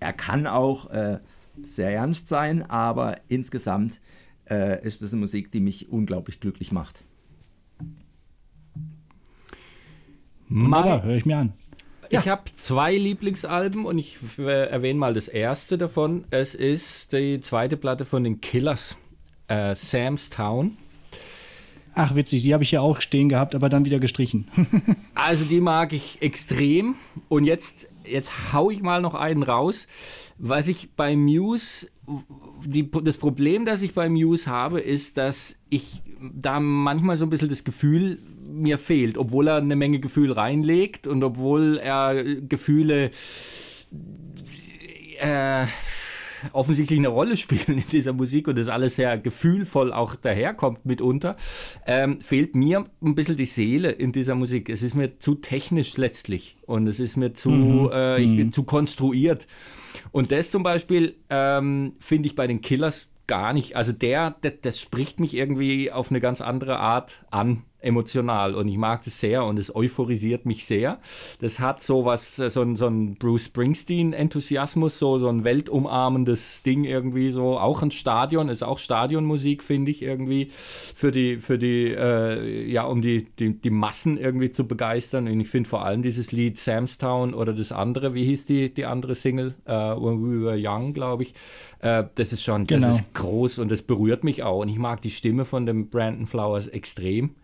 [0.00, 1.18] er kann auch äh,
[1.62, 4.00] sehr ernst sein, aber insgesamt
[4.50, 7.04] äh, ist das eine Musik, die mich unglaublich glücklich macht.
[10.48, 11.52] Wunderbar, höre ich mir an.
[12.10, 16.24] Ich habe zwei Lieblingsalben und ich erwähne mal das erste davon.
[16.30, 18.96] Es ist die zweite Platte von den Killers,
[19.48, 20.76] äh, Sam's Town.
[21.94, 24.48] Ach, witzig, die habe ich ja auch stehen gehabt, aber dann wieder gestrichen.
[25.14, 26.96] also die mag ich extrem.
[27.28, 29.86] Und jetzt, jetzt hau ich mal noch einen raus.
[30.38, 31.88] Was ich bei Muse,
[32.64, 37.30] die, das Problem, das ich bei Muse habe, ist, dass ich da manchmal so ein
[37.30, 43.10] bisschen das Gefühl mir fehlt, obwohl er eine Menge Gefühl reinlegt und obwohl er Gefühle
[45.18, 45.66] äh,
[46.52, 51.36] offensichtlich eine Rolle spielen in dieser Musik und das alles sehr gefühlvoll auch daherkommt mitunter,
[51.86, 54.68] ähm, fehlt mir ein bisschen die Seele in dieser Musik.
[54.68, 57.90] Es ist mir zu technisch letztlich und es ist mir zu, mhm.
[57.92, 58.52] äh, ich, mhm.
[58.52, 59.46] zu konstruiert.
[60.12, 63.76] Und das zum Beispiel ähm, finde ich bei den Killers gar nicht.
[63.76, 68.68] Also der, das, das spricht mich irgendwie auf eine ganz andere Art an emotional und
[68.68, 70.98] ich mag das sehr und es euphorisiert mich sehr.
[71.40, 76.62] Das hat so was, äh, so ein, so ein Bruce Springsteen-Enthusiasmus, so, so ein weltumarmendes
[76.62, 77.58] Ding irgendwie so.
[77.58, 82.84] Auch ein Stadion, ist auch Stadionmusik, finde ich irgendwie, für die, für die, äh, ja,
[82.84, 85.28] um die, die, die Massen irgendwie zu begeistern.
[85.28, 88.86] Und ich finde vor allem dieses Lied Samstown oder das andere, wie hieß die, die
[88.86, 91.34] andere Single, uh, When We Were Young, glaube ich.
[91.82, 92.94] Uh, das ist schon, das genau.
[92.94, 94.60] ist groß und das berührt mich auch.
[94.60, 97.34] Und ich mag die Stimme von dem Brandon Flowers extrem.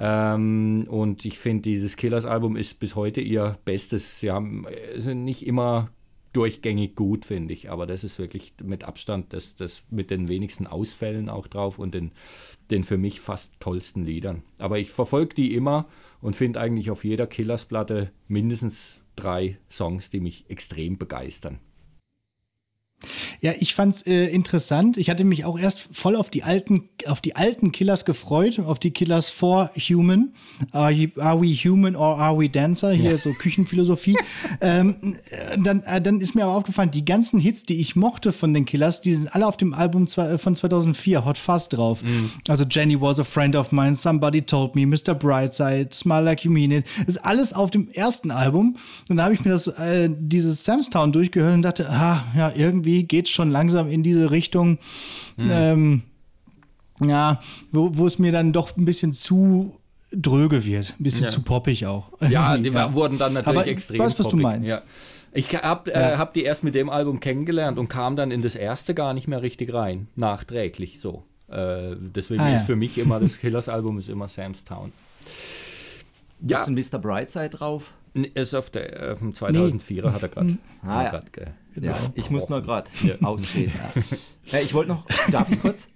[0.00, 4.18] Ähm, und ich finde, dieses Killers-Album ist bis heute ihr Bestes.
[4.18, 5.90] Sie haben, sind nicht immer
[6.32, 10.66] durchgängig gut, finde ich, aber das ist wirklich mit Abstand das, das mit den wenigsten
[10.66, 12.12] Ausfällen auch drauf und den,
[12.70, 14.42] den für mich fast tollsten Liedern.
[14.58, 15.86] Aber ich verfolge die immer
[16.20, 21.58] und finde eigentlich auf jeder Killers-Platte mindestens drei Songs, die mich extrem begeistern.
[23.40, 24.98] Ja, ich fand's äh, interessant.
[24.98, 28.78] Ich hatte mich auch erst voll auf die alten, auf die alten Killers gefreut, auf
[28.78, 30.32] die Killers for Human.
[30.72, 32.92] Are, you, are we human or are we dancer?
[32.92, 33.18] Hier ja.
[33.18, 34.16] so Küchenphilosophie.
[34.60, 34.96] ähm,
[35.58, 38.64] dann, äh, dann ist mir aber aufgefallen, die ganzen Hits, die ich mochte von den
[38.64, 42.02] Killers, die sind alle auf dem Album äh, von 2004, Hot Fuzz drauf.
[42.02, 42.30] Mhm.
[42.48, 45.14] Also Jenny was a friend of mine, Somebody told me, Mr.
[45.14, 46.86] Brightside, Smile like you mean it.
[46.98, 48.76] Das ist alles auf dem ersten Album.
[49.08, 53.04] Und da habe ich mir das, äh, dieses Samstown durchgehört und dachte, ah, ja, irgendwie
[53.04, 54.78] geht schon langsam in diese Richtung,
[55.36, 55.50] mhm.
[55.50, 56.02] ähm,
[57.04, 57.40] ja,
[57.72, 59.78] wo, wo es mir dann doch ein bisschen zu
[60.12, 61.28] dröge wird, ein bisschen ja.
[61.28, 62.08] zu poppig auch.
[62.28, 62.92] Ja, die ja.
[62.94, 63.96] wurden dann natürlich Aber extrem.
[63.96, 64.30] Ich weiß, was poppig.
[64.30, 64.70] du meinst.
[64.70, 64.82] Ja.
[65.32, 68.56] Ich habe äh, hab die erst mit dem Album kennengelernt und kam dann in das
[68.56, 71.24] erste gar nicht mehr richtig rein, nachträglich so.
[71.48, 74.92] Äh, deswegen ah, ist für mich immer das Killers-Album ist immer Sam's Town.
[76.40, 76.62] Ja.
[76.62, 76.98] Ist ein Mr.
[76.98, 77.92] Brightside drauf?
[78.14, 80.58] Nee, Ist auf, der, auf dem 2004er hat er gerade.
[80.82, 81.10] Ah, ja.
[81.10, 81.30] grad
[81.76, 83.14] Ja, ich muss nur gerade Ja.
[83.22, 83.72] ausreden.
[84.52, 85.88] Äh, ich wollte noch, darf ich kurz?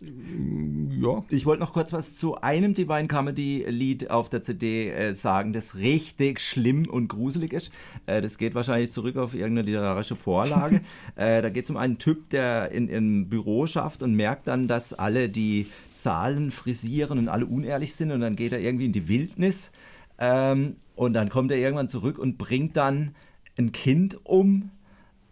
[0.00, 1.24] Ja.
[1.28, 5.52] Ich wollte noch kurz was zu einem Divine Comedy Lied auf der CD äh, sagen,
[5.52, 7.72] das richtig schlimm und gruselig ist.
[8.06, 10.80] Äh, das geht wahrscheinlich zurück auf irgendeine literarische Vorlage.
[11.16, 14.68] äh, da geht es um einen Typ, der in im Büro schafft und merkt dann,
[14.68, 18.92] dass alle die Zahlen frisieren und alle unehrlich sind und dann geht er irgendwie in
[18.92, 19.70] die Wildnis
[20.18, 23.14] ähm, und dann kommt er irgendwann zurück und bringt dann
[23.56, 24.70] ein Kind um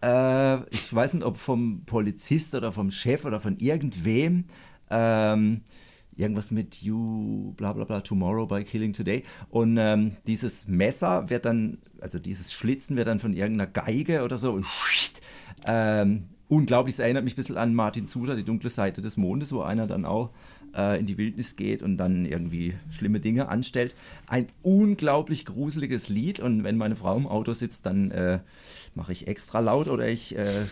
[0.03, 4.45] äh, ich weiß nicht, ob vom Polizist oder vom Chef oder von irgendwem.
[4.91, 5.63] Ähm,
[6.17, 9.23] irgendwas mit You, bla bla bla, Tomorrow by Killing Today.
[9.51, 14.39] Und ähm, dieses Messer wird dann, also dieses Schlitzen wird dann von irgendeiner Geige oder
[14.39, 14.53] so.
[14.53, 14.67] Und,
[15.67, 19.53] ähm, unglaublich, es erinnert mich ein bisschen an Martin Suter, die dunkle Seite des Mondes,
[19.53, 20.31] wo einer dann auch
[20.75, 23.95] äh, in die Wildnis geht und dann irgendwie schlimme Dinge anstellt.
[24.27, 28.41] Ein unglaublich gruseliges Lied und wenn meine Frau im Auto sitzt, dann äh,
[28.95, 30.67] mache ich extra laut oder ich äh,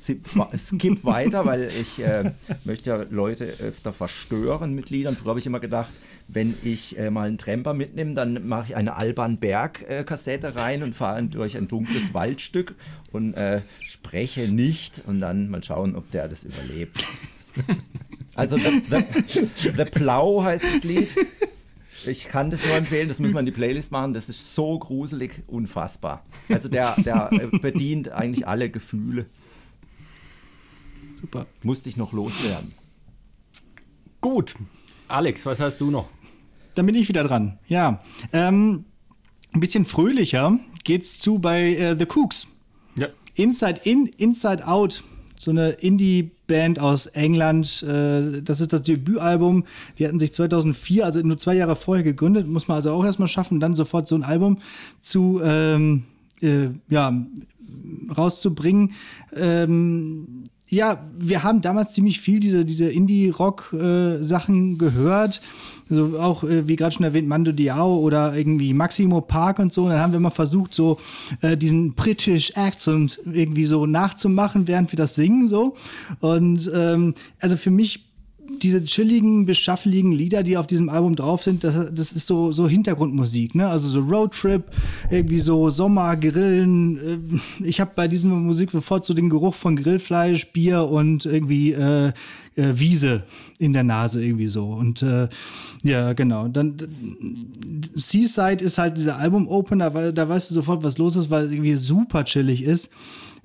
[0.58, 2.32] skip weiter, weil ich äh,
[2.64, 5.16] möchte ja Leute öfter verstören mit Liedern.
[5.16, 5.94] Früher habe ich immer gedacht,
[6.28, 10.94] wenn ich äh, mal einen Tramper mitnehme, dann mache ich eine Alban Berg-Kassette rein und
[10.94, 12.74] fahre durch ein dunkles Waldstück
[13.12, 17.04] und äh, spreche nicht und dann mal schauen, ob der das überlebt.
[18.34, 21.08] Also The, the, the Plow heißt das Lied.
[22.06, 24.14] Ich kann das nur empfehlen, das müssen wir in die Playlist machen.
[24.14, 26.24] Das ist so gruselig, unfassbar.
[26.48, 27.30] Also der, der
[27.60, 29.26] bedient eigentlich alle Gefühle.
[31.20, 31.46] Super.
[31.62, 32.72] Musste ich noch loswerden.
[34.20, 34.54] Gut.
[35.08, 36.08] Alex, was hast du noch?
[36.74, 37.58] Dann bin ich wieder dran.
[37.68, 38.02] Ja.
[38.32, 38.84] Ähm,
[39.52, 42.46] ein bisschen fröhlicher geht's zu bei äh, The Cooks.
[42.96, 43.08] Ja.
[43.34, 45.04] Inside In, Inside Out.
[45.36, 45.70] So eine
[46.50, 47.82] Indie-Band aus England.
[47.82, 49.64] Äh, das ist das Debütalbum.
[49.98, 52.46] Die hatten sich 2004, also nur zwei Jahre vorher gegründet.
[52.46, 54.58] Muss man also auch erstmal schaffen, dann sofort so ein Album
[55.00, 56.04] zu, ähm,
[56.40, 57.26] äh, ja,
[58.16, 58.92] rauszubringen.
[59.34, 65.40] Ähm, ja, wir haben damals ziemlich viel diese, diese Indie-Rock-Sachen gehört.
[65.90, 69.84] So auch, äh, wie gerade schon erwähnt, Mando Diao oder irgendwie Maximo Park und so.
[69.84, 70.98] Und dann haben wir mal versucht, so
[71.42, 75.76] äh, diesen British Accent irgendwie so nachzumachen, während wir das singen so.
[76.20, 78.06] Und ähm, also für mich
[78.62, 82.68] diese chilligen, beschaffeligen Lieder, die auf diesem Album drauf sind, das, das ist so, so
[82.68, 83.68] Hintergrundmusik, ne?
[83.68, 84.64] Also so Roadtrip,
[85.10, 87.40] irgendwie so Sommer, Grillen.
[87.60, 91.72] äh, Ich habe bei dieser Musik sofort so den Geruch von Grillfleisch, Bier und irgendwie
[91.72, 92.12] äh,
[92.60, 93.24] äh, Wiese
[93.58, 94.66] in der Nase irgendwie so.
[94.66, 95.28] Und äh,
[95.82, 96.48] ja, genau.
[96.48, 96.76] Dann
[97.94, 101.52] Seaside ist halt dieser Album-Opener, weil da weißt du sofort, was los ist, weil es
[101.52, 102.90] irgendwie super chillig ist.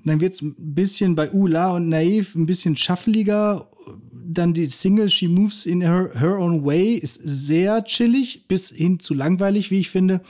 [0.04, 3.68] Dann wird es ein bisschen bei Ula und Naiv ein bisschen schaffeliger.
[4.12, 9.00] Dann die Single She Moves in Her, her Own Way ist sehr chillig, bis hin
[9.00, 10.20] zu langweilig, wie ich finde.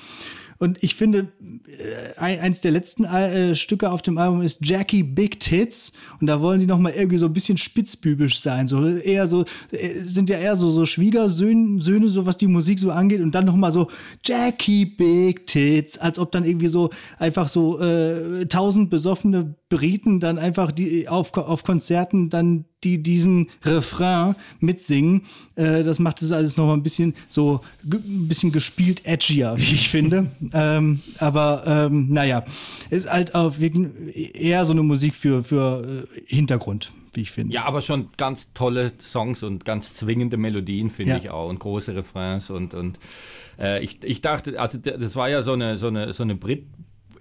[0.58, 1.28] Und ich finde,
[1.66, 5.92] äh, ein- eins der letzten äh, Stücke auf dem Album ist Jackie Big Tits.
[6.20, 8.68] Und da wollen die noch mal irgendwie so ein bisschen spitzbübisch sein.
[8.68, 12.78] So eher so, äh, sind ja eher so, so Schwiegersöhne, Söhne, so was die Musik
[12.78, 13.20] so angeht.
[13.20, 13.88] Und dann noch mal so
[14.24, 15.98] Jackie Big Tits.
[15.98, 21.36] Als ob dann irgendwie so einfach so äh, tausend besoffene Briten dann einfach die auf,
[21.36, 25.22] auf Konzerten dann die diesen Refrain mitsingen.
[25.56, 29.74] Äh, das macht es alles noch mal ein bisschen so ein bisschen gespielt edgier, wie
[29.74, 30.30] ich finde.
[30.52, 32.44] ähm, aber ähm, naja,
[32.90, 37.54] ist halt wirklich eher so eine Musik für, für äh, Hintergrund, wie ich finde.
[37.54, 41.18] Ja, aber schon ganz tolle Songs und ganz zwingende Melodien, finde Ja.
[41.18, 41.48] ich auch.
[41.48, 42.98] Und große Refrains und, und
[43.58, 46.66] äh, ich, ich dachte, also das war ja so eine, so eine, so eine Brit.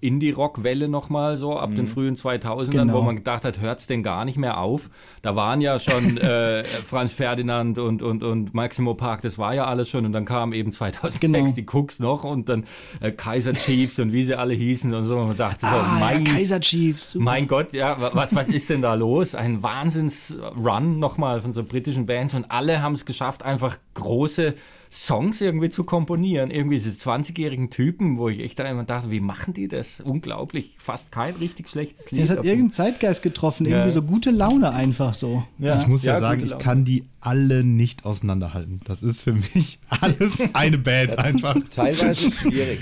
[0.02, 2.94] Indie-Rock-Welle nochmal so ab den frühen 2000ern, Genau.
[2.94, 4.90] wo man gedacht hat, hört es denn gar nicht mehr auf.
[5.22, 9.66] Da waren ja schon äh, Franz Ferdinand und, und, und Maximo Park, das war ja
[9.66, 10.06] alles schon.
[10.06, 11.46] Und dann kam eben 2006 Genau.
[11.52, 12.66] die Cooks noch und dann
[13.02, 15.18] äh, Kaiser Chiefs und wie sie alle hießen und so.
[15.18, 17.12] Und man dachte so, ah, mein ja, Kaiser Chiefs.
[17.14, 17.26] super.
[17.26, 19.36] mein Gott, ja, wa- was, was ist denn da los?
[19.36, 24.54] Ein Wahnsinns-Run nochmal von so britischen Bands und alle haben es geschafft, einfach große
[24.96, 26.50] Songs irgendwie zu komponieren.
[26.52, 30.00] Irgendwie diese 20-jährigen Typen, wo ich echt dann immer dachte, wie machen die das?
[30.00, 30.76] Unglaublich.
[30.80, 32.22] Fast kein richtig schlechtes Lied.
[32.22, 33.78] Es hat irgendeinen Zeitgeist getroffen, Ja.
[33.78, 35.44] irgendwie so gute Laune einfach so.
[35.60, 38.80] Ja, Ich muss ja, sagen, gute ich kann die alle nicht auseinanderhalten.
[38.86, 41.58] Das ist für mich alles eine Band einfach.
[41.70, 42.80] Teilweise schwierig.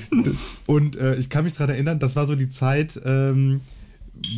[0.67, 3.61] Und äh, ich kann mich daran erinnern, das war so die Zeit, ähm,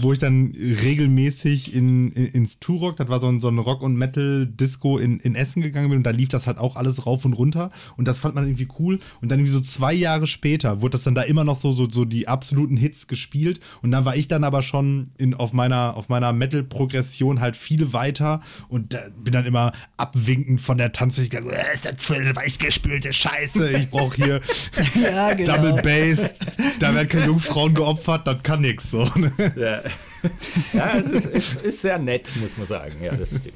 [0.01, 3.81] wo ich dann regelmäßig in, in, ins Turok, das war so ein, so ein Rock-
[3.81, 7.25] und Metal-Disco in, in Essen gegangen bin und da lief das halt auch alles rauf
[7.25, 10.81] und runter und das fand man irgendwie cool und dann irgendwie so zwei Jahre später
[10.81, 14.05] wurde das dann da immer noch so, so, so die absoluten Hits gespielt und dann
[14.05, 18.93] war ich dann aber schon in, auf meiner, auf meiner Metal-Progression halt viel weiter und
[18.93, 23.11] da bin dann immer abwinkend von der Tanzfläche gegangen, äh, ist das für eine weichgespülte
[23.11, 24.41] Scheiße, ich brauche hier
[25.01, 25.55] Ja, genau.
[25.55, 26.39] Double Bass,
[26.79, 29.05] da werden keine Jungfrauen geopfert, das kann nix so.
[29.15, 29.31] Ne?
[29.55, 32.95] Ja, ja es ist, ist, ist sehr nett, muss man sagen.
[33.01, 33.53] Ja, das stimmt.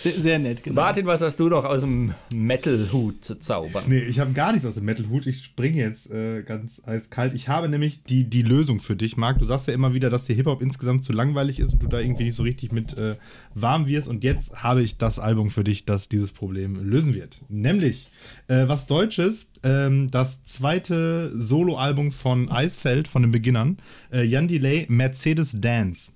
[0.00, 0.76] Sehr, sehr nett, genau.
[0.82, 3.82] Martin, was hast du noch aus dem Metal-Hut zu zaubern?
[3.88, 5.26] Nee, ich habe gar nichts aus dem Metal-Hut.
[5.26, 7.34] Ich springe jetzt äh, ganz eiskalt.
[7.34, 9.38] Ich habe nämlich die, die Lösung für dich, Marc.
[9.38, 11.98] Du sagst ja immer wieder, dass dir Hip-Hop insgesamt zu langweilig ist und du da
[12.00, 13.16] irgendwie nicht so richtig mit äh,
[13.54, 14.06] warm wirst.
[14.08, 17.40] Und jetzt habe ich das Album für dich, das dieses Problem lösen wird.
[17.48, 18.08] Nämlich
[18.46, 23.78] äh, was Deutsches, ähm, das zweite Soloalbum von Eisfeld, von den Beginnern.
[24.12, 26.12] Äh, Jan Delay, Mercedes Dance.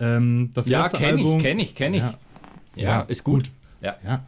[0.00, 1.38] Ähm, das Ja, erste kenne Album.
[1.38, 2.02] ich, kenne ich, kenne ich.
[2.02, 2.10] Ja.
[2.10, 2.18] Ja,
[2.84, 3.44] Ja, ist gut.
[3.44, 3.50] gut.
[3.80, 3.96] Ja.
[4.04, 4.26] Ja.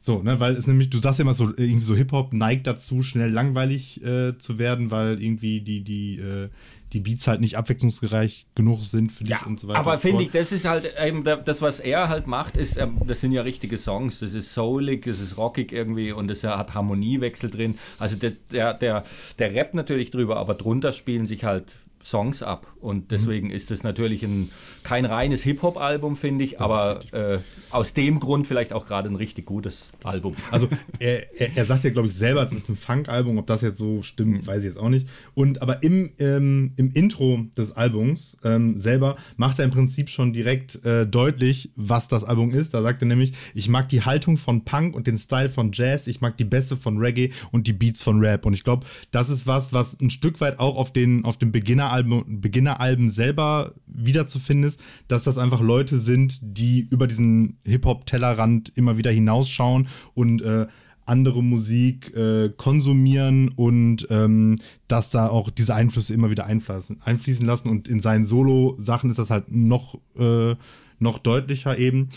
[0.00, 3.02] So, ne, weil es nämlich, du sagst ja immer so, irgendwie so Hip-Hop neigt dazu,
[3.02, 6.48] schnell langweilig äh, zu werden, weil irgendwie die, die, äh,
[6.94, 9.80] die Beats halt nicht abwechslungsreich genug sind für dich Ja, und so weiter.
[9.80, 12.98] aber finde ich, das ist halt eben da- das, was er halt macht, ist, ähm,
[13.06, 14.20] das sind ja richtige Songs.
[14.20, 17.76] Das ist soulig, das ist rockig irgendwie und es hat Harmoniewechsel drin.
[17.98, 19.04] Also das, der, der,
[19.38, 22.66] der rappt natürlich drüber, aber drunter spielen sich halt Songs ab.
[22.76, 22.88] Mhm.
[22.88, 24.50] Und deswegen ist es natürlich ein,
[24.88, 27.40] kein reines Hip-Hop-Album, finde ich, aber äh,
[27.70, 30.34] aus dem Grund vielleicht auch gerade ein richtig gutes Album.
[30.50, 30.66] Also
[30.98, 33.36] er, er, er sagt ja, glaube ich, selber, es ist ein Funk-Album.
[33.36, 35.06] Ob das jetzt so stimmt, weiß ich jetzt auch nicht.
[35.34, 40.32] Und aber im, ähm, im Intro des Albums ähm, selber macht er im Prinzip schon
[40.32, 42.72] direkt äh, deutlich, was das Album ist.
[42.72, 46.06] Da sagt er nämlich, ich mag die Haltung von Punk und den Style von Jazz,
[46.06, 48.46] ich mag die Bässe von Reggae und die Beats von Rap.
[48.46, 51.52] Und ich glaube, das ist was, was ein Stück weit auch auf den, auf dem
[51.52, 54.77] Beginner-Alben Beginner-Alben selber wiederzufinden ist,
[55.08, 60.66] dass das einfach Leute sind, die über diesen Hip-Hop-Tellerrand immer wieder hinausschauen und äh,
[61.08, 64.56] andere Musik äh, konsumieren und ähm,
[64.88, 67.68] dass da auch diese Einflüsse immer wieder einfließen, einfließen lassen.
[67.68, 70.54] Und in seinen Solo-Sachen ist das halt noch, äh,
[70.98, 72.10] noch deutlicher eben.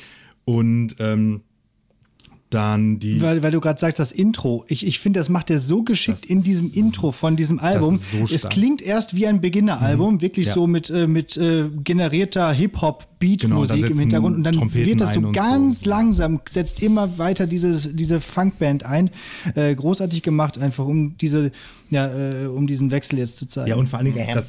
[0.44, 1.42] Und ähm,
[2.54, 3.22] dann die.
[3.22, 4.66] Weil, weil du gerade sagst, das Intro.
[4.68, 7.96] Ich, ich finde, das macht er so geschickt Das in diesem Intro von diesem Album.
[7.96, 10.54] ist so es klingt erst wie ein Beginner-Album, wirklich Ja.
[10.54, 14.36] so mit, äh, mit äh, generierter Hip-Hop-Beat-Musik Genau, im Hintergrund.
[14.36, 15.90] Und dann Trompeten wird das so ganz so.
[15.90, 19.10] langsam, setzt immer weiter dieses, diese Funkband ein.
[19.56, 21.52] Äh, großartig gemacht, einfach um diese,
[21.90, 23.70] ja, äh, um diesen Wechsel jetzt zu zeigen.
[23.70, 24.48] Ja, und vor allen Dingen, das,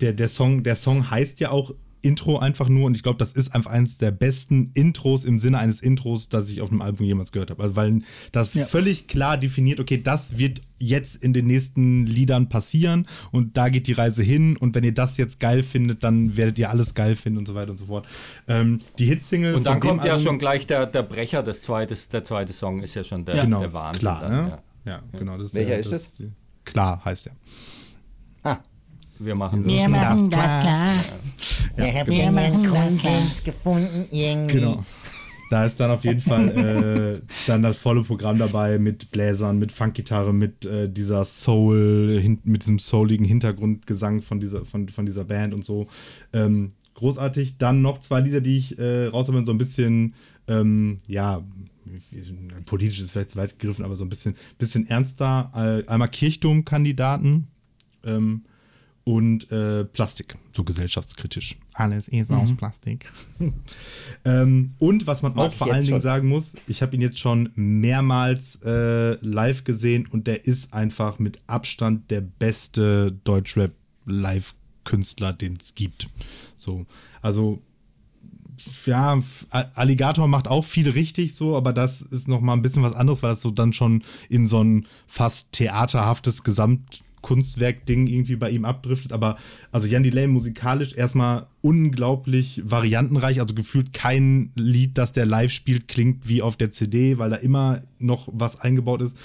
[0.00, 1.72] der, der, Song, der Song heißt ja auch
[2.02, 5.58] Intro einfach nur und ich glaube, das ist einfach eines der besten Intros im Sinne
[5.58, 7.62] eines Intros, das ich auf einem Album jemals gehört habe.
[7.62, 8.00] Also, weil
[8.32, 8.64] das Ja.
[8.66, 13.86] völlig klar definiert, okay, das wird jetzt in den nächsten Liedern passieren und da geht
[13.88, 17.16] die Reise hin und wenn ihr das jetzt geil findet, dann werdet ihr alles geil
[17.16, 18.06] finden und so weiter und so fort.
[18.46, 22.08] Ähm, die Hitsingle Und dann kommt ja Album- schon gleich der, der Brecher des zweites,
[22.08, 24.00] der zweite Song ist ja schon der, genau, der Wahnsinn.
[24.00, 24.48] klar, dann, ne?
[24.50, 24.62] ja.
[24.84, 25.36] Ja, genau.
[25.36, 26.12] Das Welcher der, ist das?
[26.64, 27.32] Klar heißt er.
[28.42, 28.58] Ah,
[29.18, 30.94] Wir machen Wir machen das klar.
[31.76, 32.32] Ja, Wir genau.
[32.32, 34.60] machen Konsens gefunden irgendwie.
[34.60, 34.84] Genau.
[35.50, 39.72] Da ist dann auf jeden Fall äh, dann das volle Programm dabei mit Bläsern, mit
[39.72, 45.24] Funkgitarre, mit äh, dieser Soul, hin, mit diesem souligen Hintergrundgesang von dieser, von, von dieser
[45.24, 45.86] Band und so.
[46.32, 47.56] Ähm, großartig.
[47.58, 50.14] Dann noch zwei Lieder, die ich äh, raushabe, so ein bisschen,
[50.46, 51.42] ähm, ja,
[52.66, 55.50] politisch ist vielleicht zu weit gegriffen, aber so ein bisschen, bisschen ernster.
[55.86, 57.46] Einmal Kirchturmkandidaten.
[58.04, 58.42] Ähm,
[59.08, 61.56] und äh, Plastik, so gesellschaftskritisch.
[61.72, 63.10] Alles ist aus Plastik.
[64.26, 66.02] ähm, und was man Mag auch vor allen Dingen schon.
[66.02, 71.18] sagen muss, ich habe ihn jetzt schon mehrmals äh, live gesehen und der ist einfach
[71.18, 76.10] mit Abstand der beste Deutschrap-Live-Künstler, den es gibt.
[76.56, 76.84] So,
[77.22, 77.62] also
[78.84, 79.18] ja,
[79.50, 83.22] Alligator macht auch viel richtig so, aber das ist noch mal ein bisschen was anderes,
[83.22, 86.42] weil das so dann schon in so ein fast theaterhaftes
[87.28, 89.12] Gesamtkunstwerk-Ding irgendwie bei ihm abdriftet.
[89.12, 89.38] Aber
[89.70, 95.88] also Jan Delay musikalisch erstmal unglaublich variantenreich, also gefühlt kein Lied, das der live spielt,
[95.88, 99.16] klingt wie auf der CD, weil da immer noch was eingebaut ist.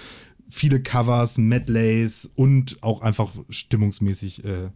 [0.49, 4.69] Viele Covers, Medleys und auch einfach stimmungsmäßig äh,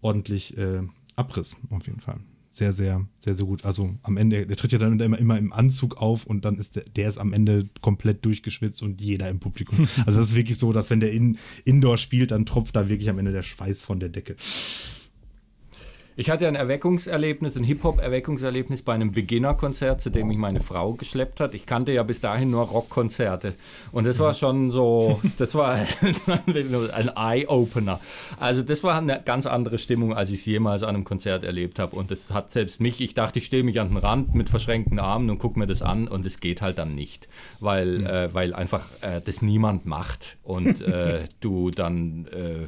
[0.00, 0.82] ordentlich äh,
[1.16, 2.20] Abriss auf jeden Fall.
[2.58, 3.64] Sehr, sehr, sehr, sehr gut.
[3.64, 6.74] Also am Ende, der tritt ja dann immer, immer im Anzug auf und dann ist
[6.74, 9.86] der, der ist am Ende komplett durchgeschwitzt und jeder im Publikum.
[10.06, 13.08] Also das ist wirklich so, dass wenn der in, Indoor spielt, dann tropft da wirklich
[13.10, 14.34] am Ende der Schweiß von der Decke.
[16.20, 21.38] Ich hatte ein Erweckungserlebnis, ein Hip-Hop-Erweckungserlebnis bei einem Beginner-Konzert, zu dem mich meine Frau geschleppt
[21.38, 21.54] hat.
[21.54, 23.54] Ich kannte ja bis dahin nur Rockkonzerte.
[23.92, 25.74] Und das war schon so, das war
[26.48, 28.00] ein Eye-Opener.
[28.36, 31.78] Also das war eine ganz andere Stimmung, als ich es jemals an einem Konzert erlebt
[31.78, 31.94] habe.
[31.94, 34.98] Und das hat selbst mich, ich dachte, ich stehe mich an den Rand mit verschränkten
[34.98, 37.28] Armen und gucke mir das an und es geht halt dann nicht.
[37.60, 42.66] Weil, äh, weil einfach äh, das niemand macht und äh, du dann äh,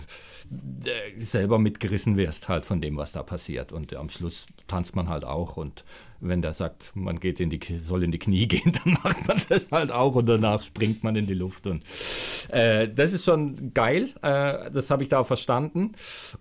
[1.18, 3.72] selber mitgerissen wirst halt von dem, was da passiert.
[3.72, 5.56] Und am Schluss tanzt man halt auch.
[5.56, 5.84] Und
[6.18, 9.40] wenn der sagt, man geht in die, soll in die Knie gehen, dann macht man
[9.48, 11.66] das halt auch und danach springt man in die Luft.
[11.68, 11.84] Und
[12.48, 14.08] äh, das ist schon geil.
[14.22, 15.92] Äh, das habe ich da verstanden.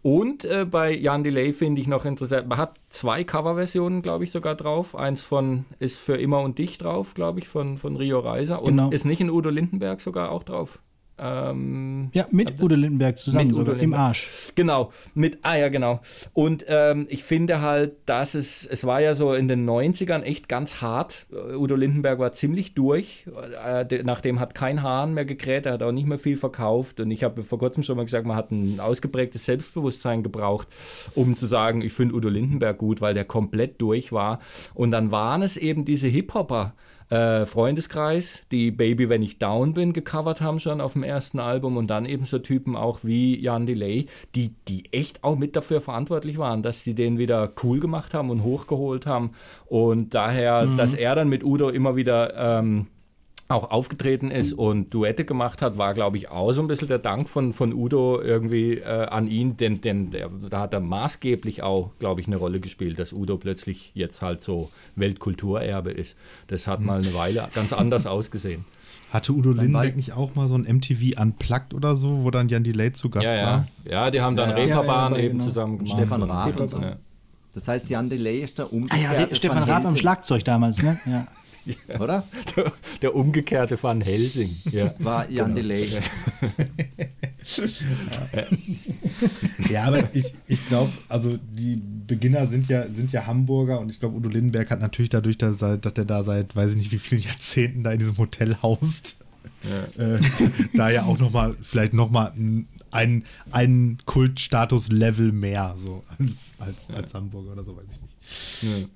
[0.02, 2.48] Und äh, bei Jan Delay finde ich noch interessant.
[2.48, 4.95] Man hat zwei Coverversionen, glaube ich, sogar drauf.
[4.95, 8.60] Eins von ist für immer und dich drauf, glaube ich, von, von Rio Reiser.
[8.61, 8.90] Und Genau.
[8.90, 10.80] ist nicht in Udo Lindenberg sogar auch drauf.
[11.21, 13.93] Ähm, Ja, mit Udo Lindenberg zusammen, sogar im.
[13.93, 14.27] Arsch.
[14.55, 15.99] Genau, mit, ah ja, genau.
[16.33, 20.47] Und ähm, ich finde halt, dass es, es war ja so in den 90ern echt
[20.49, 21.27] ganz hart.
[21.31, 23.25] Äh, Udo Lindenberg war ziemlich durch.
[23.65, 26.99] Äh, de- nachdem hat kein Hahn mehr gekräht, er hat auch nicht mehr viel verkauft.
[26.99, 30.67] Und ich habe vor kurzem schon mal gesagt, man hat ein ausgeprägtes Selbstbewusstsein gebraucht,
[31.15, 34.39] um zu sagen, ich finde Udo Lindenberg gut, weil der komplett durch war.
[34.73, 36.88] Und dann waren es eben diese Hip-Hopper, äh,
[37.45, 41.88] Freundeskreis, die Baby, wenn ich down bin, gecovert haben schon auf dem ersten Album und
[41.88, 46.38] dann eben so Typen auch wie Jan Delay, die, die echt auch mit dafür verantwortlich
[46.38, 49.31] waren, dass sie den wieder cool gemacht haben und hochgeholt haben.
[49.65, 52.88] Und daher, dass er dann mit Udo immer wieder ähm,
[53.49, 56.99] auch aufgetreten ist und Duette gemacht hat, war, glaube ich, auch so ein bisschen der
[56.99, 61.63] Dank von, von Udo irgendwie äh, an ihn, denn, denn der, da hat er maßgeblich
[61.63, 66.15] auch, glaube ich, eine Rolle gespielt, dass Udo plötzlich jetzt halt so Weltkulturerbe ist.
[66.45, 68.65] Das hat mal eine Weile ganz anders ausgesehen.
[69.11, 72.63] Hatte Udo Lindenberg nicht auch mal so ein MTV Unplugged oder so, wo dann Jan
[72.63, 73.45] Delay zu Gast Ja, ja.
[73.45, 73.67] war?
[73.84, 74.55] Ja, die haben dann Ja.
[74.57, 75.49] Reeperbahn Ja, ja, eben genau.
[75.49, 75.93] zusammen gemacht.
[75.93, 76.80] Stefan Raab und so.
[76.80, 76.97] Ja.
[77.55, 80.99] Das heißt, Jan Delay ist der Ah umgekehrte ja, Stefan Raab am Schlagzeug damals, ne?
[81.07, 81.26] Ja.
[81.99, 82.25] Oder?
[82.55, 82.71] Der,
[83.01, 84.55] der umgekehrte Van Helsing.
[84.71, 84.93] Ja.
[84.99, 85.87] War Jan Delay.
[89.69, 93.99] Ja, aber ich, ich glaube, also die Beginner sind ja, sind ja Hamburger und ich
[93.99, 96.91] glaube, Udo Lindenberg hat natürlich dadurch, dass er, dass er da seit, weiß ich nicht
[96.91, 99.17] wie vielen Jahrzehnten da in diesem Hotel haust,
[99.97, 100.19] äh,
[100.73, 102.33] da ja auch nochmal, vielleicht nochmal
[102.91, 108.89] ein, ein Kultstatus-Level mehr so als, als, als Hamburger oder so, weiß ich nicht.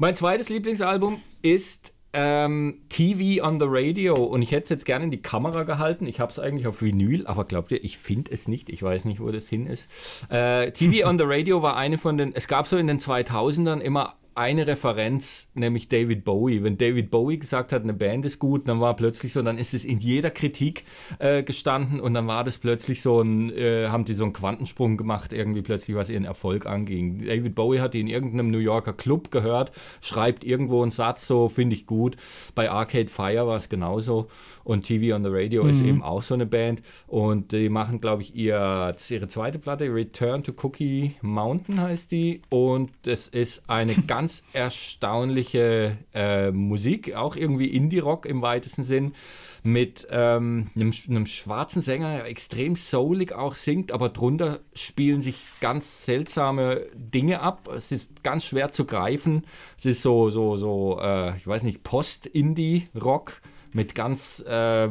[0.00, 5.04] Mein zweites Lieblingsalbum ist ähm, TV on the Radio und ich hätte es jetzt gerne
[5.04, 6.06] in die Kamera gehalten.
[6.06, 8.70] Ich habe es eigentlich auf Vinyl, aber glaubt ihr, ich finde es nicht.
[8.70, 9.90] Ich weiß nicht, wo das hin ist.
[10.30, 13.80] Äh, TV on the Radio war eine von den, es gab so in den 2000ern
[13.80, 16.62] immer eine Referenz, nämlich David Bowie.
[16.62, 19.74] Wenn David Bowie gesagt hat, eine Band ist gut, dann war plötzlich so, dann ist
[19.74, 20.84] es in jeder Kritik
[21.18, 24.96] äh, gestanden und dann war das plötzlich so ein, äh, haben die so einen Quantensprung
[24.96, 27.26] gemacht, irgendwie plötzlich, was ihren Erfolg anging.
[27.26, 31.50] David Bowie hat die in irgendeinem New Yorker Club gehört, schreibt irgendwo einen Satz, so
[31.50, 32.16] finde ich gut.
[32.54, 34.28] Bei Arcade Fire war es genauso
[34.64, 38.22] und TV on the Radio ist eben auch so eine Band und die machen, glaube
[38.22, 43.94] ich, ihr, ihre zweite Platte, Return to Cookie Mountain heißt die und es ist eine
[43.94, 49.14] ganz erstaunliche äh, Musik, auch irgendwie Indie-Rock im weitesten Sinn,
[49.62, 55.36] mit ähm, einem, einem schwarzen Sänger, der extrem soulig auch singt, aber drunter spielen sich
[55.60, 57.68] ganz seltsame Dinge ab.
[57.74, 59.46] Es ist ganz schwer zu greifen.
[59.78, 63.40] Es ist so, so, so, äh, ich weiß nicht, Post-Indie-Rock
[63.72, 64.88] mit ganz äh,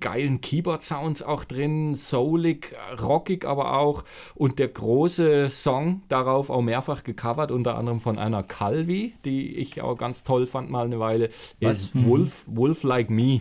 [0.00, 4.04] geilen Keyboard-Sounds auch drin, soulig, rockig aber auch.
[4.34, 9.80] Und der große Song darauf auch mehrfach gecovert, unter anderem von einer Calvi, die ich
[9.82, 11.30] auch ganz toll fand mal eine Weile,
[11.60, 13.40] ist Wolf, Wolf Like Me.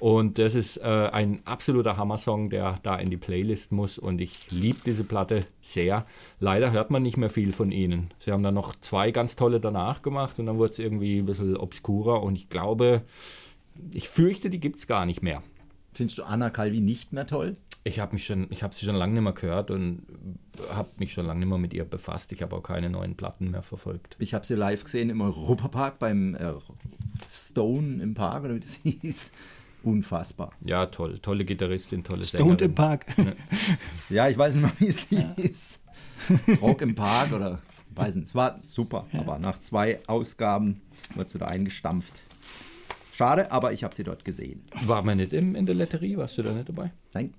[0.00, 3.98] Und das ist äh, ein absoluter Hammer-Song, der da in die Playlist muss.
[3.98, 6.06] Und ich liebe diese Platte sehr.
[6.38, 8.08] Leider hört man nicht mehr viel von ihnen.
[8.18, 11.26] Sie haben dann noch zwei ganz tolle danach gemacht und dann wurde es irgendwie ein
[11.26, 12.22] bisschen obskurer.
[12.22, 13.02] Und ich glaube,
[13.92, 15.42] ich fürchte, die gibt es gar nicht mehr.
[15.92, 17.56] Findest du Anna Calvi nicht mehr toll?
[17.82, 20.02] Ich habe mich schon, ich habe sie schon lange nicht mehr gehört und
[20.70, 22.30] habe mich schon lange nicht mehr mit ihr befasst.
[22.32, 24.16] Ich habe auch keine neuen Platten mehr verfolgt.
[24.18, 26.52] Ich habe sie live gesehen im Europapark beim äh,
[27.28, 29.32] Stone im Park oder wie das hieß.
[29.82, 30.52] Unfassbar.
[30.60, 32.66] Ja, toll, tolle Gitarristin, tolle Stoned Sängerin.
[32.70, 33.06] im Park.
[34.10, 35.80] Ja, ich weiß nicht mal, wie es hieß.
[36.60, 37.60] Rock im Park oder
[37.94, 38.28] weiß nicht.
[38.28, 40.82] Es war super, aber nach zwei Ausgaben
[41.14, 42.12] wird es wieder eingestampft.
[43.12, 44.62] Schade, aber ich habe sie dort gesehen.
[44.86, 46.16] War man nicht im, in der Letterie?
[46.16, 46.92] Warst du da nicht dabei?
[47.14, 47.32] Nein,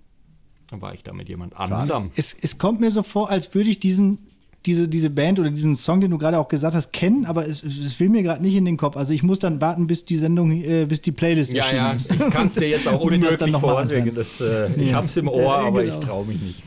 [0.69, 2.11] Dann war ich da mit jemand anderem.
[2.15, 4.19] Es, es kommt mir so vor, als würde ich diesen,
[4.65, 7.63] diese, diese Band oder diesen Song, den du gerade auch gesagt hast, kennen, aber es,
[7.63, 8.95] es es will mir gerade nicht in den Kopf.
[8.95, 11.91] Also ich muss dann warten, bis die Sendung, äh, bis die Playlist Ja, erschienen ja,
[11.93, 12.11] ist.
[12.13, 14.11] ich kann es dir jetzt auch mir das dann unmöglich noch anhören.
[14.13, 14.97] Das, äh, ich Ja.
[14.97, 15.93] hab's im Ohr, Ja, aber genau.
[15.99, 16.63] ich traue mich nicht.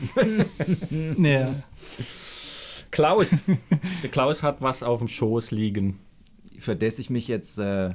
[1.23, 1.55] Ja.
[2.91, 3.27] Klaus.
[4.03, 5.99] Der Klaus hat was auf dem Schoß liegen.
[6.59, 7.91] für das ich mich jetzt äh,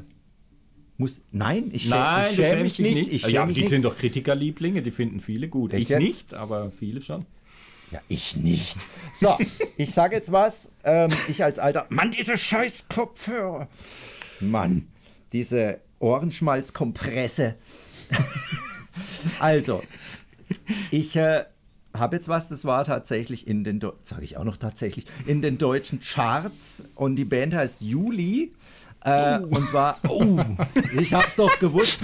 [1.00, 1.22] muss.
[1.32, 3.12] Nein, ich schäme Nein, ich du schäm schämst mich dich nicht.
[3.12, 3.70] Ich ja, mich die nicht.
[3.70, 5.72] sind doch Kritikerlieblinge, die finden viele gut.
[5.72, 6.00] Echt ich jetzt?
[6.00, 7.26] nicht, aber viele schon.
[7.90, 8.76] Ja, ich nicht.
[9.14, 9.36] So,
[9.76, 10.70] ich sage jetzt was.
[10.84, 11.86] Ähm, ich als alter.
[11.88, 13.68] Mann, diese scheiß Kopfhörer.
[14.40, 14.86] Mann,
[15.32, 17.56] diese Ohrenschmalzkompresse.
[19.40, 19.82] also,
[20.90, 21.44] ich äh,
[21.94, 25.58] habe jetzt was, das war tatsächlich in den, sage ich auch noch tatsächlich, in den
[25.58, 28.52] deutschen Charts und die Band heißt Juli.
[29.04, 30.38] Äh, Und zwar, oh,
[30.98, 31.98] ich hab's doch gewusst.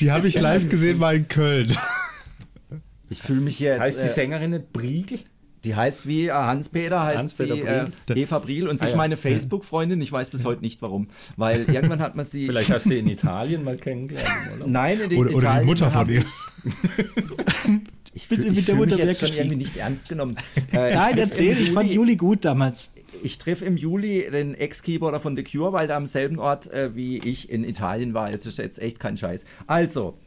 [0.00, 1.76] Die habe ich live gesehen mal in Köln.
[3.08, 3.80] Ich fühle mich jetzt.
[3.80, 5.18] Heißt die äh, Sängerin nicht Briegel?
[5.64, 7.54] Die heißt wie äh, Hans-Peter, heißt Hans-Peter
[8.06, 8.22] sie äh.
[8.22, 8.96] Eva Briel und sie Ah, ist ja.
[8.96, 10.00] meine Facebook-Freundin.
[10.00, 11.08] Ich weiß bis heute nicht warum.
[11.36, 12.46] Weil irgendwann hat man sie.
[12.46, 14.28] Vielleicht hast du in Italien mal kennengelernt.
[14.56, 14.66] Oder?
[14.66, 16.24] Nein, in Oder, oder die Italien Mutter von ihr.
[18.12, 20.34] Ich fühle mit der fühl Mutter mich jetzt schon irgendwie nicht ernst genommen.
[20.72, 22.90] Äh, Nein, erzähl, ich fand Juli gut damals.
[23.22, 26.94] Ich treffe im Juli den Ex-Keyboarder von The Cure, weil der am selben Ort äh,
[26.94, 28.30] wie ich in Italien war.
[28.30, 29.44] Jetzt ist jetzt echt kein Scheiß.
[29.66, 30.18] Also,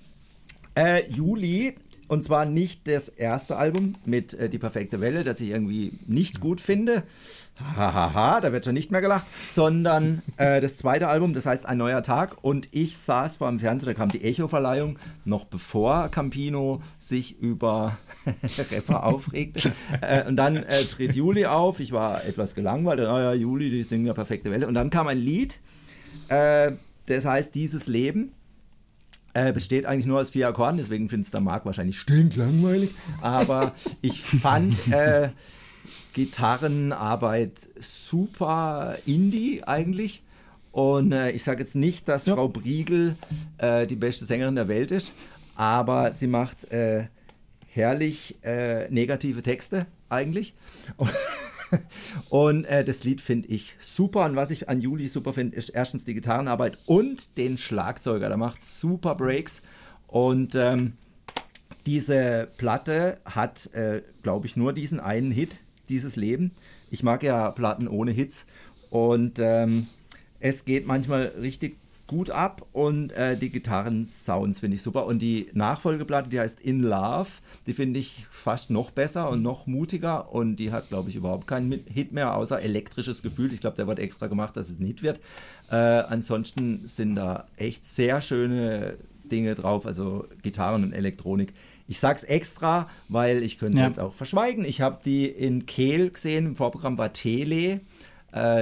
[0.76, 1.76] äh, Juli,
[2.08, 6.40] und zwar nicht das erste Album mit äh, Die perfekte Welle, das ich irgendwie nicht
[6.40, 7.04] gut finde.
[7.56, 11.78] Hahaha, da wird schon nicht mehr gelacht, sondern äh, das zweite Album, das heißt Ein
[11.78, 12.38] neuer Tag.
[12.44, 17.98] Und ich saß vor dem Fernseher, da kam die Echo-Verleihung, noch bevor Campino sich über
[18.72, 19.72] Rapper aufregte.
[20.02, 21.80] äh, und dann äh, tritt Juli auf.
[21.80, 23.02] Ich war etwas gelangweilt.
[23.02, 24.68] Ah ja, Juli, die singen ja perfekte Welle.
[24.68, 25.60] Und dann kam ein Lied,
[26.30, 26.72] äh,
[27.06, 28.32] das heißt Dieses Leben.
[29.36, 32.92] Äh, besteht eigentlich nur aus vier Akkorden, deswegen findest der Marc wahrscheinlich stinklangweilig.
[33.22, 35.30] Aber ich fand äh,
[36.14, 40.22] Gitarrenarbeit super Indie eigentlich.
[40.72, 43.16] Und äh, ich sage jetzt nicht, dass Frau Briegel
[43.58, 45.14] äh, die beste Sängerin der Welt ist,
[45.56, 47.06] aber sie macht äh,
[47.68, 50.54] herrlich äh, negative Texte eigentlich.
[52.30, 54.26] Und äh, das Lied finde ich super.
[54.26, 58.28] Und was ich an Juli super finde, ist erstens die Gitarrenarbeit und den Schlagzeuger.
[58.28, 59.62] Der macht super Breaks.
[60.08, 60.94] Und ähm,
[61.86, 65.60] diese Platte hat, äh, glaube ich, nur diesen einen Hit,
[65.90, 66.52] dieses Leben.
[66.90, 68.46] Ich mag ja Platten ohne Hits.
[68.90, 69.88] Und ähm,
[70.40, 71.78] es geht manchmal richtig
[72.14, 75.06] gut ab und äh, die Gitarrensounds finde ich super.
[75.08, 77.30] Und die Nachfolgeplatte, die heißt In Love,
[77.66, 80.32] die finde ich fast noch besser und noch mutiger.
[80.32, 83.52] Und die hat, glaube ich, überhaupt keinen Hit mehr, außer elektrisches Gefühl.
[83.52, 85.20] Ich glaube, der wird extra gemacht, dass es ein Hit wird.
[85.72, 91.54] Äh, ansonsten sind da echt sehr schöne Dinge drauf, also Gitarren und Elektronik.
[91.88, 93.88] Ich sag's extra, weil ich könnte es Ja.
[93.88, 94.64] jetzt auch verschweigen.
[94.66, 97.82] Ich habe die in Kehl gesehen, im Vorprogramm war Tele,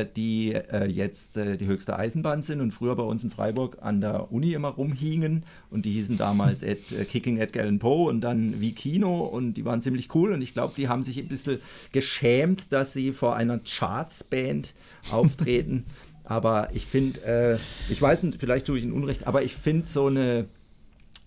[0.05, 4.01] die äh, jetzt äh, die höchste Eisenbahn sind und früher bei uns in Freiburg an
[4.01, 5.45] der Uni immer rumhingen.
[5.69, 9.23] Und die hießen damals Ed, äh, Kicking Edgar Allan Poe und dann wie Kino.
[9.23, 10.33] Und die waren ziemlich cool.
[10.33, 11.59] Und ich glaube, die haben sich ein bisschen
[11.91, 14.73] geschämt, dass sie vor einer Charts-Band
[15.09, 15.85] auftreten.
[16.25, 19.87] aber ich finde, äh, ich weiß nicht, vielleicht tue ich ihnen Unrecht, aber ich finde
[19.87, 20.47] so eine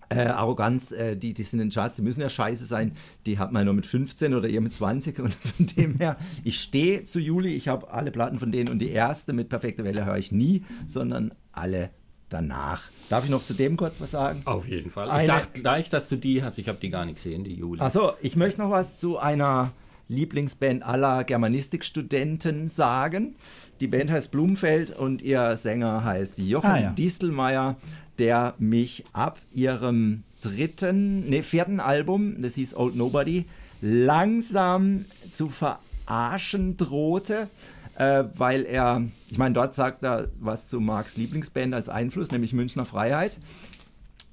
[0.09, 2.93] äh, Arroganz, äh, die, die sind in den Charts, die müssen ja scheiße sein.
[3.25, 6.59] Die hat man nur mit 15 oder ihr mit 20 und von dem her, ich
[6.61, 10.05] stehe zu Juli, ich habe alle Platten von denen und die erste mit Perfekte Welle
[10.05, 11.89] höre ich nie, sondern alle
[12.29, 12.83] danach.
[13.09, 14.41] Darf ich noch zu dem kurz was sagen?
[14.45, 15.07] Auf jeden Fall.
[15.07, 16.57] Ich Eine- dachte gleich, dass du die hast.
[16.57, 17.81] Ich habe die gar nicht gesehen, die Juli.
[17.81, 19.71] Achso, ich möchte noch was zu einer
[20.07, 23.35] Lieblingsband aller Germanistikstudenten sagen.
[23.79, 26.89] Die Band heißt Blumfeld und ihr Sänger heißt Jochen Ah, ja.
[26.91, 27.75] Distelmeier,
[28.19, 33.45] der mich ab ihrem dritten, nee, vierten Album, das hieß Old Nobody,
[33.81, 37.49] langsam zu verarschen drohte.
[37.97, 42.51] Äh, weil er, ich meine, dort sagt er was zu Marks Lieblingsband als Einfluss, nämlich
[42.51, 43.37] Münchner Freiheit.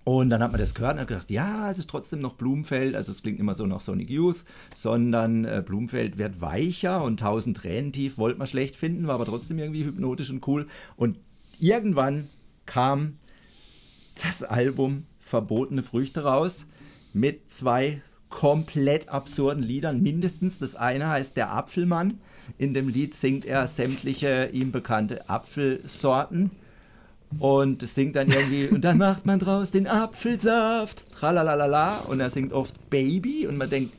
[0.05, 2.97] Und dann hat man das gehört und hat gedacht, ja, es ist trotzdem noch Blumfeld,
[2.97, 7.57] also es klingt immer so nach Sonic Youth, sondern äh, Blumfeld wird weicher und tausend
[7.57, 10.67] Tränen tief, wollte man schlecht finden, war aber trotzdem irgendwie hypnotisch und cool.
[10.97, 11.19] Und
[11.61, 12.29] irgendwann
[12.67, 13.19] kam
[14.23, 16.67] das Album Verbotene Früchte raus
[17.13, 20.03] mit zwei komplett absurden Liedern.
[20.03, 22.19] Mindestens das eine heißt Der Apfelmann.
[22.59, 26.51] In dem Lied singt er sämtliche ihm bekannte Apfelsorten.
[27.39, 32.31] Und es singt dann irgendwie, und dann macht man draus den Apfelsaft, tralalala, und er
[32.31, 33.95] singt oft Baby, und man denkt,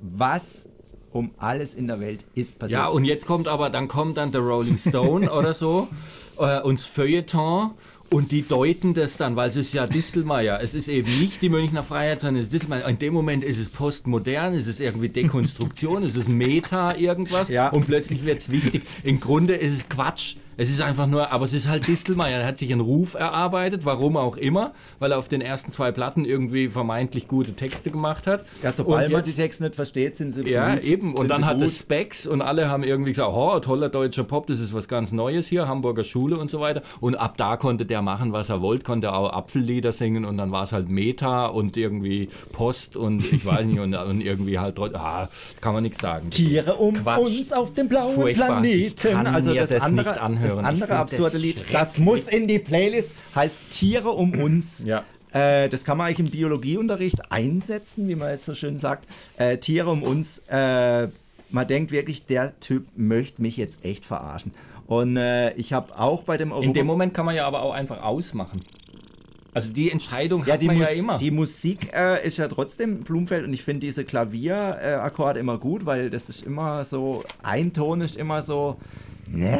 [0.00, 0.68] was
[1.12, 2.80] um alles in der Welt ist passiert.
[2.80, 5.88] Ja, und jetzt kommt aber, dann kommt dann der Rolling Stone oder so,
[6.38, 7.70] äh, und das Feuilleton,
[8.10, 10.60] und die deuten das dann, weil es ist ja Distelmeier.
[10.62, 12.86] Es ist eben nicht die Münchner Freiheit, sondern es ist Distelmeier.
[12.88, 17.70] In dem Moment ist es postmodern, es ist irgendwie Dekonstruktion, es ist Meta irgendwas Ja.
[17.70, 18.82] und plötzlich wird es wichtig.
[19.02, 20.36] Im Grunde ist es Quatsch.
[20.56, 22.40] Es ist einfach nur, aber es ist halt Distelmeier.
[22.40, 25.92] Er hat sich einen Ruf erarbeitet, warum auch immer, weil er auf den ersten zwei
[25.92, 28.44] Platten irgendwie vermeintlich gute Texte gemacht hat.
[28.62, 30.84] Ja, sobald man die Texte nicht versteht, sind sie Ja, gut.
[30.84, 31.14] eben.
[31.14, 34.60] Und dann hat es Specs und alle haben irgendwie gesagt, oh, toller deutscher Pop, das
[34.60, 36.82] ist was ganz Neues hier, Hamburger Schule und so weiter.
[37.00, 40.52] Und ab da konnte der machen, was er wollte, konnte auch Apfellieder singen und dann
[40.52, 44.78] war es halt Meta und irgendwie Post und ich weiß nicht, und, und irgendwie halt,
[44.94, 45.28] ah,
[45.60, 46.30] kann man nichts sagen.
[46.30, 47.18] Tiere um Quatsch.
[47.20, 48.64] uns auf dem blauen Furchtbar.
[48.64, 49.12] Ich Planeten.
[49.12, 50.43] kann also mir das, das andere, nicht anhören.
[50.44, 54.82] Das Ich andere absurde das Lied, das muss in die Playlist, heißt Tiere um uns.
[54.84, 55.04] Ja.
[55.32, 59.08] Äh, das kann man eigentlich im Biologieunterricht einsetzen, wie man jetzt so schön sagt.
[59.36, 60.38] Äh, Tiere um uns.
[60.48, 61.08] Äh,
[61.50, 64.52] man denkt wirklich, der Typ möchte mich jetzt echt verarschen.
[64.86, 67.62] Und äh, ich habe auch bei dem In dem Europa- Moment kann man ja aber
[67.62, 68.62] auch einfach ausmachen.
[69.52, 71.16] Also die Entscheidung Ja, hat die, man Mus ja immer.
[71.16, 75.86] die Musik äh, ist ja trotzdem Blumfeld und ich finde diese Klavierakkorde äh, immer gut,
[75.86, 78.76] weil das ist immer so, ein Ton ist immer so,
[79.28, 79.58] ne,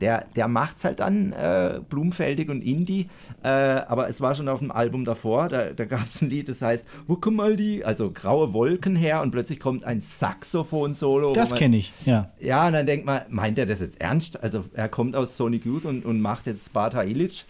[0.00, 3.08] der, der macht's halt dann äh, blumfeldig und Indie,
[3.42, 6.48] äh, aber es war schon auf dem Album davor, da, da gab es ein Lied,
[6.48, 11.32] das heißt, wo kommen all die, also graue Wolken her und plötzlich kommt ein Saxophon-Solo.
[11.32, 12.30] Das kenne ich, ja.
[12.40, 14.42] Ja, und dann denkt man, meint er das jetzt ernst?
[14.42, 17.46] Also er kommt aus Sonic Youth und, und macht jetzt Sparta Illich.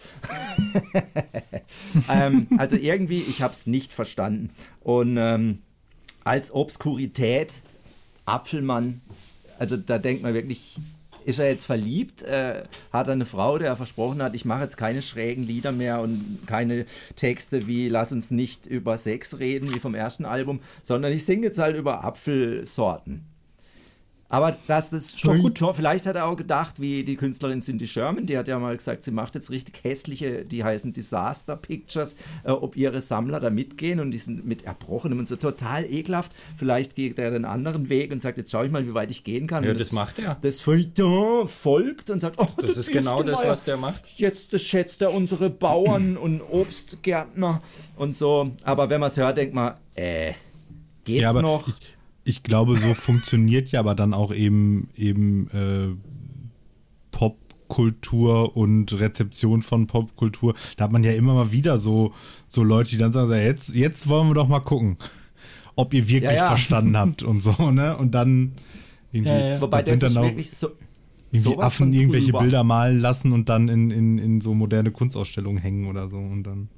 [2.09, 4.49] ähm, also irgendwie, ich habe es nicht verstanden.
[4.81, 5.59] Und ähm,
[6.23, 7.61] als Obskurität,
[8.25, 9.01] Apfelmann,
[9.57, 10.77] also da denkt man wirklich,
[11.25, 12.23] ist er jetzt verliebt?
[12.23, 15.71] Äh, hat er eine Frau, der er versprochen hat, ich mache jetzt keine schrägen Lieder
[15.71, 16.85] mehr und keine
[17.15, 21.47] Texte wie Lass uns nicht über Sex reden, wie vom ersten Album, sondern ich singe
[21.47, 23.28] jetzt halt über Apfelsorten.
[24.29, 25.59] Aber das ist schon gut.
[25.73, 29.03] Vielleicht hat er auch gedacht, wie die Künstlerin Cindy Sherman, die hat ja mal gesagt,
[29.03, 33.99] sie macht jetzt richtig hässliche, die heißen Disaster Pictures, äh, ob ihre Sammler da mitgehen
[33.99, 36.31] und die sind mit Erbrochenem und so total ekelhaft.
[36.55, 39.23] Vielleicht geht er den anderen Weg und sagt, jetzt schau ich mal, wie weit ich
[39.23, 39.63] gehen kann.
[39.63, 40.37] Ja, Und das macht er.
[40.41, 44.03] Das Feuilleton folgt und sagt, oh, Das ist genau das, was der macht.
[44.15, 47.63] Jetzt schätzt er unsere Bauern und Obstgärtner
[47.95, 48.51] und so.
[48.63, 50.33] Aber wenn man es hört, denkt man, äh,
[51.03, 51.67] geht's Ja, aber noch?
[51.67, 51.73] Ich,
[52.29, 55.95] ich glaube, so funktioniert ja aber dann auch eben, eben äh,
[57.11, 60.55] Popkultur und Rezeption von Popkultur.
[60.77, 62.13] Da hat man ja immer mal wieder so,
[62.47, 64.97] so Leute, die dann sagen, so, jetzt, jetzt wollen wir doch mal gucken,
[65.75, 66.47] ob ihr wirklich Ja, ja.
[66.47, 67.97] verstanden habt und so, ne?
[67.97, 68.53] Und dann
[69.11, 69.61] irgendwie, Ja, ja.
[69.61, 70.69] Wobei das sind dann auch wirklich so.
[71.31, 72.39] irgendwie Affen irgendwelche drüber.
[72.39, 76.43] Bilder malen lassen und dann in, in, in so moderne Kunstausstellungen hängen oder so und
[76.43, 76.69] dann.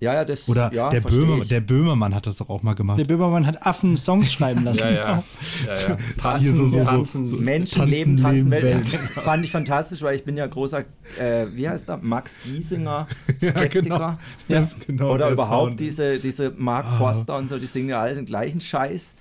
[0.00, 1.02] Ja, ja, das Oder ja, der,
[1.40, 1.48] ich.
[1.48, 2.98] der Böhmermann hat das doch auch mal gemacht.
[2.98, 4.80] Der Böhmermann hat Affen Songs schreiben lassen.
[4.80, 5.24] Ja, ja.
[5.66, 5.96] ja, ja.
[6.18, 7.24] Tanzen, Hier so- so- tanzen.
[7.24, 8.92] so- Menschen Tanzen, leben, tanzen, leben, Welt.
[8.92, 9.00] Welt.
[9.14, 10.80] Fand ich fantastisch, weil ich bin ja großer,
[11.18, 13.06] äh, wie heißt er, Max Giesinger,
[13.40, 14.18] Skeptiker.
[14.48, 15.80] Ja, ist genau Oder der überhaupt Sound.
[15.80, 16.96] diese, diese Mark Ah.
[16.98, 19.14] Forster und so, die singen ja alle den gleichen Scheiß.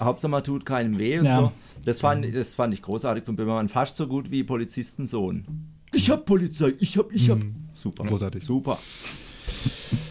[0.00, 1.36] Hauptsache man tut keinem weh und Ja.
[1.38, 1.52] so.
[1.84, 3.68] Das fand, das fand ich großartig von Böhmermann.
[3.68, 5.44] Fast so gut wie Polizistensohn.
[5.92, 7.38] Ich hab Polizei, ich hab, ich hab.
[7.74, 8.04] Super.
[8.04, 8.42] Großartig.
[8.44, 8.78] Super.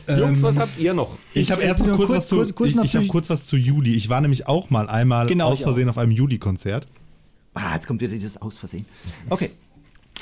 [0.08, 1.18] Jungs, Ähm, was habt ihr noch?
[1.34, 3.30] Ich habe Ich- erst noch kurz, kurz- was zu, kurz- kurz ich, ich hab kurz
[3.30, 3.94] was zu Juli.
[3.96, 5.62] Ich war nämlich auch mal einmal Genau, aus.
[5.62, 6.88] Versehen auf einem Juli-Konzert.
[7.54, 8.86] Ah, jetzt kommt wieder dieses Ausversehen.
[9.30, 9.50] Okay.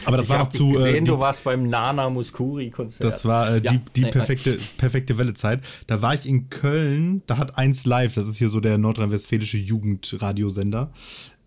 [0.05, 0.71] Aber das Ich war noch zu.
[0.71, 3.01] gesehen, äh, die, du warst beim Nana Muskuri-Konzert.
[3.03, 5.61] das war äh, Ja, die, die nee, perfekte, perfekte Wellezeit.
[5.87, 9.57] Da war ich in Köln, da hat eins live, das ist hier so der nordrhein-westfälische
[9.57, 10.91] Jugendradiosender.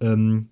[0.01, 0.49] Ähm,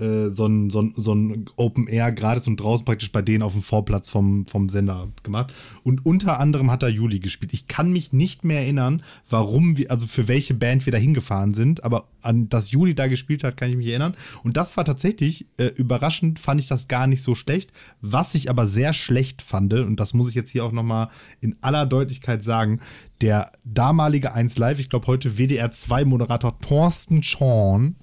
[0.00, 3.42] äh, so ein, so ein, so ein Open Air gratis und draußen praktisch bei denen
[3.42, 5.52] auf dem Vorplatz vom, vom Sender gemacht.
[5.82, 7.52] Und unter anderem hat da Juli gespielt.
[7.52, 11.54] Ich kann mich nicht mehr erinnern, warum wir, also für welche Band wir da hingefahren
[11.54, 14.14] sind, aber an das Juli da gespielt hat, kann ich mich erinnern.
[14.42, 17.70] Und das war tatsächlich äh, überraschend, fand ich das gar nicht so schlecht.
[18.00, 21.08] Was ich aber sehr schlecht fand, und das muss ich jetzt hier auch nochmal
[21.40, 22.80] in aller Deutlichkeit sagen,
[23.20, 27.96] der damalige 1 Live, ich glaube heute WDR 2 Moderator Thorsten Schorn,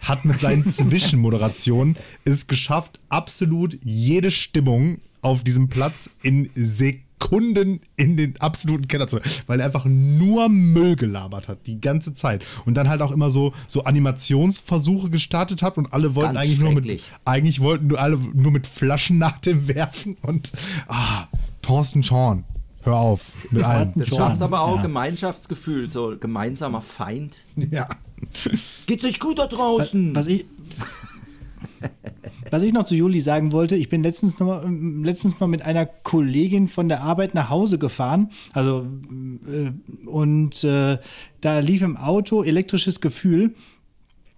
[0.00, 8.16] hat mit seinen Zwischenmoderationen es geschafft, absolut jede Stimmung auf diesem Platz in Sekunden in
[8.16, 12.44] den absoluten Keller zu weil er einfach nur Müll gelabert hat, die ganze Zeit.
[12.64, 16.60] Und dann halt auch immer so, so Animationsversuche gestartet hat und alle wollten Ganz eigentlich
[16.60, 20.52] nur mit, eigentlich wollten nur alle nur mit Flaschen nach dem werfen und,
[20.88, 21.28] ah,
[21.62, 22.44] Thorsten Schorn,
[22.82, 23.92] hör auf mit allem.
[23.96, 24.82] Das schafft aber auch Ja.
[24.82, 27.44] Gemeinschaftsgefühl, so gemeinsamer Feind.
[27.70, 27.88] Ja.
[28.86, 30.14] Geht's euch gut da draußen?
[30.14, 30.44] Was ich,
[32.50, 35.62] was ich noch zu Juli sagen wollte, ich bin letztens, noch mal, letztens mal mit
[35.62, 38.30] einer Kollegin von der Arbeit nach Hause gefahren.
[38.52, 38.86] Also,
[39.46, 39.70] äh,
[40.06, 40.98] und äh,
[41.40, 43.54] da lief im Auto elektrisches Gefühl.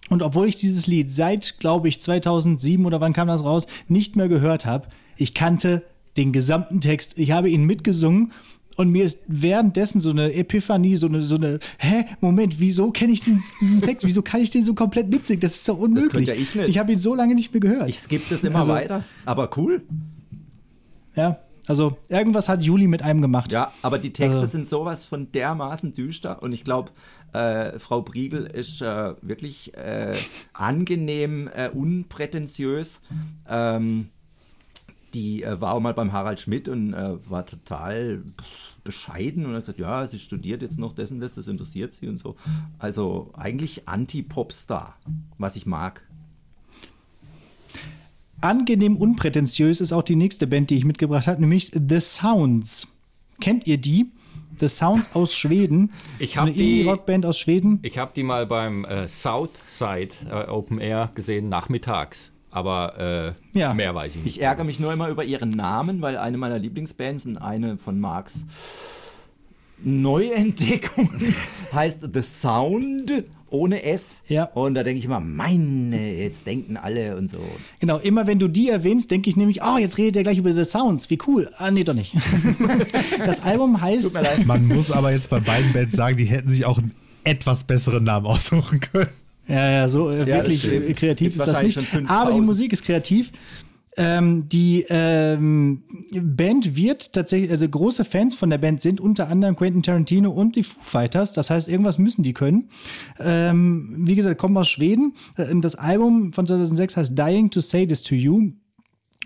[0.09, 4.15] Und obwohl ich dieses Lied seit, glaube ich, 2007 oder wann kam das raus, nicht
[4.15, 5.83] mehr gehört habe, ich kannte
[6.17, 7.17] den gesamten Text.
[7.17, 8.31] Ich habe ihn mitgesungen
[8.75, 13.13] Und mir ist währenddessen so eine Epiphanie, so eine, so eine, hä, Moment, wieso kenne
[13.13, 14.05] ich diesen, diesen Text?
[14.05, 15.41] Wieso kann ich den so komplett mitsingen?
[15.41, 16.11] Das ist doch unmöglich.
[16.11, 16.69] könnte ja ich nicht.
[16.69, 17.87] Ich habe ihn so lange nicht mehr gehört.
[17.89, 19.03] Ich skippe das immer Also- weiter.
[19.25, 19.83] Aber cool.
[21.15, 23.51] ja, also irgendwas hat Juli mit einem gemacht.
[23.51, 26.91] Ja, aber die Texte Also- sind sowas von dermaßen düster und ich glaube,
[27.33, 30.13] äh, Frau Briegel ist äh, wirklich äh,
[30.53, 33.01] angenehm äh, unprätentiös.
[33.47, 34.09] Ähm,
[35.13, 38.23] die äh, war auch mal beim Harald Schmidt und äh, war total
[38.83, 42.07] bescheiden und hat gesagt, ja, sie studiert jetzt noch das und das, das interessiert sie
[42.07, 42.35] und so.
[42.79, 44.97] Also eigentlich Anti-Popstar,
[45.37, 46.05] was ich mag.
[48.41, 52.87] Angenehm unprätentiös ist auch die nächste Band, die ich mitgebracht habe, nämlich The Sounds.
[53.39, 54.11] Kennt ihr die?
[54.59, 55.91] The Sounds aus Schweden.
[56.19, 57.79] Ich so hab eine die- Indie-Rock-Band aus Schweden.
[57.83, 62.31] Ich habe die mal beim äh, Southside äh, Open Air gesehen, nachmittags.
[62.53, 63.73] Aber äh, Ja.
[63.73, 64.37] mehr weiß ich nicht.
[64.37, 67.99] Ich ärgere mich nur immer über ihren Namen, weil eine meiner Lieblingsbands und eine von
[67.99, 68.45] Marks
[69.83, 71.35] Neuentdeckungen
[71.73, 73.11] heißt The Sound
[73.49, 74.23] ohne S.
[74.27, 74.45] Ja.
[74.45, 77.39] Und da denke ich immer, meine, jetzt denken alle und so.
[77.79, 80.53] Genau, immer wenn du die erwähnst, denke ich nämlich, oh, jetzt redet er gleich über
[80.53, 81.09] The Sounds.
[81.09, 81.49] Wie cool.
[81.57, 82.15] Ah, nee, doch nicht.
[83.19, 84.05] das Album heißt.
[84.05, 84.45] Tut mir leid.
[84.45, 86.93] Man muss aber jetzt bei beiden Bands sagen, die hätten sich auch einen
[87.23, 89.09] etwas besseren Namen aussuchen können.
[89.47, 91.77] Ja, ja, so äh, das wirklich äh, kreativ ist das nicht.
[91.77, 92.45] Aber die 5000.
[92.45, 93.31] Musik ist kreativ.
[93.95, 99.55] Ähm, die ähm, Band wird tatsächlich, also große Fans von der Band sind unter anderem
[99.55, 101.33] Quentin Tarantino und die Foo Fighters.
[101.33, 102.69] Das heißt, irgendwas müssen die können.
[103.19, 105.13] Ähm, wie gesagt, kommen aus Schweden.
[105.37, 108.53] Äh, Das Album von 2006 heißt Dying to Say This to You.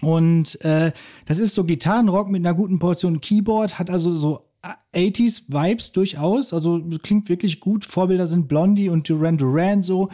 [0.01, 0.91] Und äh,
[1.25, 6.53] das ist so Gitarrenrock mit einer guten Portion Keyboard, hat also so 80s Vibes durchaus,
[6.53, 7.85] also klingt wirklich gut.
[7.85, 10.09] Vorbilder sind Blondie und Duran Duran so.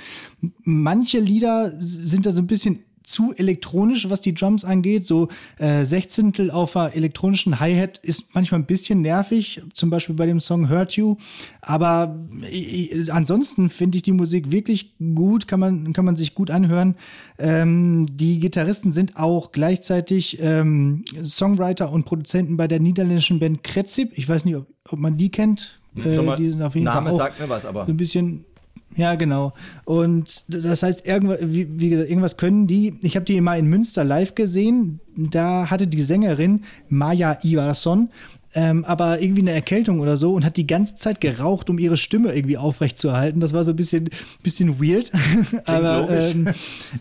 [0.64, 5.06] Manche Lieder sind da so ein bisschen zu elektronisch, was die Drums angeht.
[5.06, 10.26] So äh, Sechzehntel auf einer elektronischen Hi-Hat ist manchmal ein bisschen nervig, zum Beispiel bei
[10.26, 11.18] dem Song Hurt You.
[11.62, 12.20] Aber
[12.50, 16.96] äh, ansonsten finde ich die Musik wirklich gut, kann man, kann man sich gut anhören.
[17.38, 24.12] Ähm, die Gitarristen sind auch gleichzeitig ähm, Songwriter und Produzenten bei der niederländischen Band Kretzip.
[24.16, 25.80] Ich weiß nicht, ob, ob man die kennt.
[25.96, 28.46] Äh, die sind auf jeden Name Fall auch sagt mir was, aber so ein bisschen.
[28.96, 29.54] Ja, genau.
[29.86, 32.98] Und das heißt, irgendwas, wie, wie gesagt, irgendwas können die.
[33.02, 35.00] Ich habe die mal in Münster live gesehen.
[35.16, 38.10] Da hatte die Sängerin Maya Iverson
[38.56, 41.98] ähm, aber irgendwie eine Erkältung oder so und hat die ganze Zeit geraucht, um ihre
[41.98, 43.40] Stimme irgendwie aufrechtzuerhalten.
[43.40, 44.10] Das war so ein bisschen,
[44.42, 45.12] bisschen weird.
[45.66, 46.48] aber ähm,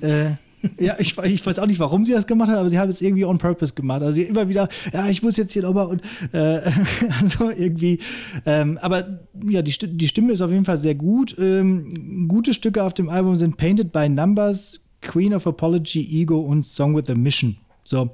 [0.01, 0.33] äh,
[0.79, 3.01] ja, ich, ich weiß auch nicht, warum sie das gemacht hat, aber sie hat es
[3.01, 4.03] irgendwie on purpose gemacht.
[4.03, 6.03] Also immer wieder, ja, ich muss jetzt hier nochmal und
[6.33, 6.61] äh,
[7.27, 7.99] so irgendwie.
[8.47, 11.37] Ähm, aber ja, die, die Stimme ist auf jeden Fall sehr gut.
[11.39, 16.65] Ähm, gute Stücke auf dem Album sind Painted by Numbers, Queen of Apology, Ego und
[16.65, 17.57] Song with a Mission.
[17.85, 18.11] So.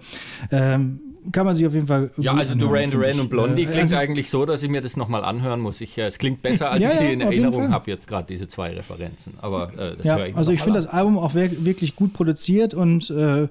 [0.51, 1.01] Ähm,
[1.33, 2.11] kann man sich auf jeden Fall.
[2.19, 4.97] Ja, also Duran Duran und Blondie Äh, klingt also- eigentlich so, dass ich mir das
[4.97, 5.81] nochmal anhören muss.
[5.81, 8.27] Ich, äh, es klingt besser, als Ja, ich sie ja, in Erinnerung habe, jetzt gerade
[8.27, 9.35] diese zwei Referenzen.
[9.41, 12.75] Aber äh, das Ja, höre ich also ich finde das Album auch wirklich gut produziert
[12.75, 13.49] und äh,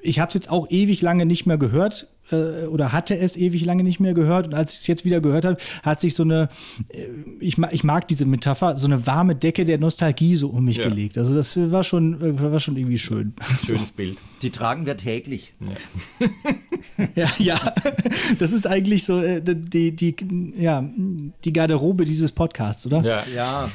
[0.00, 3.64] ich habe es jetzt auch ewig lange nicht mehr gehört äh, oder hatte es ewig
[3.64, 6.22] lange nicht mehr gehört und als ich es jetzt wieder gehört habe, hat sich so
[6.22, 6.48] eine,
[6.88, 7.06] äh,
[7.40, 10.76] ich, ma- ich mag diese Metapher, so eine warme Decke der Nostalgie so um mich
[10.78, 10.88] Ja.
[10.88, 11.18] gelegt.
[11.18, 13.34] Also das war schon, äh, war schon irgendwie schön.
[13.64, 14.18] Schönes Bild.
[14.42, 15.52] die tragen wir täglich.
[17.14, 17.74] Ja, ja,
[18.38, 20.14] das ist eigentlich so äh, die, die,
[20.58, 20.88] ja,
[21.44, 23.02] die Garderobe dieses Podcasts, oder?
[23.02, 23.24] Ja.
[23.34, 23.68] Ja,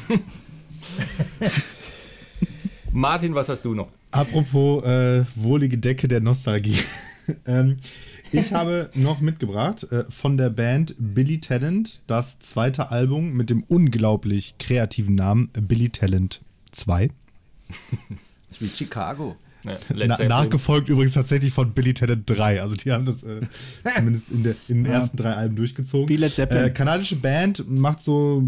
[2.92, 3.90] Martin, was hast du noch?
[4.12, 6.78] Apropos äh, wohlige Decke der Nostalgie.
[7.46, 7.78] ähm,
[8.32, 13.64] ich habe noch mitgebracht äh, von der Band Billy Talent das zweite Album mit dem
[13.64, 16.42] unglaublich kreativen Namen Billy Talent
[16.72, 17.10] 2.
[18.48, 19.36] das ist wie Chicago.
[19.64, 22.62] Ja, Na, nachgefolgt übrigens tatsächlich von Billy Talent 3.
[22.62, 23.42] Also die haben das äh,
[23.96, 26.10] zumindest in, der, in den ersten drei Alben durchgezogen.
[26.10, 26.66] Wie Led Zeppelin.
[26.66, 28.42] Äh, kanadische Band macht so,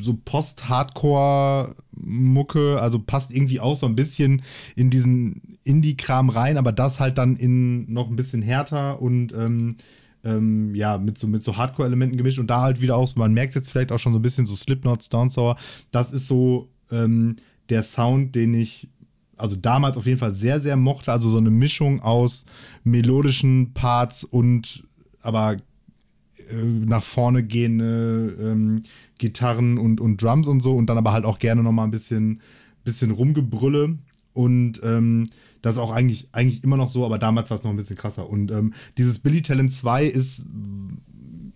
[0.00, 4.42] so Post-Hardcore-Mucke, also passt irgendwie auch so ein bisschen
[4.76, 9.76] in diesen Indie-Kram rein, aber das halt dann in noch ein bisschen härter und ähm,
[10.22, 13.34] ähm, ja, mit so, mit so Hardcore-Elementen gemischt und da halt wieder auch, so- man
[13.34, 15.56] merkt jetzt vielleicht auch schon so ein bisschen so Slipknot, Stone Sour,
[15.90, 17.36] das ist so ähm,
[17.68, 18.88] der Sound, den ich
[19.36, 21.10] also damals auf jeden Fall sehr, sehr mochte.
[21.12, 22.46] Also so eine Mischung aus
[22.84, 24.84] melodischen Parts und
[25.20, 28.82] aber äh, nach vorne gehende ähm,
[29.18, 32.40] Gitarren und, und Drums und so und dann aber halt auch gerne nochmal ein bisschen,
[32.84, 33.98] bisschen Rumgebrülle.
[34.34, 35.28] Und ähm,
[35.64, 37.96] das ist auch eigentlich, eigentlich immer noch so, aber damals war es noch ein bisschen
[37.96, 38.28] krasser.
[38.28, 40.44] Und ähm, dieses Billy Talent 2 ist,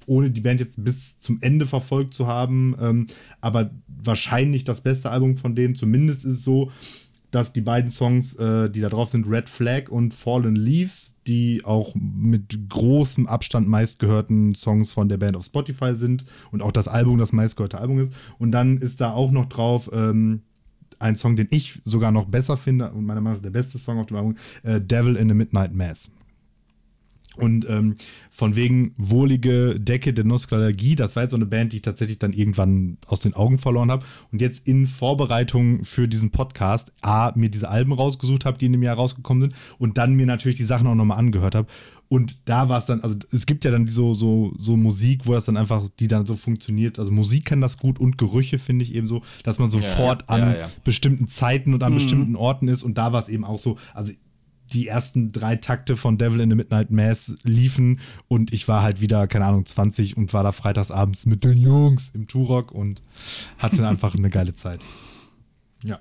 [0.06, 3.06] ohne die Band jetzt bis zum Ende verfolgt zu haben, ähm,
[3.42, 5.74] aber wahrscheinlich das beste Album von denen.
[5.74, 6.72] Zumindest ist es so,
[7.30, 11.62] dass die beiden Songs, äh, die da drauf sind, Red Flag und Fallen Leaves, die
[11.66, 16.88] auch mit großem Abstand meistgehörten Songs von der Band auf Spotify sind und auch das
[16.88, 18.14] Album das meistgehörte Album ist.
[18.38, 20.44] Und dann ist da auch noch drauf ähm,
[20.98, 23.98] ein Song, den ich sogar noch besser finde und meiner Meinung nach der beste Song
[23.98, 26.10] auf dem Album, äh, Devil in a Midnight Mass.
[27.38, 27.94] Und ähm,
[28.30, 32.18] von wegen wohlige Decke der Nostalgie, das war jetzt so eine Band, die ich tatsächlich
[32.18, 34.04] dann irgendwann aus den Augen verloren habe.
[34.32, 38.72] Und jetzt in Vorbereitung für diesen Podcast, A, mir diese Alben rausgesucht habe, die in
[38.72, 41.68] dem Jahr rausgekommen sind, und dann mir natürlich die Sachen auch nochmal angehört habe.
[42.08, 45.34] Und da war es dann, also es gibt ja dann so, so, so Musik, wo
[45.34, 46.98] das dann einfach, die dann so funktioniert.
[46.98, 50.28] Also Musik kann das gut und Gerüche finde ich eben so, dass man sofort ja,
[50.28, 50.70] an ja, ja.
[50.84, 52.82] bestimmten Zeiten und an bestimmten Orten ist.
[52.82, 54.12] Und da war es eben auch so, also
[54.72, 59.00] die ersten drei Takte von Devil in the Midnight Mass liefen und ich war halt
[59.00, 63.02] wieder, keine Ahnung, 20 und war da freitagsabends mit den Jungs im Turok und
[63.58, 64.80] hatte einfach eine geile Zeit.
[65.84, 66.00] Ja.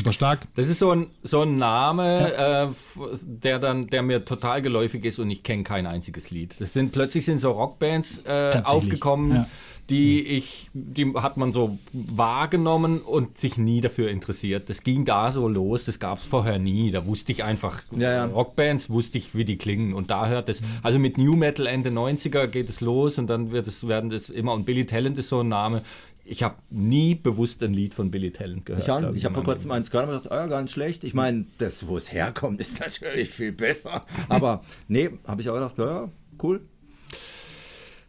[0.00, 0.40] Super stark.
[0.54, 5.04] Das ist so ein, so ein Name, äh, f- der dann, der mir total geläufig
[5.04, 6.54] ist und ich kenne kein einziges Lied.
[6.58, 9.46] Das sind plötzlich sind so Rockbands äh, aufgekommen, ja.
[9.88, 14.68] die ich, die hat man so wahrgenommen und sich nie dafür interessiert.
[14.68, 16.90] Das ging da so los, das gab es vorher nie.
[16.90, 18.24] Da wusste ich einfach, Ja, ja.
[18.26, 19.94] Rockbands wusste ich, wie die klingen.
[19.94, 23.50] Und da hört es, also mit New Metal Ende 90er geht es los und dann
[23.50, 25.82] wird es, werden das immer, und Billy Talent ist so ein Name.
[26.30, 28.82] Ich habe nie bewusst ein Lied von Billy Talent gehört.
[28.82, 31.02] Ich, glaub habe in vor kurzem eins gehört und gedacht, ah, gar nicht schlecht.
[31.02, 34.06] Ich meine, das, wo es herkommt, ist natürlich viel besser.
[34.28, 36.08] Aber nee, habe ich auch gedacht, ja, ja,
[36.40, 36.60] cool.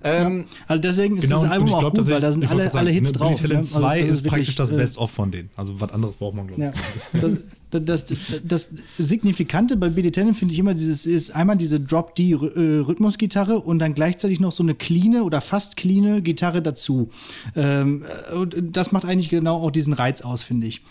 [0.03, 2.77] Ähm, Also deswegen ist Genau, das Album auch glaube, gut, weil da sind alle, gerade
[2.77, 3.30] alle sagen, Hits ne, drauf.
[3.30, 3.57] Billy Talent ne?
[3.57, 5.49] Also 2 das ist, praktisch wirklich, das äh, Best-of von denen.
[5.56, 7.14] Also was anderes braucht man, glaube ich.
[7.14, 7.19] Ja.
[7.22, 7.34] Das,
[7.72, 12.15] das, das, das Signifikante bei Billy Talent finde ich immer dieses ist einmal diese Drop
[12.15, 17.10] D Rhythmusgitarre und dann gleichzeitig noch so eine cleane oder fast cleane Gitarre dazu.
[17.56, 20.81] Ähm, äh, und das macht eigentlich genau auch diesen Reiz aus, finde ich.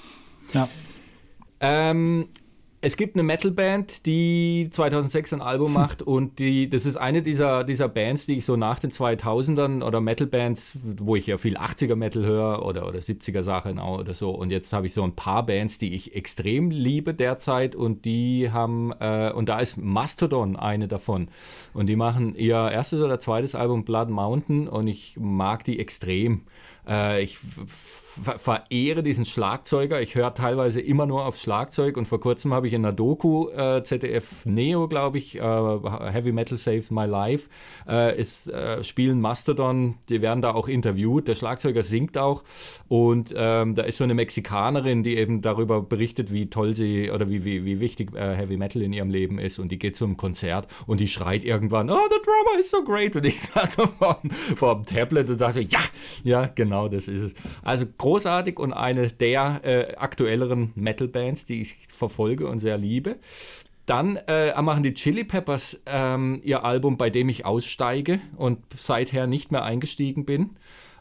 [0.54, 0.68] Ja.
[1.60, 2.26] Ähm,
[2.82, 7.62] es gibt eine Metalband, die 2006 ein Album macht und die, das ist eine dieser,
[7.62, 11.94] dieser Bands, die ich so nach den 2000ern oder Metalbands, wo ich ja viel 80er
[11.94, 14.30] Metal höre oder, oder 70er Sachen oder so.
[14.30, 18.50] Und jetzt habe ich so ein paar Bands, die ich extrem liebe derzeit und die
[18.50, 21.28] haben, äh, und da ist Mastodon eine davon.
[21.74, 26.46] Und die machen ihr erstes oder zweites Album Blood Mountain und ich mag die extrem.
[26.88, 30.00] Äh, ich ver verehre diesen Schlagzeuger.
[30.00, 33.48] Ich höre teilweise immer nur aufs Schlagzeug und vor kurzem habe ich in einer Doku,
[33.50, 37.48] äh, ZDF Neo, glaube ich, äh, Heavy Metal Save My Life,
[37.88, 41.28] äh, ist, äh, spielen Mastodon, die werden da auch interviewt.
[41.28, 42.44] Der Schlagzeuger singt auch
[42.88, 47.28] und ähm, da ist so eine Mexikanerin, die eben darüber berichtet, wie toll sie oder
[47.28, 50.16] wie, wie, wie wichtig äh, Heavy Metal in ihrem Leben ist und die geht zum
[50.16, 54.20] Konzert und die schreit irgendwann, oh, the drummer is so great und ich saß vor,
[54.56, 55.80] vor dem Tablet und dachte, ja,
[56.24, 57.34] ja, genau, das ist es.
[57.62, 63.16] Also großartig und eine der äh, aktuelleren Metal-Bands, die ich verfolge und sehr liebe.
[63.86, 69.26] Dann äh, machen die Chili Peppers ähm, ihr Album, bei dem ich aussteige und seither
[69.26, 70.50] nicht mehr eingestiegen bin.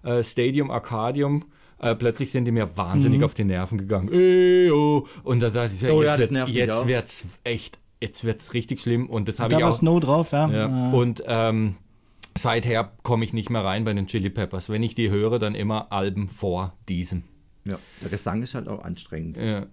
[0.04, 1.46] Äh, Stadium Arcadium.
[1.78, 4.10] Äh, plötzlich sind die mir wahnsinnig auf die Nerven gegangen.
[4.12, 5.06] Ey, oh.
[5.24, 8.24] Und da dachte ich, ja, Oh ja, jetzt, wird's, nervt mich jetzt wird's echt, jetzt
[8.24, 9.08] wird's richtig schlimm.
[9.08, 9.76] Und das habe Da ich war auch.
[9.76, 10.50] Snow drauf, ja.
[10.50, 10.92] Ja.
[10.92, 11.76] Äh, Und ähm,
[12.38, 14.70] seither komme ich nicht mehr rein bei den Chili Peppers.
[14.70, 17.24] Wenn ich die höre, dann immer Alben vor diesem.
[17.66, 19.38] Ja, der Gesang ist halt auch anstrengend.
[19.38, 19.68] Ja.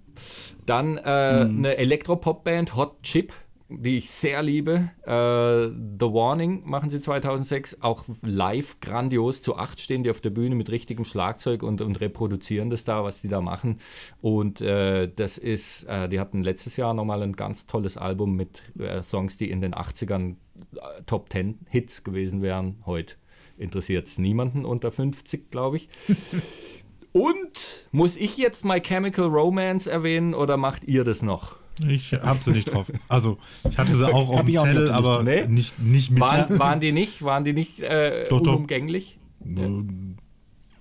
[0.67, 3.33] Dann äh, eine Elektropop-Band, Hot Chip,
[3.69, 4.91] die ich sehr liebe.
[5.03, 7.83] Äh, The Warning machen sie 2006.
[7.83, 9.43] Auch live grandios.
[9.43, 13.03] Zu acht stehen die auf der Bühne mit richtigem Schlagzeug und, und reproduzieren das da,
[13.03, 13.79] was die da machen.
[14.21, 18.63] Und äh, das ist, äh, die hatten letztes Jahr nochmal ein ganz tolles Album mit
[18.79, 20.37] äh, Songs, die in den 80ern
[20.77, 22.83] äh, Top 10 Hits gewesen wären.
[22.87, 23.17] Heute
[23.59, 25.89] interessiert es niemanden unter 50, glaube ich.
[27.13, 31.57] Und muss ich jetzt My Chemical Romance erwähnen oder macht ihr das noch?
[31.87, 32.91] Ich hab sie nicht drauf.
[33.09, 33.37] Also,
[33.69, 35.23] ich hatte sie auch auf dem Zettel, aber.
[35.23, 35.47] Nee?
[35.47, 36.21] nicht, nicht mit.
[36.21, 37.23] Waren, waren die nicht?
[37.23, 38.55] Waren die nicht äh, Doch, doch.
[38.55, 39.19] unumgänglich?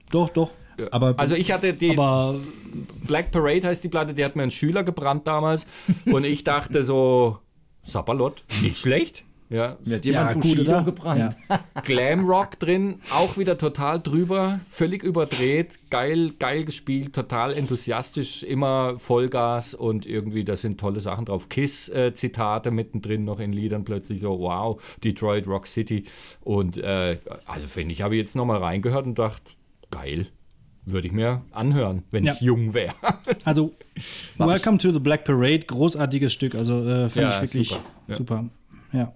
[0.10, 0.52] doch, doch.
[0.92, 2.36] Aber Also ich hatte die Aber
[3.08, 5.66] Black Parade heißt die Platte, die hat mir ein Schüler gebrannt damals
[6.06, 7.40] und ich dachte so
[7.84, 9.24] Sapperlot, nicht schlecht.
[9.56, 10.84] Ja, Mir hat Ja, jemand gut, Bushido oder?
[10.84, 11.36] gebrannt.
[11.84, 19.74] Glamrock drin, auch wieder total drüber, völlig überdreht, geil, geil gespielt, total enthusiastisch, immer Vollgas
[19.74, 21.48] und irgendwie, da sind tolle Sachen drauf.
[21.48, 26.04] Kiss-Zitate mittendrin noch in Liedern plötzlich so, wow, Detroit Rock City.
[26.42, 29.54] Und äh, also finde ich, habe ich jetzt nochmal reingehört und dachte,
[29.92, 30.28] geil,
[30.86, 32.34] würde ich mir anhören, wenn Ja.
[32.34, 32.94] ich jung wäre.
[33.44, 33.72] Also,
[34.38, 36.54] Welcome to the Black Parade, großartiges Stück.
[36.56, 38.16] Also, äh, finde Ja, ich wirklich super.
[38.18, 38.46] super.
[38.92, 39.14] Ja.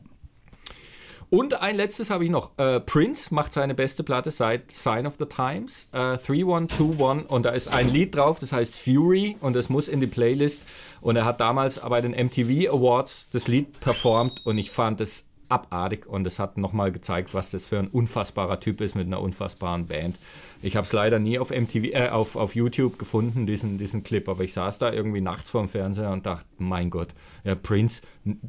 [1.30, 2.58] Und ein letztes habe ich noch.
[2.58, 5.88] Äh, Prince macht seine beste Platte seit Sign of the Times.
[5.92, 10.00] Äh, 3121 und da ist ein Lied drauf, das heißt Fury und das muss in
[10.00, 10.66] die Playlist.
[11.02, 15.26] Und er hat damals bei den MTV Awards das Lied performt und ich fand es
[15.50, 19.22] abartig und es hat nochmal gezeigt, was das für ein unfassbarer Typ ist mit einer
[19.22, 20.16] unfassbaren Band.
[20.62, 24.28] Ich habe es leider nie auf MTV, äh, auf, auf YouTube gefunden, diesen, diesen Clip,
[24.28, 27.10] aber ich saß da irgendwie nachts vorm Fernseher und dachte, mein Gott,
[27.44, 28.02] ja, Prince,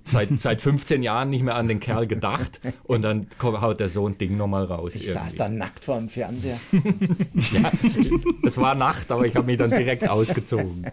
[0.04, 3.88] seit, seit 15 Jahren nicht mehr an den Kerl gedacht und dann kommt, haut der
[3.88, 4.94] so ein Ding nochmal raus.
[4.94, 6.58] Ich saß da nackt vor dem Fernseher.
[7.52, 7.70] ja,
[8.42, 10.86] es war Nacht, aber ich habe mich dann direkt ausgezogen.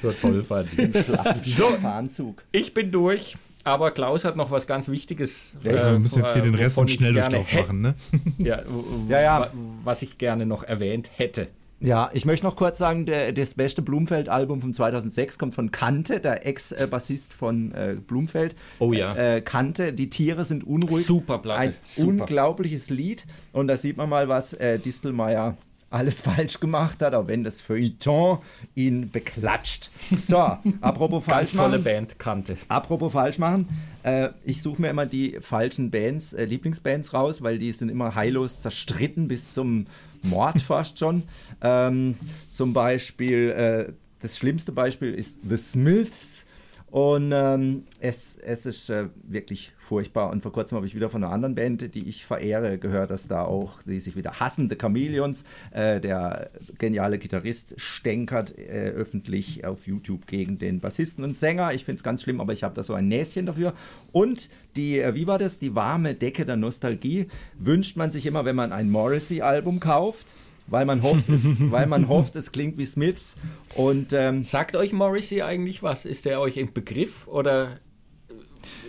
[0.00, 0.96] So toll fand ich.
[1.04, 1.66] Schlafen So.
[1.86, 2.44] Anzug.
[2.52, 3.36] Ich bin durch.
[3.64, 5.52] Aber Klaus hat noch was ganz Wichtiges.
[5.64, 7.94] Also wir müssen jetzt hier den Rest Schnelldurchlauf gerne machen, ne?
[8.38, 8.62] Ja,
[9.08, 9.40] Ja, ja.
[9.40, 9.50] wa-
[9.84, 11.48] Was ich gerne noch erwähnt hätte.
[11.82, 16.20] Ja, ich möchte noch kurz sagen, der, das beste Blumfeld-Album von 2006 kommt von Kante,
[16.20, 18.54] der Ex-Bassist von äh, Blumfeld.
[18.80, 19.14] Oh ja.
[19.16, 21.06] Äh, Kante, die Tiere sind unruhig.
[21.06, 22.08] Super Platte, Ein super.
[22.24, 23.24] unglaubliches Lied.
[23.52, 25.56] Und da sieht man mal, was äh, Distelmeier
[25.90, 28.38] alles falsch gemacht hat, auch wenn das Feuilleton
[28.74, 29.90] ihn beklatscht.
[30.16, 30.38] So,
[30.80, 31.84] apropos falsch Ganz tolle machen.
[31.84, 32.56] Band kannte.
[32.68, 33.68] Apropos falsch machen,
[34.02, 38.14] äh, ich suche mir immer die falschen Bands, äh, Lieblingsbands raus, weil die sind immer
[38.14, 39.86] heillos zerstritten bis zum
[40.22, 41.24] Mord fast schon.
[41.60, 42.16] Ähm,
[42.52, 46.46] zum Beispiel, äh, das schlimmste Beispiel ist The Smiths.
[46.90, 50.30] Und ähm, es, es ist äh, wirklich furchtbar.
[50.30, 53.28] Und vor kurzem habe ich wieder von einer anderen Band, die ich verehre, gehört, dass
[53.28, 59.64] da auch, die sich wieder hassen, The Chameleons, äh, der geniale Gitarrist stänkert äh, öffentlich
[59.64, 61.72] auf YouTube gegen den Bassisten und Sänger.
[61.74, 63.72] Ich finde es ganz schlimm, aber ich habe da so ein Näschen dafür.
[64.10, 68.44] Und die, äh, wie war das, die warme Decke der Nostalgie wünscht man sich immer,
[68.44, 70.34] wenn man ein Morrissey-Album kauft.
[70.70, 73.36] Weil man hofft, es, weil man hofft, es klingt wie Smiths.
[73.74, 76.04] Und ähm, Sagt euch Morrissey eigentlich was?
[76.06, 77.80] Ist der euch im Begriff oder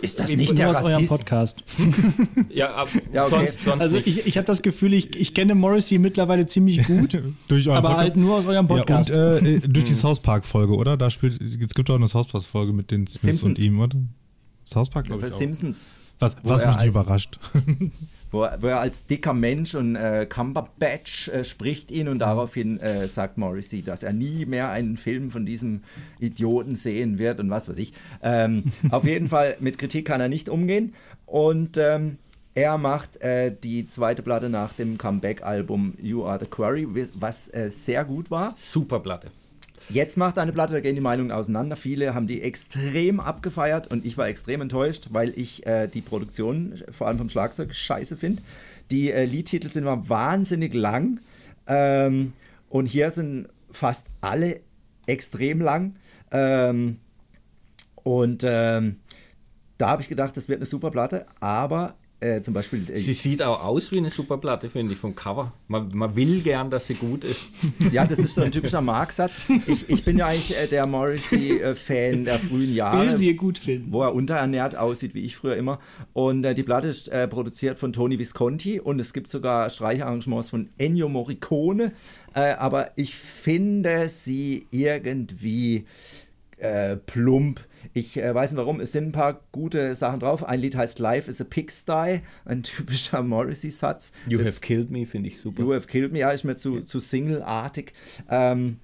[0.00, 1.08] ist das Nur nicht der aus eurem Rassist?
[1.08, 1.64] Podcast.
[2.48, 3.36] ja, ab, Ja, okay.
[3.36, 7.22] sonst, sonst Also ich, ich habe das Gefühl, ich, ich kenne Morrissey mittlerweile ziemlich gut,
[7.48, 8.08] Durch euren aber Podcast?
[8.08, 9.10] halt nur aus eurem Podcast.
[9.10, 10.96] Ja, und äh, durch die South Park-Folge, oder?
[10.96, 13.58] Da spielt, es gibt auch eine South Park-Folge mit den Smiths Simpsons.
[13.58, 13.96] und ihm, oder?
[14.64, 15.32] South Park, glaube ich.
[15.32, 15.38] Auch.
[15.38, 15.94] Simpsons.
[16.18, 17.38] Was, was mich nicht überrascht.
[18.32, 22.80] Wo er, wo er als dicker Mensch und äh, Cumberbatch äh, spricht ihn und daraufhin
[22.80, 25.82] äh, sagt Morrissey, dass er nie mehr einen Film von diesem
[26.18, 27.92] Idioten sehen wird und was weiß ich.
[28.22, 30.94] Ähm, auf jeden Fall, mit Kritik kann er nicht umgehen
[31.26, 32.18] und ähm,
[32.54, 37.70] er macht äh, die zweite Platte nach dem Comeback-Album You Are the Quarry, was äh,
[37.70, 38.54] sehr gut war.
[38.56, 39.30] Super Platte.
[39.88, 41.76] Jetzt macht eine Platte, da gehen die Meinungen auseinander.
[41.76, 46.74] Viele haben die extrem abgefeiert und ich war extrem enttäuscht, weil ich äh, die Produktion,
[46.90, 48.42] vor allem vom Schlagzeug, scheiße finde.
[48.90, 51.20] Die äh, Liedtitel sind immer wahnsinnig lang
[51.66, 52.32] ähm,
[52.68, 54.60] und hier sind fast alle
[55.06, 55.96] extrem lang.
[56.30, 56.98] Ähm,
[58.02, 58.96] und ähm,
[59.78, 62.88] da habe ich gedacht, das wird eine super Platte, aber äh, zum Beispiel.
[62.90, 65.52] äh, Sie sieht auch aus wie eine super Platte, finde ich, vom Cover.
[65.68, 67.46] Man, man will gern, dass sie gut ist.
[67.92, 69.32] Ja, das ist so ein typischer Marksatz.
[69.66, 73.92] Ich, ich bin ja eigentlich äh, der Morrissey-Fan der frühen will Jahre, sie gut finden.
[73.92, 75.78] wo er unterernährt aussieht, wie ich früher immer.
[76.12, 80.50] Und äh, die Platte ist äh, produziert von Tony Visconti und es gibt sogar Streicharrangements
[80.50, 81.92] von Ennio Morricone.
[82.34, 85.84] Äh, aber ich finde sie irgendwie
[86.58, 87.60] äh, plump.
[87.94, 90.44] Ich äh, weiß nicht warum, es sind ein paar gute Sachen drauf.
[90.44, 94.12] Ein Lied heißt Life is a Pigsty, ein typischer Morrissey-Satz.
[94.26, 95.62] You Das- have killed me, finde ich super.
[95.62, 97.92] You Have Killed Me, ja, ist mir zu, zu Single-artig.
[98.30, 98.78] Ähm,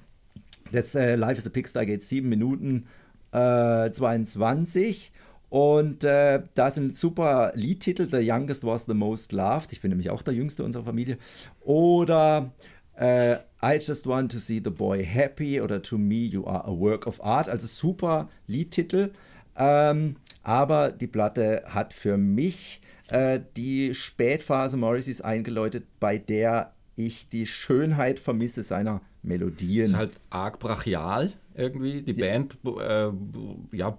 [0.72, 2.86] das äh, Life is a Pigsty geht 7 Minuten
[3.32, 5.12] äh, 22.
[5.50, 8.06] Und äh, da sind super Liedtitel.
[8.10, 9.72] The Youngest Was the Most Loved.
[9.72, 11.16] Ich bin nämlich auch der Jüngste unserer Familie.
[11.62, 12.52] Oder
[12.98, 15.60] äh, I Just Want to See the Boy Happy.
[15.60, 17.48] Oder To Me You Are a Work of Art.
[17.48, 19.12] Also super Liedtitel.
[19.56, 27.28] Ähm, aber die Platte hat für mich äh, die Spätphase Morrisseys eingeläutet, bei der ich
[27.28, 29.86] die Schönheit vermisse seiner Melodien.
[29.86, 32.02] ist halt arg brachial irgendwie.
[32.02, 33.10] Die Band, äh,
[33.72, 33.98] ja,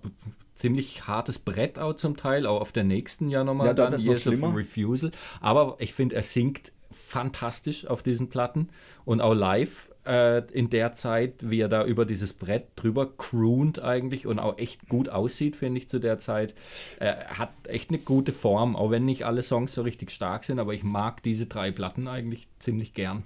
[0.56, 4.00] ziemlich hartes Brett auch zum Teil, auch auf der nächsten ja nochmal Ja, da dann
[4.00, 4.56] noch Years of.
[4.56, 5.12] Refusal.
[5.42, 8.70] Aber ich finde, er singt fantastisch auf diesen Platten
[9.06, 13.82] und auch live äh, in der Zeit, wie er da über dieses Brett drüber croont
[13.82, 16.54] eigentlich und auch echt gut aussieht, finde ich zu der Zeit.
[17.00, 20.60] Er hat echt eine gute Form, auch wenn nicht alle Songs so richtig stark sind,
[20.60, 23.24] aber ich mag diese drei Platten eigentlich ziemlich gern.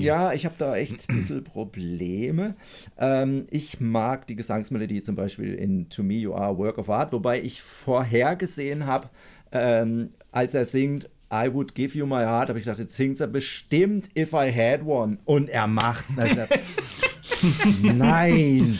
[0.00, 2.54] Ja, ich habe da echt ein bisschen Probleme.
[2.96, 6.90] Ähm, ich mag die Gesangsmelodie zum Beispiel in To Me You Are a Work of
[6.90, 9.10] Art, wobei ich vorhergesehen habe,
[9.50, 13.18] ähm, als er singt I would give you my heart, habe ich gedacht, jetzt singt
[13.18, 15.18] er bestimmt If I had one.
[15.24, 16.14] Und er macht's.
[16.14, 16.60] Gedacht,
[17.82, 18.78] Nein,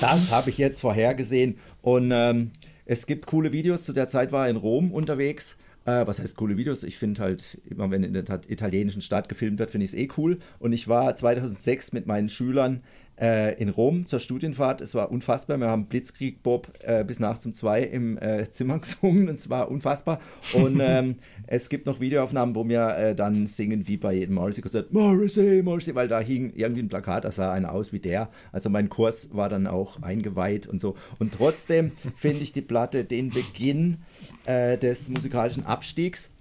[0.00, 1.56] das habe ich jetzt vorhergesehen.
[1.80, 2.50] Und ähm,
[2.84, 3.84] es gibt coole Videos.
[3.84, 6.82] Zu der Zeit war er in Rom unterwegs Äh, was heißt coole Videos?
[6.82, 10.08] Ich finde halt, immer wenn in der italienischen Stadt gefilmt wird, finde ich es eh
[10.16, 10.38] cool.
[10.58, 12.82] Und ich war 2006 mit meinen Schülern
[13.20, 14.80] äh, in Rom zur Studienfahrt.
[14.80, 15.58] Es war unfassbar.
[15.58, 19.48] Wir haben Blitzkrieg Bob äh, bis nachts um zwei im äh, Zimmer gesungen und es
[19.50, 20.20] war unfassbar.
[20.52, 21.16] Und ähm,
[21.46, 24.92] es gibt noch Videoaufnahmen, wo wir äh, dann singen wie bei jedem Morrissey-Konzert.
[24.92, 28.30] Morrissey, Morrissey, weil da hing irgendwie ein Plakat, da sah einer aus wie der.
[28.52, 30.94] Also mein Kurs war dann auch eingeweiht und so.
[31.18, 33.98] Und trotzdem finde ich die Platte den Beginn
[34.46, 36.33] äh, des musikalischen Abstiegs.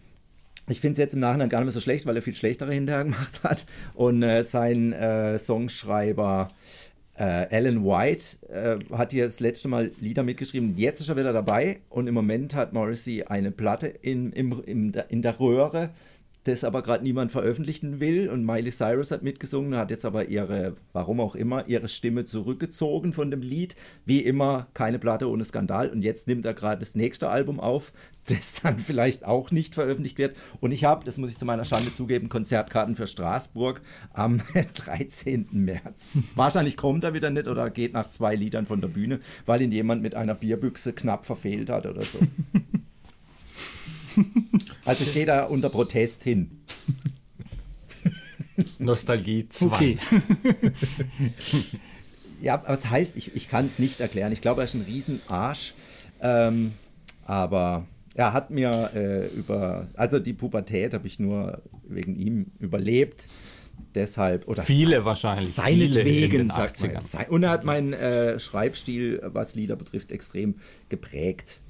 [0.69, 2.73] Ich finde es jetzt im Nachhinein gar nicht mehr so schlecht, weil er viel schlechtere
[2.73, 3.65] hinterher gemacht hat.
[3.93, 6.49] Und äh, sein äh, Songschreiber
[7.15, 10.75] äh, Alan White äh, hat hier das letzte Mal Lieder mitgeschrieben.
[10.77, 14.91] Jetzt ist er wieder dabei und im Moment hat Morrissey eine Platte in, im, im,
[15.09, 15.91] in der Röhre,
[16.43, 18.29] das aber gerade niemand veröffentlichen will.
[18.29, 23.13] Und Miley Cyrus hat mitgesungen, hat jetzt aber ihre, warum auch immer, ihre Stimme zurückgezogen
[23.13, 23.75] von dem Lied.
[24.05, 25.89] Wie immer, keine Platte ohne Skandal.
[25.89, 27.93] Und jetzt nimmt er gerade das nächste Album auf,
[28.27, 30.35] das dann vielleicht auch nicht veröffentlicht wird.
[30.59, 33.81] Und ich habe, das muss ich zu meiner Schande zugeben, Konzertkarten für Straßburg
[34.13, 34.41] am
[34.75, 35.47] 13.
[35.51, 36.19] März.
[36.35, 39.71] Wahrscheinlich kommt er wieder nicht oder geht nach zwei Liedern von der Bühne, weil ihn
[39.71, 42.19] jemand mit einer Bierbüchse knapp verfehlt hat oder so.
[44.85, 46.59] Also ich gehe da unter Protest hin.
[48.79, 49.65] Nostalgie 2.
[49.65, 49.97] Okay.
[52.41, 54.33] Ja, aber was heißt, ich, ich kann es nicht erklären.
[54.33, 55.73] Ich glaube, er ist ein Riesenarsch.
[56.19, 56.73] Ähm,
[57.25, 63.29] aber er hat mir äh, über, also die Pubertät habe ich nur wegen ihm überlebt.
[63.95, 65.53] Deshalb, oder Viele wahrscheinlich.
[65.53, 66.91] seinetwegen, sagt man.
[66.97, 67.01] 80ern.
[67.01, 70.55] Sei- Und er hat meinen äh, Schreibstil, was Lieder betrifft, extrem
[70.89, 71.61] geprägt.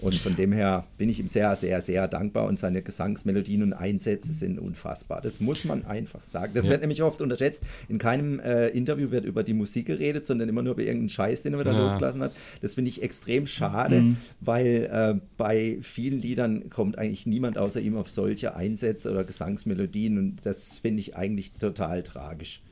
[0.00, 3.72] Und von dem her bin ich ihm sehr, sehr, sehr dankbar und seine Gesangsmelodien und
[3.74, 5.20] Einsätze sind unfassbar.
[5.20, 6.52] Das muss man einfach sagen.
[6.54, 6.70] Das Ja.
[6.70, 7.62] wird nämlich oft unterschätzt.
[7.88, 11.42] In keinem äh, Interview wird über die Musik geredet, sondern immer nur über irgendeinen Scheiß,
[11.42, 11.78] den er wieder Ja.
[11.82, 12.32] losgelassen hat.
[12.62, 17.96] Das finde ich extrem schade, weil äh, bei vielen Liedern kommt eigentlich niemand außer ihm
[17.96, 22.62] auf solche Einsätze oder Gesangsmelodien und das finde ich eigentlich total tragisch.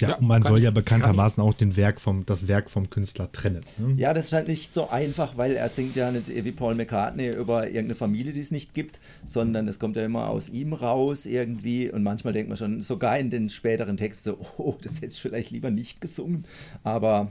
[0.00, 2.88] Ja, Ja, und man soll ich- ja bekanntermaßen auch den Werk vom, das Werk vom
[2.90, 3.60] Künstler trennen.
[3.78, 3.94] Ne?
[3.96, 7.28] Ja, das ist halt nicht so einfach, weil er singt ja nicht wie Paul McCartney
[7.30, 11.26] über irgendeine Familie, die es nicht gibt, sondern es kommt ja immer aus ihm raus
[11.26, 15.08] irgendwie und manchmal denkt man schon, sogar in den späteren Texten so, oh, das hätte
[15.12, 16.44] ich vielleicht lieber nicht gesungen,
[16.82, 17.30] aber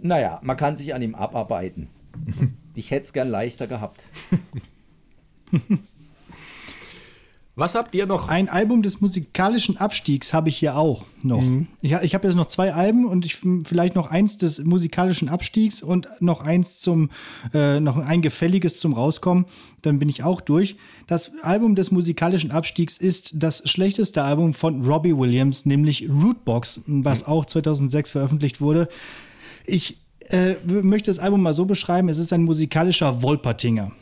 [0.00, 1.88] naja, man kann sich an ihm abarbeiten.
[2.76, 4.06] Ich hätte es gern leichter gehabt.
[7.60, 8.28] Was habt ihr noch?
[8.28, 11.42] Ein Album des musikalischen Abstiegs habe ich hier auch noch.
[11.82, 15.28] Ich, ha- ich habe jetzt noch zwei Alben und ich, vielleicht noch eins des musikalischen
[15.28, 17.10] Abstiegs und noch eins zum,
[17.52, 19.44] äh, noch ein gefälliges zum Rauskommen.
[19.82, 20.76] Dann bin ich auch durch.
[21.06, 27.26] Das Album des musikalischen Abstiegs ist das schlechteste Album von Robbie Williams, nämlich Rootbox, was
[27.26, 28.88] auch 2006 veröffentlicht wurde.
[29.66, 29.98] Ich
[30.30, 33.92] äh, möchte das Album mal so beschreiben: Es ist ein musikalischer Wolpertinger.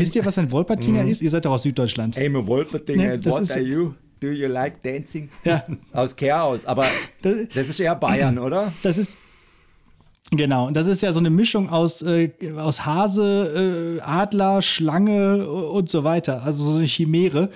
[0.00, 1.22] Wisst ihr, was ein Wolpertinger ist?
[1.22, 2.16] Ihr seid doch aus Süddeutschland.
[2.16, 3.94] Amy Wolperting, Nee, and das what ist- are you?
[4.20, 5.28] Do you like dancing?
[5.44, 5.64] Ja.
[5.92, 6.86] Aus Chaos, aber
[7.22, 8.72] Das- das ist eher Bayern, oder?
[8.82, 9.18] Das ist
[10.32, 10.66] genau.
[10.66, 15.88] Und das ist ja so eine Mischung aus äh, aus Hase, äh, Adler, Schlange und
[15.88, 16.42] so weiter.
[16.42, 17.50] Also so eine Chimäre.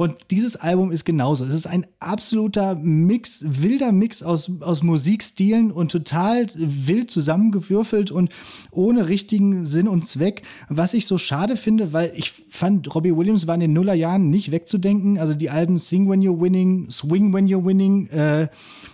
[0.00, 1.44] Und dieses Album ist genauso.
[1.44, 8.30] Es ist ein absoluter Mix, wilder Mix aus, aus Musikstilen und total wild zusammengewürfelt und
[8.70, 10.40] ohne richtigen Sinn und Zweck.
[10.70, 14.52] Was ich so schade finde, weil ich fand, Robbie Williams war in den Nullerjahren nicht
[14.52, 15.18] wegzudenken.
[15.18, 18.48] Also die Alben Sing When You're Winning, Swing When You're Winning, äh,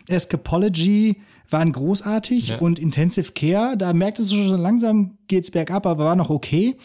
[0.08, 1.18] Escapology
[1.50, 2.58] waren großartig Ja.
[2.58, 6.76] und Intensive Care, da merktest du schon langsam geht's bergab, aber war noch okay.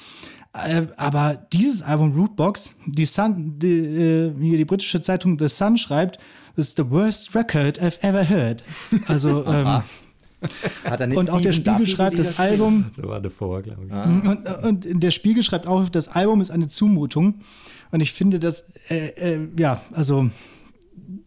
[0.53, 5.77] Äh, aber dieses Album Rootbox, die Sun, die, äh, hier die britische Zeitung The Sun
[5.77, 6.19] schreibt,
[6.55, 8.61] das ist the worst record I've ever heard.
[9.07, 9.83] Also ähm,
[10.83, 13.93] Hat er nicht und auch der Spiegel schreibt, das Album Das war davor, glaube ich.
[13.93, 17.35] und, und der Spiegel schreibt auch, das Album ist eine Zumutung.
[17.91, 20.29] Und ich finde, dass, äh, äh, ja, also,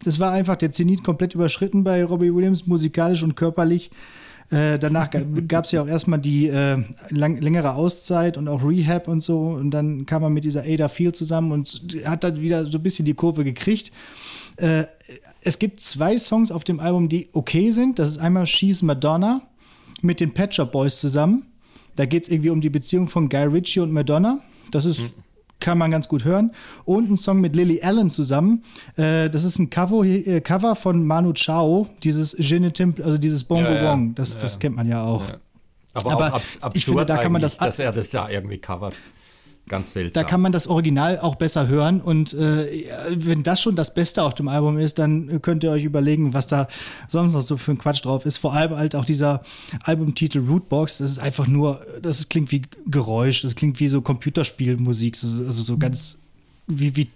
[0.03, 3.91] das war einfach der Zenit komplett überschritten bei Robbie Williams, musikalisch und körperlich.
[4.51, 5.09] Äh, danach
[5.47, 9.39] gab es ja auch erstmal die äh, lang, längere Auszeit und auch Rehab und so.
[9.39, 12.83] Und dann kam er mit dieser Ada Field zusammen und hat dann wieder so ein
[12.83, 13.91] bisschen die Kurve gekriegt.
[14.57, 14.85] Äh,
[15.41, 17.99] es gibt zwei Songs auf dem Album, die okay sind.
[17.99, 19.41] Das ist einmal She's Madonna
[20.01, 21.45] mit den Shop Boys zusammen.
[21.95, 24.41] Da geht es irgendwie um die Beziehung von Guy Ritchie und Madonna.
[24.71, 25.13] Das ist,
[25.59, 26.51] kann man ganz gut hören.
[26.83, 28.63] Und ein Song mit Lily Allen zusammen.
[28.97, 33.17] Äh, das ist ein Cover, äh, Cover von Manu Chao, dieses Je ne t'aime- also
[33.17, 33.91] dieses Bongo Ja, ja.
[33.91, 34.15] Wong.
[34.15, 35.23] Das, das kennt man ja auch.
[35.93, 38.27] Aber, Aber auch abs absurd ich finde, da kann man das- dass er das ja
[38.27, 38.95] irgendwie covert.
[39.67, 40.21] Ganz seltsam.
[40.21, 41.99] Da kann man das Original auch besser hören.
[41.99, 45.83] Und äh, wenn das schon das Beste auf dem Album ist, dann könnt ihr euch
[45.83, 46.67] überlegen, was da
[47.07, 48.37] sonst noch so für ein Quatsch drauf ist.
[48.37, 49.43] Vor allem halt auch dieser
[49.81, 50.99] Albumtitel Rootbox.
[50.99, 55.15] Das ist einfach nur, das klingt wie Geräusch, das klingt wie so Computerspielmusik.
[55.15, 56.21] Also so ganz
[56.67, 57.09] wie, wie,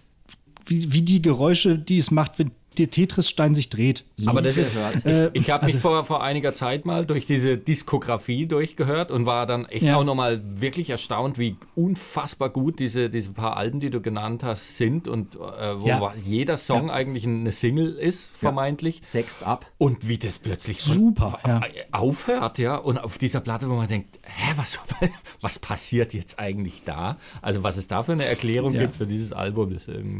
[0.66, 4.06] wie, wie die Geräusche, die es macht, wenn der Tetris-Stein sich dreht.
[4.18, 4.30] So.
[4.30, 7.26] Aber das ist, ich, Äh, ich habe also- mich vor, vor einiger Zeit mal durch
[7.26, 9.98] diese Diskografie durchgehört und war dann echt Ja.
[9.98, 14.78] auch nochmal wirklich erstaunt, wie unfassbar gut diese, diese paar Alben, die du genannt hast,
[14.78, 15.40] sind und äh,
[15.80, 16.14] wo Ja.
[16.26, 19.00] jeder Song eigentlich eine Single ist, vermeintlich.
[19.04, 19.66] Sext ab.
[19.78, 21.62] Und wie das plötzlich Super, ja.
[21.92, 24.80] aufhört, ja, und auf dieser Platte, wo man denkt, hä, was,
[25.42, 27.18] was passiert jetzt eigentlich da?
[27.42, 28.82] Also was es da für eine Erklärung Ja.
[28.82, 30.16] gibt für dieses Album, das ist irgendwie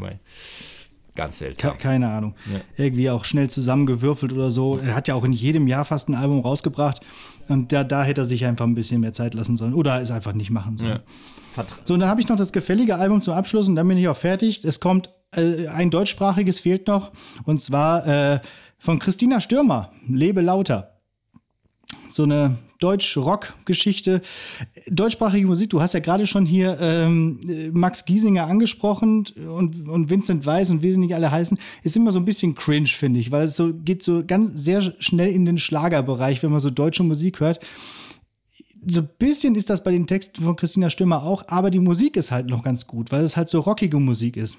[1.14, 1.78] ganz seltsam.
[1.78, 2.34] keine Ahnung.
[2.76, 4.78] Irgendwie auch schnell zusammengewürfelt oder so.
[4.78, 7.00] Er hat ja auch in jedem Jahr fast ein Album rausgebracht.
[7.48, 9.74] Und da, da hätte er sich einfach ein bisschen mehr Zeit lassen sollen.
[9.74, 11.00] Oder es einfach nicht machen sollen.
[11.56, 11.64] Ja.
[11.84, 14.08] So, und dann habe ich noch das gefällige Album zum Abschluss und dann bin ich
[14.08, 14.64] auch fertig.
[14.64, 17.10] Es kommt äh, ein deutschsprachiges fehlt noch.
[17.44, 18.40] Und zwar äh,
[18.78, 21.00] von Christina Stürmer, Lebe lauter.
[22.08, 24.22] So eine Deutsch-Rock-Geschichte.
[24.88, 30.10] Deutschsprachige Musik, du hast ja gerade schon hier ähm, äh, Max Giesinger angesprochen und, und
[30.10, 33.20] Vincent Weiss und wie sie nicht alle heißen, ist immer so ein bisschen cringe, finde
[33.20, 36.70] ich, weil es so geht so ganz sehr schnell in den Schlagerbereich, wenn man so
[36.70, 37.60] deutsche Musik hört
[38.86, 42.16] so ein bisschen ist das bei den Texten von Christina Stürmer auch, aber die Musik
[42.16, 44.56] ist halt noch ganz gut, weil es halt so rockige Musik ist.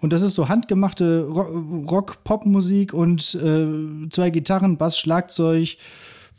[0.00, 5.76] Und das ist so handgemachte Ro- Rock-Pop-Musik und äh, zwei Gitarren, Bass, Schlagzeug.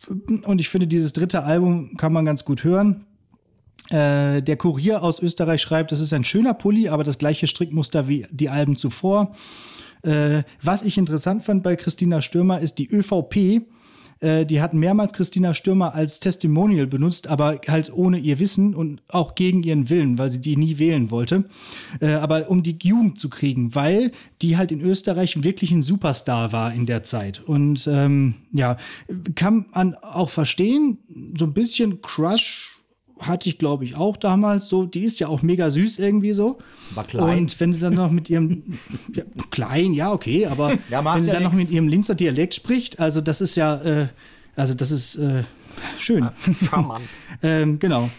[0.07, 3.05] Und ich finde, dieses dritte Album kann man ganz gut hören.
[3.89, 8.07] Äh, der Kurier aus Österreich schreibt, das ist ein schöner Pulli, aber das gleiche Strickmuster
[8.07, 9.35] wie die Alben zuvor.
[10.03, 13.65] Äh, was ich interessant fand bei Christina Stürmer ist die ÖVP.
[14.19, 19.01] Äh, die hat mehrmals Christina Stürmer als Testimonial benutzt, aber halt ohne ihr Wissen und
[19.07, 21.45] auch gegen ihren Willen, weil sie die nie wählen wollte.
[21.99, 24.11] Äh, aber um die Jugend zu kriegen, weil
[24.41, 27.41] die halt in Österreich wirklich ein Superstar war in der Zeit.
[27.41, 28.77] Und ähm, ja,
[29.35, 30.97] kann man auch verstehen,
[31.37, 32.76] so ein bisschen Crush
[33.19, 34.85] hatte ich, glaube ich, auch damals so.
[34.85, 36.57] Die ist ja auch mega süß irgendwie so.
[36.95, 37.39] War klein.
[37.39, 38.63] Und wenn sie dann noch mit ihrem
[39.13, 41.63] ja, klein, ja, okay, aber Ja, wenn sie ja dann noch nix.
[41.63, 44.07] mit ihrem Linzer Dialekt spricht, also das ist ja, äh,
[44.55, 45.43] also das ist äh,
[45.97, 46.29] schön.
[46.69, 47.05] Charmant.
[47.43, 48.09] ähm, genau.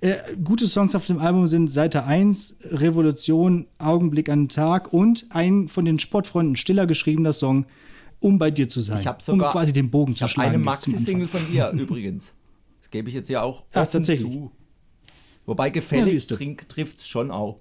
[0.00, 5.26] Äh, gute Songs auf dem Album sind Seite 1, Revolution, Augenblick an den Tag und
[5.30, 7.64] ein von den Sportfreunden Stiller geschriebener Song,
[8.20, 9.00] Um bei dir zu sein.
[9.00, 10.50] Ich habe sogar um quasi den Bogen ich zu schlagen.
[10.50, 12.34] eine Maxi-Single von ihr übrigens.
[12.86, 14.52] Das gebe ich jetzt ja auch Ach, offen zu.
[15.44, 16.36] Wobei Ja, gefällig du.
[16.68, 17.58] trifft es schon auch.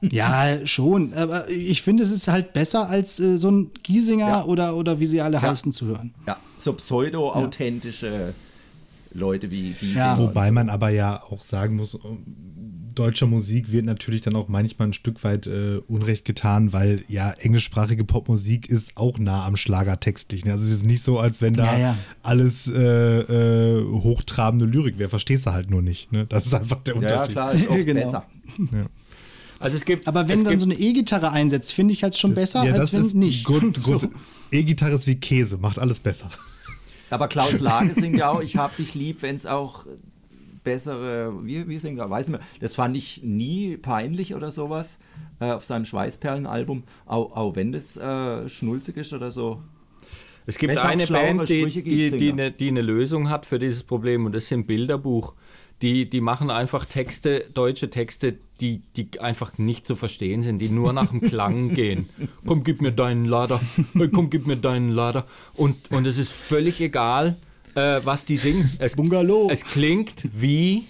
[0.00, 1.14] Ja, schon.
[1.14, 4.44] Aber ich finde, es ist halt besser als äh, so ein Giesinger Ja.
[4.44, 6.14] oder, oder wie sie alle heißen zu hören.
[6.26, 8.34] Ja, so pseudo-authentische
[9.12, 9.94] Leute wie die.
[9.94, 10.18] Ja.
[10.18, 11.96] Wobei man aber ja auch sagen muss,
[12.94, 17.30] deutscher Musik wird natürlich dann auch manchmal ein Stück weit äh, Unrecht getan, weil ja
[17.32, 20.44] englischsprachige Popmusik ist auch nah am Schlager textlich.
[20.44, 20.52] Ne?
[20.52, 21.98] Also es ist nicht so, als wenn da Ja, ja.
[22.22, 22.80] alles äh,
[23.20, 25.08] äh, hochtrabende Lyrik wäre.
[25.08, 26.12] Verstehst du halt nur nicht.
[26.12, 26.26] Ne?
[26.26, 27.32] Das ist einfach der Ja, ja, Unterschied.
[27.32, 28.00] klar, ist oft Genau.
[28.00, 28.26] besser.
[29.58, 32.16] Also es gibt, Aber wenn es dann gibt, so eine E-Gitarre einsetzt, finde ich halt
[32.16, 33.44] schon besser, ja, als das wenn ist nicht.
[33.44, 34.08] Grund, Grund, So.
[34.50, 36.30] E-Gitarre ist wie Käse, macht alles besser.
[37.10, 39.86] Aber Klaus Lage singt ja auch, ich hab dich lieb, wenn es auch
[40.64, 42.46] bessere, wie, wie singt er, weiß nicht mehr.
[42.60, 44.98] Das fand ich nie peinlich oder sowas
[45.40, 49.62] äh, auf seinem Schweißperlen-Album, auch, auch wenn das äh, schnulzig ist oder so.
[50.46, 53.58] Es gibt Wenn's eine Band, die, gibt, die, die, eine, die eine Lösung hat für
[53.58, 55.34] dieses Problem und das sind Bilderbuch.
[55.82, 60.68] Die, die machen einfach Texte, deutsche Texte, die, die einfach nicht zu verstehen sind, die
[60.68, 62.08] nur nach dem Klang gehen.
[62.46, 63.60] Komm, gib mir deinen Lader.
[64.12, 65.26] Komm, gib mir deinen Lader.
[65.54, 67.36] Und, und es ist völlig egal,
[67.74, 68.70] äh, was die singen.
[68.78, 69.48] Es, Bungalow.
[69.50, 70.86] es klingt wie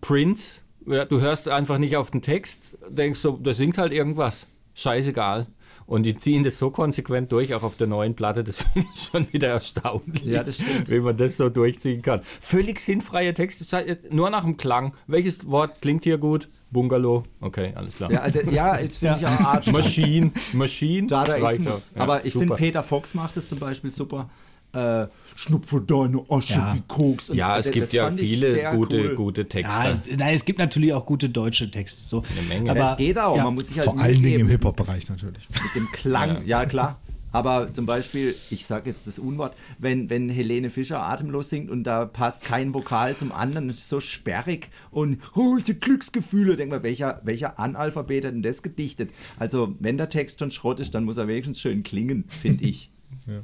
[0.00, 0.60] Prince.
[0.86, 4.46] Ja, du hörst einfach nicht auf den Text, denkst so, der singt halt irgendwas.
[4.74, 5.46] Scheißegal.
[5.86, 9.02] Und die ziehen das so konsequent durch, auch auf der neuen Platte, das finde ich
[9.02, 10.88] schon wieder erstaunlich, Ja, das stimmt.
[10.90, 12.22] wie man das so durchziehen kann.
[12.40, 14.94] Völlig sinnfreie Texte, schei- nur nach dem Klang.
[15.06, 16.48] Welches Wort klingt hier gut?
[16.70, 17.24] Bungalow.
[17.40, 18.10] Okay, alles klar.
[18.10, 21.08] Ja, also, ja jetzt finde ich auch eine Art Maschine, Maschine.
[21.10, 21.92] reicht Dadaismus.
[21.94, 24.30] Ja, Aber ich finde, Peter Fox macht es zum Beispiel super.
[24.72, 26.74] Äh, Schnupfe deine Asche Ja.
[26.74, 27.30] wie Koks.
[27.30, 29.14] Und Ja, es das gibt ja viele gute, cool.
[29.14, 29.74] gute Texte.
[29.74, 32.02] Ja, es, nein, es gibt natürlich auch gute deutsche Texte.
[32.04, 32.22] So.
[32.36, 32.70] Eine Menge.
[32.70, 33.44] Aber, Das geht auch, ja.
[33.44, 35.48] man muss sich halt Vor allen Dingen im Hip-Hop-Bereich natürlich.
[35.50, 36.98] mit dem Klang, ja, klar.
[37.34, 41.84] Aber zum Beispiel, ich sage jetzt das Unwort, wenn, wenn Helene Fischer atemlos singt und
[41.84, 46.56] da passt kein Vokal zum anderen, das ist so sperrig und große Glücksgefühle.
[46.56, 49.12] Denk mal, welcher, welcher Analphabet hat denn das gedichtet?
[49.38, 52.90] Also, wenn der Text schon Schrott ist, dann muss er wenigstens schön klingen, finde ich.
[53.26, 53.40] Ja,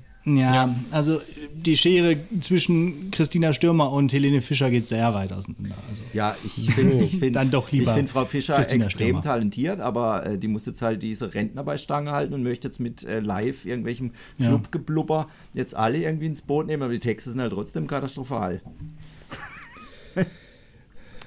[0.90, 1.20] also
[1.54, 5.74] die Schere zwischen Christina Stürmer und Helene Fischer geht sehr weit auseinander.
[5.88, 9.06] Also, Ja, ich finde ich find, dann doch lieber ich find Frau Fischer Christina extrem
[9.08, 9.22] Stürmer.
[9.22, 12.78] talentiert, aber äh, die muss jetzt halt diese Rentner bei Stange halten und möchte jetzt
[12.80, 14.48] mit äh, live irgendwelchem Ja.
[14.48, 18.60] Clubgeblubber jetzt alle irgendwie ins Boot nehmen, aber die Texte sind halt trotzdem katastrophal.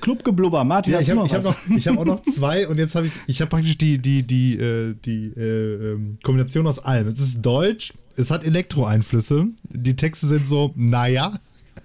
[0.02, 3.14] Clubgeblubber, Martin, Ja, hast ich habe hab hab auch noch zwei und jetzt habe ich,
[3.28, 7.08] ich habe praktisch die, die, die, äh, die äh, ähm, Kombination aus allem.
[7.08, 11.40] Es ist Deutsch, es hat Elektro-Einflüsse, die Texte sind so, naja.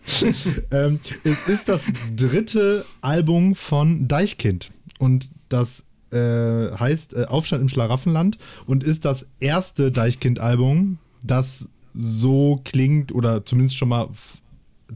[0.70, 1.80] ähm, es ist das
[2.14, 5.82] dritte Album von Deichkind und das
[6.12, 13.44] äh, heißt äh, Aufstand im Schlaraffenland und ist das erste Deichkind-Album, das so klingt oder
[13.44, 14.08] zumindest schon mal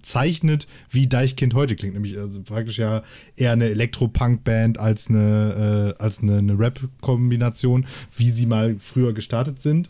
[0.02, 1.94] zeichnet, wie Deichkind heute klingt.
[1.94, 3.02] Nämlich also praktisch ja
[3.36, 7.86] eher eine Elektro-Punk-Band als eine, äh, als eine, eine Rap-Kombination,
[8.16, 9.88] wie sie mal früher gestartet sind.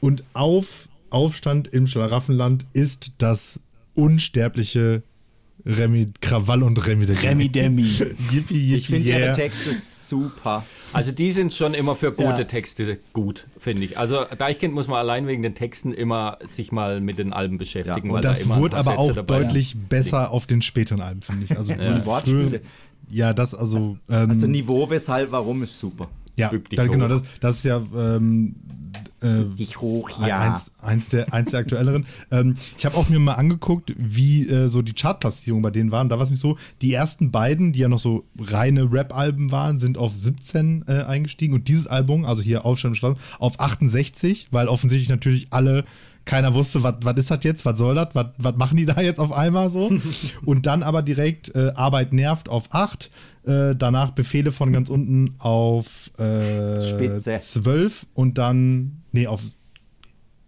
[0.00, 3.60] Und auf Aufstand im Schlaraffenland ist das
[3.94, 5.02] unsterbliche
[5.66, 7.18] Remi, Krawall und Remi Demi.
[7.20, 7.82] Remi Demi.
[7.82, 9.18] Yippie, yippie, Ich finde yeah.
[9.20, 10.64] ihre Texte super.
[10.92, 12.44] Also die sind schon immer für gute Ja.
[12.44, 13.98] Texte gut, finde ich.
[13.98, 18.08] Also Deichkind muss man allein wegen den Texten immer sich mal mit den Alben beschäftigen.
[18.08, 21.00] Ja, weil da Das immer ein wurde aber Sätze auch deutlich besser auf den späteren
[21.00, 21.56] Alben, finde ich.
[21.56, 22.62] Also Die Wortspiele.
[23.10, 23.98] Ja, das also.
[24.08, 26.08] Ähm, Also Niveau, weshalb, warum ist super.
[26.36, 28.54] ja, bück dich da, genau, das, das ist ja ähm,
[29.22, 32.06] äh, Ich hoch, eins, eins, der, eins der aktuelleren.
[32.32, 36.08] Ähm, ich habe auch mir mal angeguckt, wie äh, so die Chartplatzierungen bei denen waren.
[36.08, 39.78] Da war es nämlich so, die ersten beiden, die ja noch so reine Rap-Alben waren,
[39.78, 44.68] sind auf 17 äh, eingestiegen und dieses Album, also hier Aufstand Straßen, auf 68, weil
[44.68, 45.84] offensichtlich natürlich alle
[46.24, 49.32] keiner wusste, was ist das jetzt, was soll das, was machen die da jetzt auf
[49.32, 49.90] einmal so.
[50.44, 53.10] und dann aber direkt äh, Arbeit nervt auf 8,
[53.44, 57.38] äh, danach Befehle von ganz unten auf äh, Spitze.
[57.38, 59.42] 12 und dann, nee, auf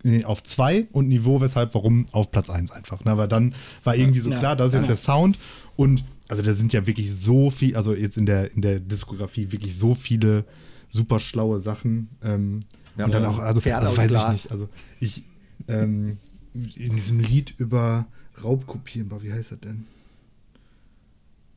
[0.03, 3.05] nee, auf 2 und Niveau, weshalb, warum auf Platz 1 einfach.
[3.05, 3.17] Ne?
[3.17, 4.39] Weil dann war irgendwie so Ja.
[4.39, 5.39] klar, das ist jetzt der Sound
[5.77, 9.53] und also da sind ja wirklich so viel, also jetzt in der, in der Diskografie
[9.53, 10.45] wirklich so viele
[10.89, 12.09] super schlaue Sachen.
[12.23, 12.61] Ähm,
[12.97, 13.29] Ja, und dann ja.
[13.29, 14.25] auch, also aus weiß Glas.
[14.25, 14.51] ich nicht.
[14.51, 14.69] Also
[15.01, 15.25] ich,
[15.69, 16.19] ähm,
[16.55, 18.07] in diesem Lied über
[18.43, 19.87] Raubkopieren, wie heißt das denn?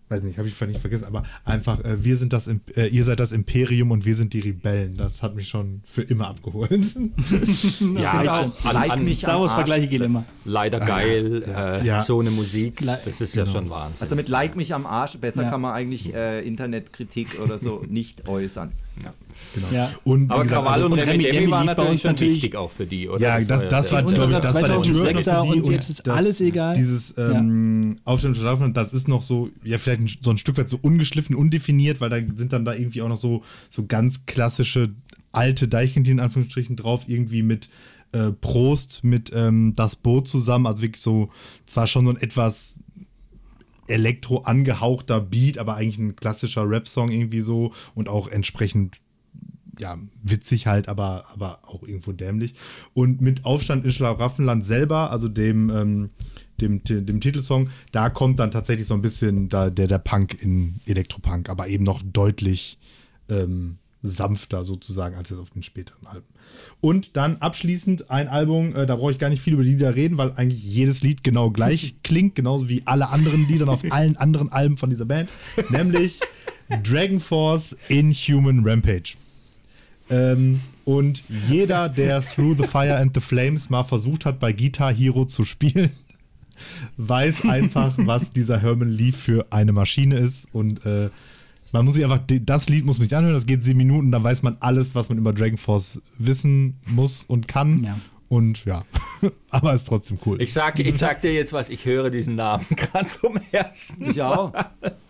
[0.08, 3.04] Weiß nicht, habe ich nicht vergessen, aber einfach, äh, wir sind das, Imp- äh, ihr
[3.04, 4.96] seid das Imperium und wir sind die Rebellen.
[4.98, 6.70] Das hat mich schon für immer abgeholt.
[7.96, 9.90] Ja, Ja, auch an, like an, mich Star am Wars-Vergleiche Arsch.
[9.90, 10.24] gehen immer.
[10.46, 12.02] leider Ah, geil, ja, äh, ja.
[12.04, 14.02] so eine Musik, das ist ja schon Wahnsinn.
[14.02, 15.50] Also mit Like mich am Arsch, besser Ja.
[15.50, 18.74] kann man eigentlich äh, Internetkritik oder so nicht äußern.
[19.54, 19.68] Genau.
[19.72, 19.92] Ja.
[20.04, 22.56] Und, aber gesagt, Krawall also- und und Remi Remi Demi Demi waren natürlich natürlich- wichtig
[22.56, 23.20] auch für die, oder?
[23.22, 25.90] Ja, das, das war, glaube ich, das war der 2006er Türken für die und jetzt
[25.90, 26.76] ist das- alles egal.
[26.76, 30.58] Dieses ähm, Aufstand und Schlafen, das ist noch so, ja, vielleicht ein, so ein Stück
[30.58, 34.26] weit so ungeschliffen, undefiniert, weil da sind dann da irgendwie auch noch so, so ganz
[34.26, 34.94] klassische
[35.32, 37.70] alte Deichkind in Anführungsstrichen drauf, irgendwie mit
[38.14, 41.30] äh, Prost, mit ähm, das Boot zusammen, also wirklich so,
[41.66, 42.78] zwar schon so ein etwas
[43.88, 48.98] elektro angehauchter Beat, aber eigentlich ein klassischer Rap-Song irgendwie so und auch entsprechend
[49.80, 52.54] ja, witzig halt, aber, aber auch irgendwo dämlich.
[52.94, 56.10] Und mit Aufstand in Schlaraffenland selber, also dem, ähm,
[56.62, 60.80] dem, dem, Titelsong, da kommt dann tatsächlich so ein bisschen da, der, der Punk in
[60.86, 62.78] Elektropunk, aber eben noch deutlich
[63.30, 63.78] ähm,
[64.08, 66.28] sanfter sozusagen als jetzt auf den späteren Alben.
[66.82, 69.96] Und dann abschließend ein Album, äh, da brauche ich gar nicht viel über die Lieder
[69.96, 74.18] reden, weil eigentlich jedes Lied genau gleich klingt, genauso wie alle anderen Lieder auf allen
[74.18, 75.30] anderen Alben von dieser Band,
[75.70, 76.20] nämlich
[76.84, 79.16] Dragon Force Inhuman Rampage.
[80.10, 84.94] Ähm, und jeder, der Through the Fire and the Flames mal versucht hat, bei Guitar
[84.94, 85.92] Hero zu spielen,
[86.98, 90.46] weiß einfach, was dieser Herman Lee für eine Maschine ist.
[90.54, 91.10] Und äh,
[91.72, 94.24] man muss sich einfach, das Lied muss man sich anhören, das geht sieben Minuten, da
[94.24, 97.84] weiß man alles, was man über Dragon Force wissen muss und kann.
[97.84, 97.98] Ja.
[98.36, 98.84] Und ja,
[99.50, 100.42] aber ist trotzdem cool.
[100.42, 104.10] Ich sag, ich sag dir jetzt was, ich höre diesen Namen gerade zum ersten.
[104.12, 104.52] Ich auch.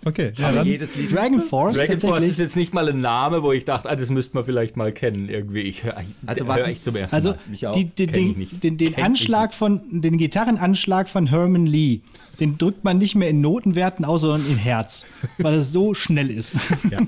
[0.06, 1.12] okay, ja, Aber dann, jedes Lied.
[1.12, 4.12] Dragon Force Dragon Force ist jetzt nicht mal ein Name, wo ich dachte, ah, das
[4.12, 5.62] müsste man vielleicht mal kennen irgendwie.
[5.62, 5.98] Ich höre
[6.28, 7.38] Also hör was- ich zum ersten Also Mal.
[7.52, 7.62] Ich
[7.96, 8.64] den, nicht.
[8.64, 12.02] den, den Anschlag von, den Gitarrenanschlag von Herman Lee,
[12.40, 15.06] den drückt man nicht mehr in Notenwerten aus, sondern in Herz,
[15.38, 16.54] weil es so schnell ist.
[16.92, 17.00] ja.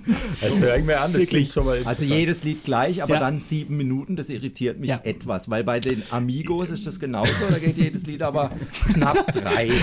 [0.41, 3.19] Das höre ich mir an, das klingt schon mal Also jedes Lied gleich, aber Ja.
[3.19, 5.01] dann sieben Minuten, das irritiert mich Ja.
[5.03, 8.51] etwas, weil bei den Amigos ist das genauso, da geht jedes Lied aber
[8.93, 9.69] knapp drei.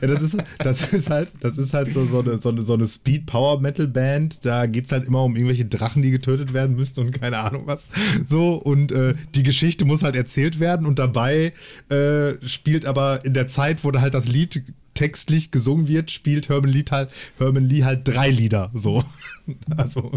[0.00, 2.74] Ja, das ist, das ist halt, das ist halt so, so eine, so eine, so
[2.74, 4.44] eine Speed-Power-Metal-Band.
[4.44, 7.62] Da geht es halt immer um irgendwelche Drachen, die getötet werden müssen und keine Ahnung
[7.66, 7.88] was.
[8.26, 11.52] So, und äh, die Geschichte muss halt erzählt werden und dabei
[11.88, 14.62] äh, spielt aber in der Zeit, wo da halt das Lied
[14.94, 18.70] textlich gesungen wird, spielt Herman Lee halt, Herman Lee halt drei Lieder.
[18.74, 19.04] So.
[19.76, 20.12] Also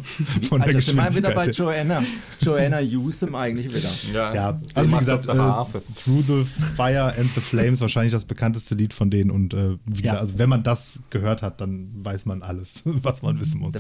[0.50, 1.50] von der Also sind wir wieder bei.
[1.50, 2.04] Joanna.
[2.42, 3.90] Joanna Newsom eigentlich wieder.
[4.34, 6.46] Ja, also wie gesagt, der äh, Through the
[6.76, 9.32] Fire and the Flames, wahrscheinlich das bekannteste Lied von denen.
[9.32, 13.22] Und äh, wie gesagt, also wenn man das gehört hat, dann weiß man alles, was
[13.22, 13.76] man wissen muss.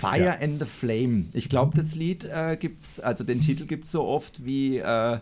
[0.00, 1.26] Fire and the Flame.
[1.32, 5.18] Ich glaube, das Lied äh, gibt's, also den Titel gibt es so oft wie äh,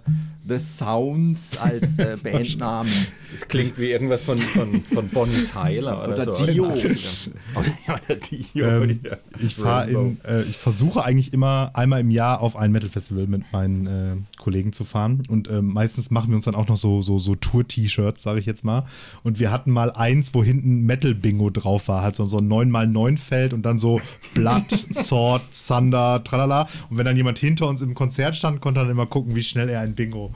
[0.46, 2.92] The Sounds als äh, Bandnamen.
[3.32, 6.46] Das klingt wie irgendwas von, von, von Bonnie Tyler oder, Oder so.
[6.46, 6.64] Dio.
[6.66, 6.76] Oder,
[7.94, 8.66] oder Dio.
[8.66, 9.16] Ähm, ja.
[9.50, 13.50] Ich fahre in, äh, ich versuche eigentlich immer einmal im Jahr auf ein Metal-Festival mit
[13.52, 15.22] meinen äh, Kollegen zu fahren.
[15.28, 18.46] Und äh, meistens machen wir uns dann auch noch so, so, so Tour-T-Shirts, sage ich
[18.46, 18.84] jetzt mal.
[19.22, 22.02] Und wir hatten mal eins, wo hinten Metal-Bingo drauf war.
[22.02, 24.00] Halt so, so ein 9x9-Feld und dann so
[24.34, 26.68] Blood, Sword, Thunder, tralala.
[26.88, 29.42] Und wenn dann jemand hinter uns im Konzert stand, konnte er dann immer gucken, wie
[29.42, 30.32] schnell er ein Bingo,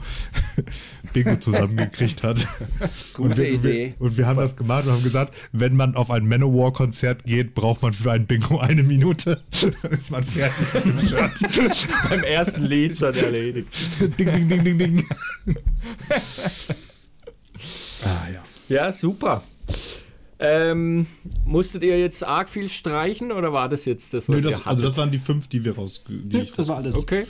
[1.13, 2.47] Bingo zusammengekriegt hat.
[3.13, 3.93] Gute und wir, Idee.
[3.97, 7.55] Wir, und wir haben das gemacht und haben gesagt, wenn man auf ein Manowar-Konzert geht,
[7.55, 9.04] braucht man für ein Bingo eine Minute.
[9.13, 9.37] Dann
[9.91, 11.87] ist man fertig mit dem Shirt.
[12.09, 13.67] Beim ersten Lied schon erledigt.
[13.99, 15.07] ding, ding, ding, ding, ding.
[18.03, 18.43] ah, ja.
[18.67, 19.43] Ja, super.
[20.37, 21.07] Ähm,
[21.45, 24.53] musstet ihr jetzt arg viel streichen oder war das jetzt das, was Nö, ihr das,
[24.55, 24.67] hattet?
[24.67, 26.03] also das waren die fünf, die wir raus...
[26.07, 26.95] Die ich Das war alles.
[26.95, 27.25] Okay.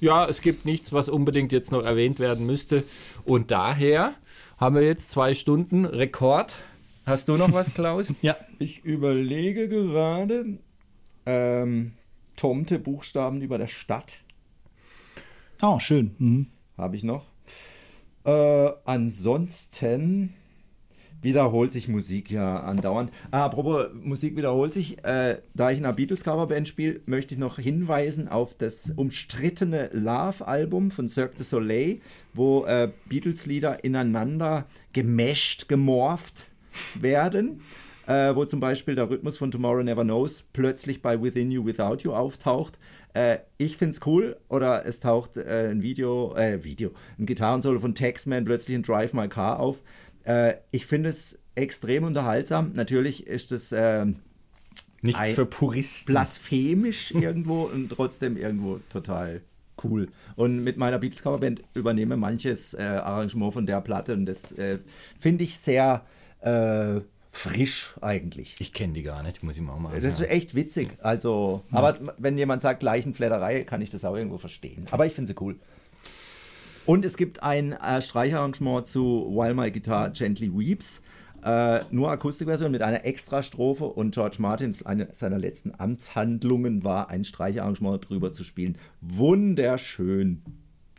[0.00, 2.82] Ja, es gibt nichts, was unbedingt jetzt noch erwähnt werden müsste.
[3.24, 4.14] Und daher
[4.58, 6.54] haben wir jetzt zwei Stunden Rekord.
[7.06, 8.12] Hast du noch was, Klaus?
[8.22, 8.36] Ja.
[8.58, 10.58] Ich überlege gerade
[11.26, 11.92] ähm,
[12.36, 14.12] Tomte Buchstaben über der Stadt.
[15.60, 16.14] Oh, schön.
[16.18, 16.46] Mhm.
[16.76, 17.26] Habe ich noch.
[18.24, 20.34] Äh, ansonsten
[21.22, 23.12] wiederholt sich Musik ja andauernd.
[23.30, 25.04] Ah, apropos Musik wiederholt sich.
[25.04, 30.90] Äh, da ich in einer Beatles-Coverband spiele, möchte ich noch hinweisen auf das umstrittene Love-Album
[30.90, 32.00] von Cirque du Soleil,
[32.34, 36.48] wo äh, Beatles-Lieder ineinander gemescht, gemorpht
[37.00, 37.60] werden.
[38.12, 41.98] Äh, wo zum Beispiel der Rhythmus von Tomorrow Never Knows plötzlich bei Within You, Without
[42.02, 42.78] You auftaucht.
[43.14, 44.36] Äh, ich finde es cool.
[44.50, 49.14] Oder es taucht äh, ein Video, äh, Video, ein Gitarrensolo von Taxman plötzlich in Drive
[49.14, 49.82] My Car auf.
[50.24, 52.72] Äh, ich finde es extrem unterhaltsam.
[52.74, 54.04] Natürlich ist es äh,
[55.00, 56.12] Nichts für Puristen.
[56.12, 59.40] blasphemisch irgendwo und trotzdem irgendwo total
[59.84, 60.08] cool.
[60.36, 64.80] Und mit meiner Beatles Coverband übernehme manches äh, Arrangement von der Platte und das äh,
[65.18, 66.04] finde ich sehr
[66.40, 67.00] äh,
[67.32, 68.56] frisch eigentlich.
[68.60, 70.00] Ich kenne die gar nicht, muss ich mal machen.
[70.00, 70.90] Das ist echt witzig.
[71.02, 74.86] Also, aber wenn jemand sagt Leichenflatterei, kann ich das auch irgendwo verstehen.
[74.90, 75.56] Aber ich finde sie cool.
[76.84, 81.02] Und es gibt ein äh, Streicharrangement zu While My Guitar Gently Weeps.
[81.42, 87.08] Äh, nur Akustikversion mit einer extra Strophe und George Martin, eine seiner letzten Amtshandlungen war,
[87.08, 88.78] ein Streicharrangement drüber zu spielen.
[89.00, 90.42] Wunderschön.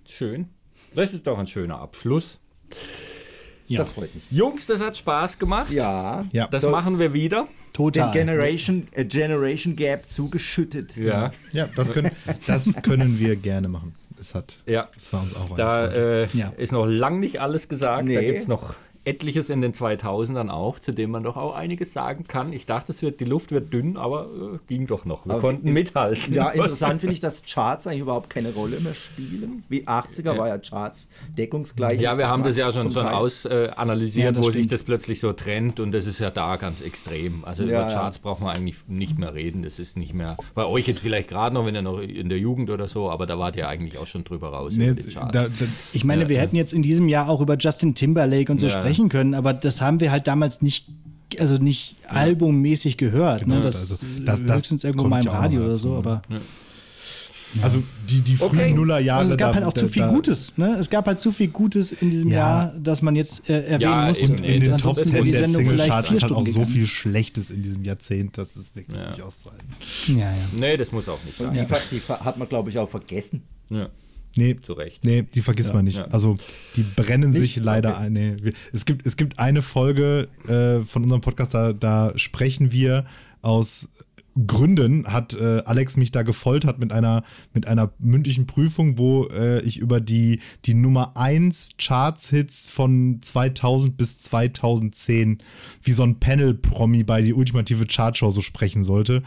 [0.06, 0.50] Schön.
[0.96, 2.40] Das ist doch ein schöner Abschluss.
[3.74, 3.80] Ja.
[3.80, 4.24] Das freut mich.
[4.32, 5.72] Jungs, das hat Spaß gemacht.
[5.72, 6.26] Ja.
[6.32, 6.48] Ja.
[6.48, 7.42] Das So, machen wir wieder.
[7.44, 8.12] Den Total.
[8.12, 10.96] Generation, äh, Generation Gap zugeschüttet.
[10.96, 11.32] Ja.
[11.52, 12.12] Ja, das können,
[12.48, 13.96] das können wir gerne machen.
[14.20, 14.90] Es hat, Ja.
[14.94, 16.54] das war uns auch Da äh, Ja.
[16.58, 18.04] ist noch lang nicht alles gesagt.
[18.04, 18.26] Da Nee.
[18.26, 18.76] gibt es noch
[19.06, 22.54] etliches in den 2000ern auch, zu dem man doch auch einiges sagen kann.
[22.54, 25.26] Ich dachte, es wird, die Luft wird dünn, aber äh, ging doch noch.
[25.26, 26.34] Wir Aber konnten im- mithalten.
[26.34, 29.64] Ja, interessant finde ich, dass Charts eigentlich überhaupt keine Rolle mehr spielen.
[29.68, 32.00] Wie 80er war ja Charts deckungsgleich.
[32.00, 34.72] Ja, wir haben das ja schon, schon aus äh, analysiert, Ja, wo sich stimmt.
[34.72, 37.44] das plötzlich so trennt und das ist ja da ganz extrem.
[37.46, 37.88] Also Ja, über ja.
[37.88, 39.64] Charts braucht man eigentlich nicht mehr reden.
[39.64, 42.38] Das ist nicht mehr, bei euch jetzt vielleicht gerade noch, wenn ihr noch in der
[42.40, 45.10] Jugend oder so, aber da wart ihr eigentlich auch schon drüber raus Nee, über die
[45.12, 45.32] Charts.
[45.34, 48.60] da, da, Ich meine, wir hätten jetzt in diesem Jahr auch über Justin Timberlake und
[48.60, 48.74] so Ja.
[48.94, 50.88] Sprechen können, aber das haben wir halt damals nicht,
[51.40, 53.48] also nicht albummäßig gehört.
[53.48, 53.62] Ne?
[53.62, 55.98] Das, also das- das höchstens irgendwo mal im ja Radio oder so, ne?
[55.98, 56.22] aber
[57.62, 58.74] also die, die frühen Okay.
[58.74, 59.22] Nullerjahre.
[59.22, 60.54] also es gab da- halt auch zu da- viel da- Gutes.
[60.58, 60.76] Ne?
[60.80, 62.36] Es gab halt zu viel Gutes in diesem Ja.
[62.38, 64.22] Jahr, dass man jetzt äh, erwähnen Ja, muss.
[64.22, 66.18] eben, Und, nee, in den Top ansonsten 10 wäre die der Sendung vielleicht Single-Charts vier
[66.18, 69.10] ist halt auch Stunden so viel Schlechtes in diesem Jahrzehnt, das ist wirklich Ja.
[69.12, 69.68] nicht auszuhalten.
[70.08, 70.34] Ja, ja.
[70.58, 71.54] nee, das muss auch nicht sein.
[71.54, 71.60] Die,
[71.96, 73.44] die hat man, glaube ich, auch vergessen.
[73.70, 73.88] Ja,
[74.36, 75.04] Nee, zu Recht.
[75.06, 75.98] Nee, die vergisst man nicht.
[75.98, 76.06] Ja.
[76.06, 76.38] Also
[76.76, 77.66] die brennen sich Nicht?
[77.66, 78.06] leider Okay.
[78.06, 78.14] ein.
[78.14, 78.36] Nee.
[78.72, 83.06] Es, gibt, es gibt eine Folge äh, von unserem Podcast, da, da sprechen wir
[83.42, 83.90] aus
[84.48, 87.24] Gründen, hat äh, Alex mich da gefoltert mit einer,
[87.54, 93.96] mit einer mündlichen Prüfung, wo äh, ich über die, die Nummer 1 Charts-Hits von 2000
[93.96, 95.38] bis 2010
[95.84, 99.22] wie so ein Panel-Promi bei die ultimative Chartshow so sprechen sollte.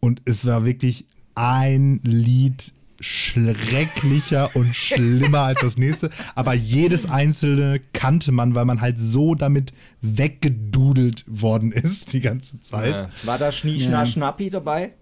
[0.00, 1.06] Und es war wirklich
[1.36, 6.10] ein Lied schrecklicher und schlimmer als das nächste.
[6.34, 9.72] Aber jedes einzelne kannte man, weil man halt so damit
[10.02, 13.00] weggedudelt worden ist die ganze Zeit.
[13.00, 13.08] Ja.
[13.24, 14.92] War da Schnie, Schna, Schnappi dabei?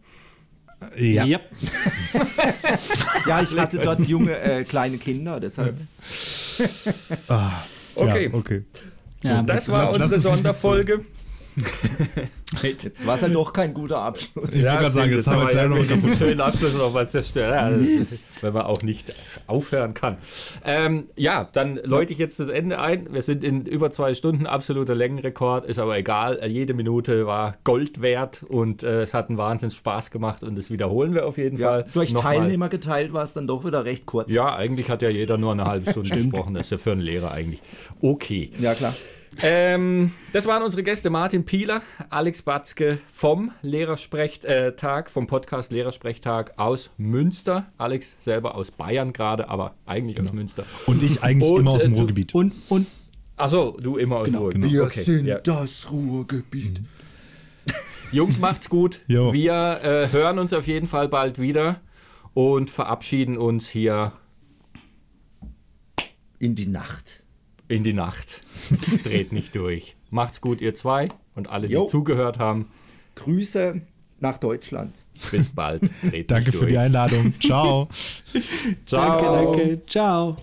[0.97, 1.25] Ja.
[1.27, 1.43] Yep.
[3.27, 5.77] Ja, ich hatte dort junge, äh, kleine Kinder, deshalb.
[7.29, 7.63] Ah,
[7.97, 8.29] Okay.
[8.31, 8.65] Ja, okay.
[9.25, 11.05] Ja, Das war lass- lass unsere uns nicht Sonderfolge.
[12.63, 14.49] Jetzt war es ja doch kein guter Abschluss.
[14.51, 17.09] Ich wollte gerade sagen, jetzt haben wir jetzt leider noch einen schönen Abschluss noch mal
[17.09, 17.55] zerstört.
[17.55, 19.15] Ja, das ist, wenn man auch nicht
[19.47, 20.17] aufhören kann.
[20.65, 23.13] Ähm, ja, dann läute ich jetzt das Ende ein.
[23.13, 26.41] Wir sind in über zwei Stunden, absoluter Längenrekord, ist aber egal.
[26.49, 30.71] Jede Minute war Gold wert und äh, es hat einen Wahnsinns Spaß gemacht und das
[30.71, 31.87] wiederholen wir auf jeden Ja, Fall.
[31.93, 32.37] durch Nochmal.
[32.39, 34.33] Teilnehmer geteilt war es dann doch wieder recht kurz.
[34.33, 36.55] Ja, eigentlich hat ja jeder nur eine halbe Stunde gesprochen.
[36.55, 37.61] Das ist ja für einen Lehrer eigentlich
[38.01, 38.51] okay.
[38.59, 38.95] ja klar.
[39.41, 46.91] Ähm, das waren unsere Gäste Martin Pieler, Alex Batzke vom Lehrersprechtag, vom Podcast Lehrersprechtag aus
[46.97, 47.71] Münster.
[47.79, 50.65] Alex selber aus Bayern gerade, aber eigentlich aus Münster.
[50.87, 52.35] Und ich eigentlich Und, immer aus dem äh, Ruhrgebiet.
[52.35, 52.87] Und, und
[53.37, 54.73] Achso, du immer aus Ruhrgebiet.
[54.73, 55.39] Wir Okay, sind ja.
[55.39, 56.81] das Ruhrgebiet.
[58.13, 59.03] Jungs, macht's gut.
[59.07, 59.33] Jo.
[59.33, 61.81] Wir äh, hören uns auf jeden Fall bald wieder
[62.35, 64.13] und verabschieden uns hier
[66.41, 67.23] In die Nacht.
[67.69, 68.41] In die Nacht.
[69.05, 69.97] Dreht nicht durch.
[70.11, 71.87] Macht's gut, ihr zwei und alle, die Jo.
[71.87, 72.67] zugehört haben.
[73.15, 73.81] Grüße
[74.21, 74.95] nach Deutschland.
[75.31, 75.83] Bis bald.
[76.03, 77.35] Dreht Danke nicht für die Einladung.
[77.41, 77.89] Ciao.
[78.87, 79.21] Ciao.
[79.21, 79.87] danke, danke.
[79.87, 80.37] Ciao.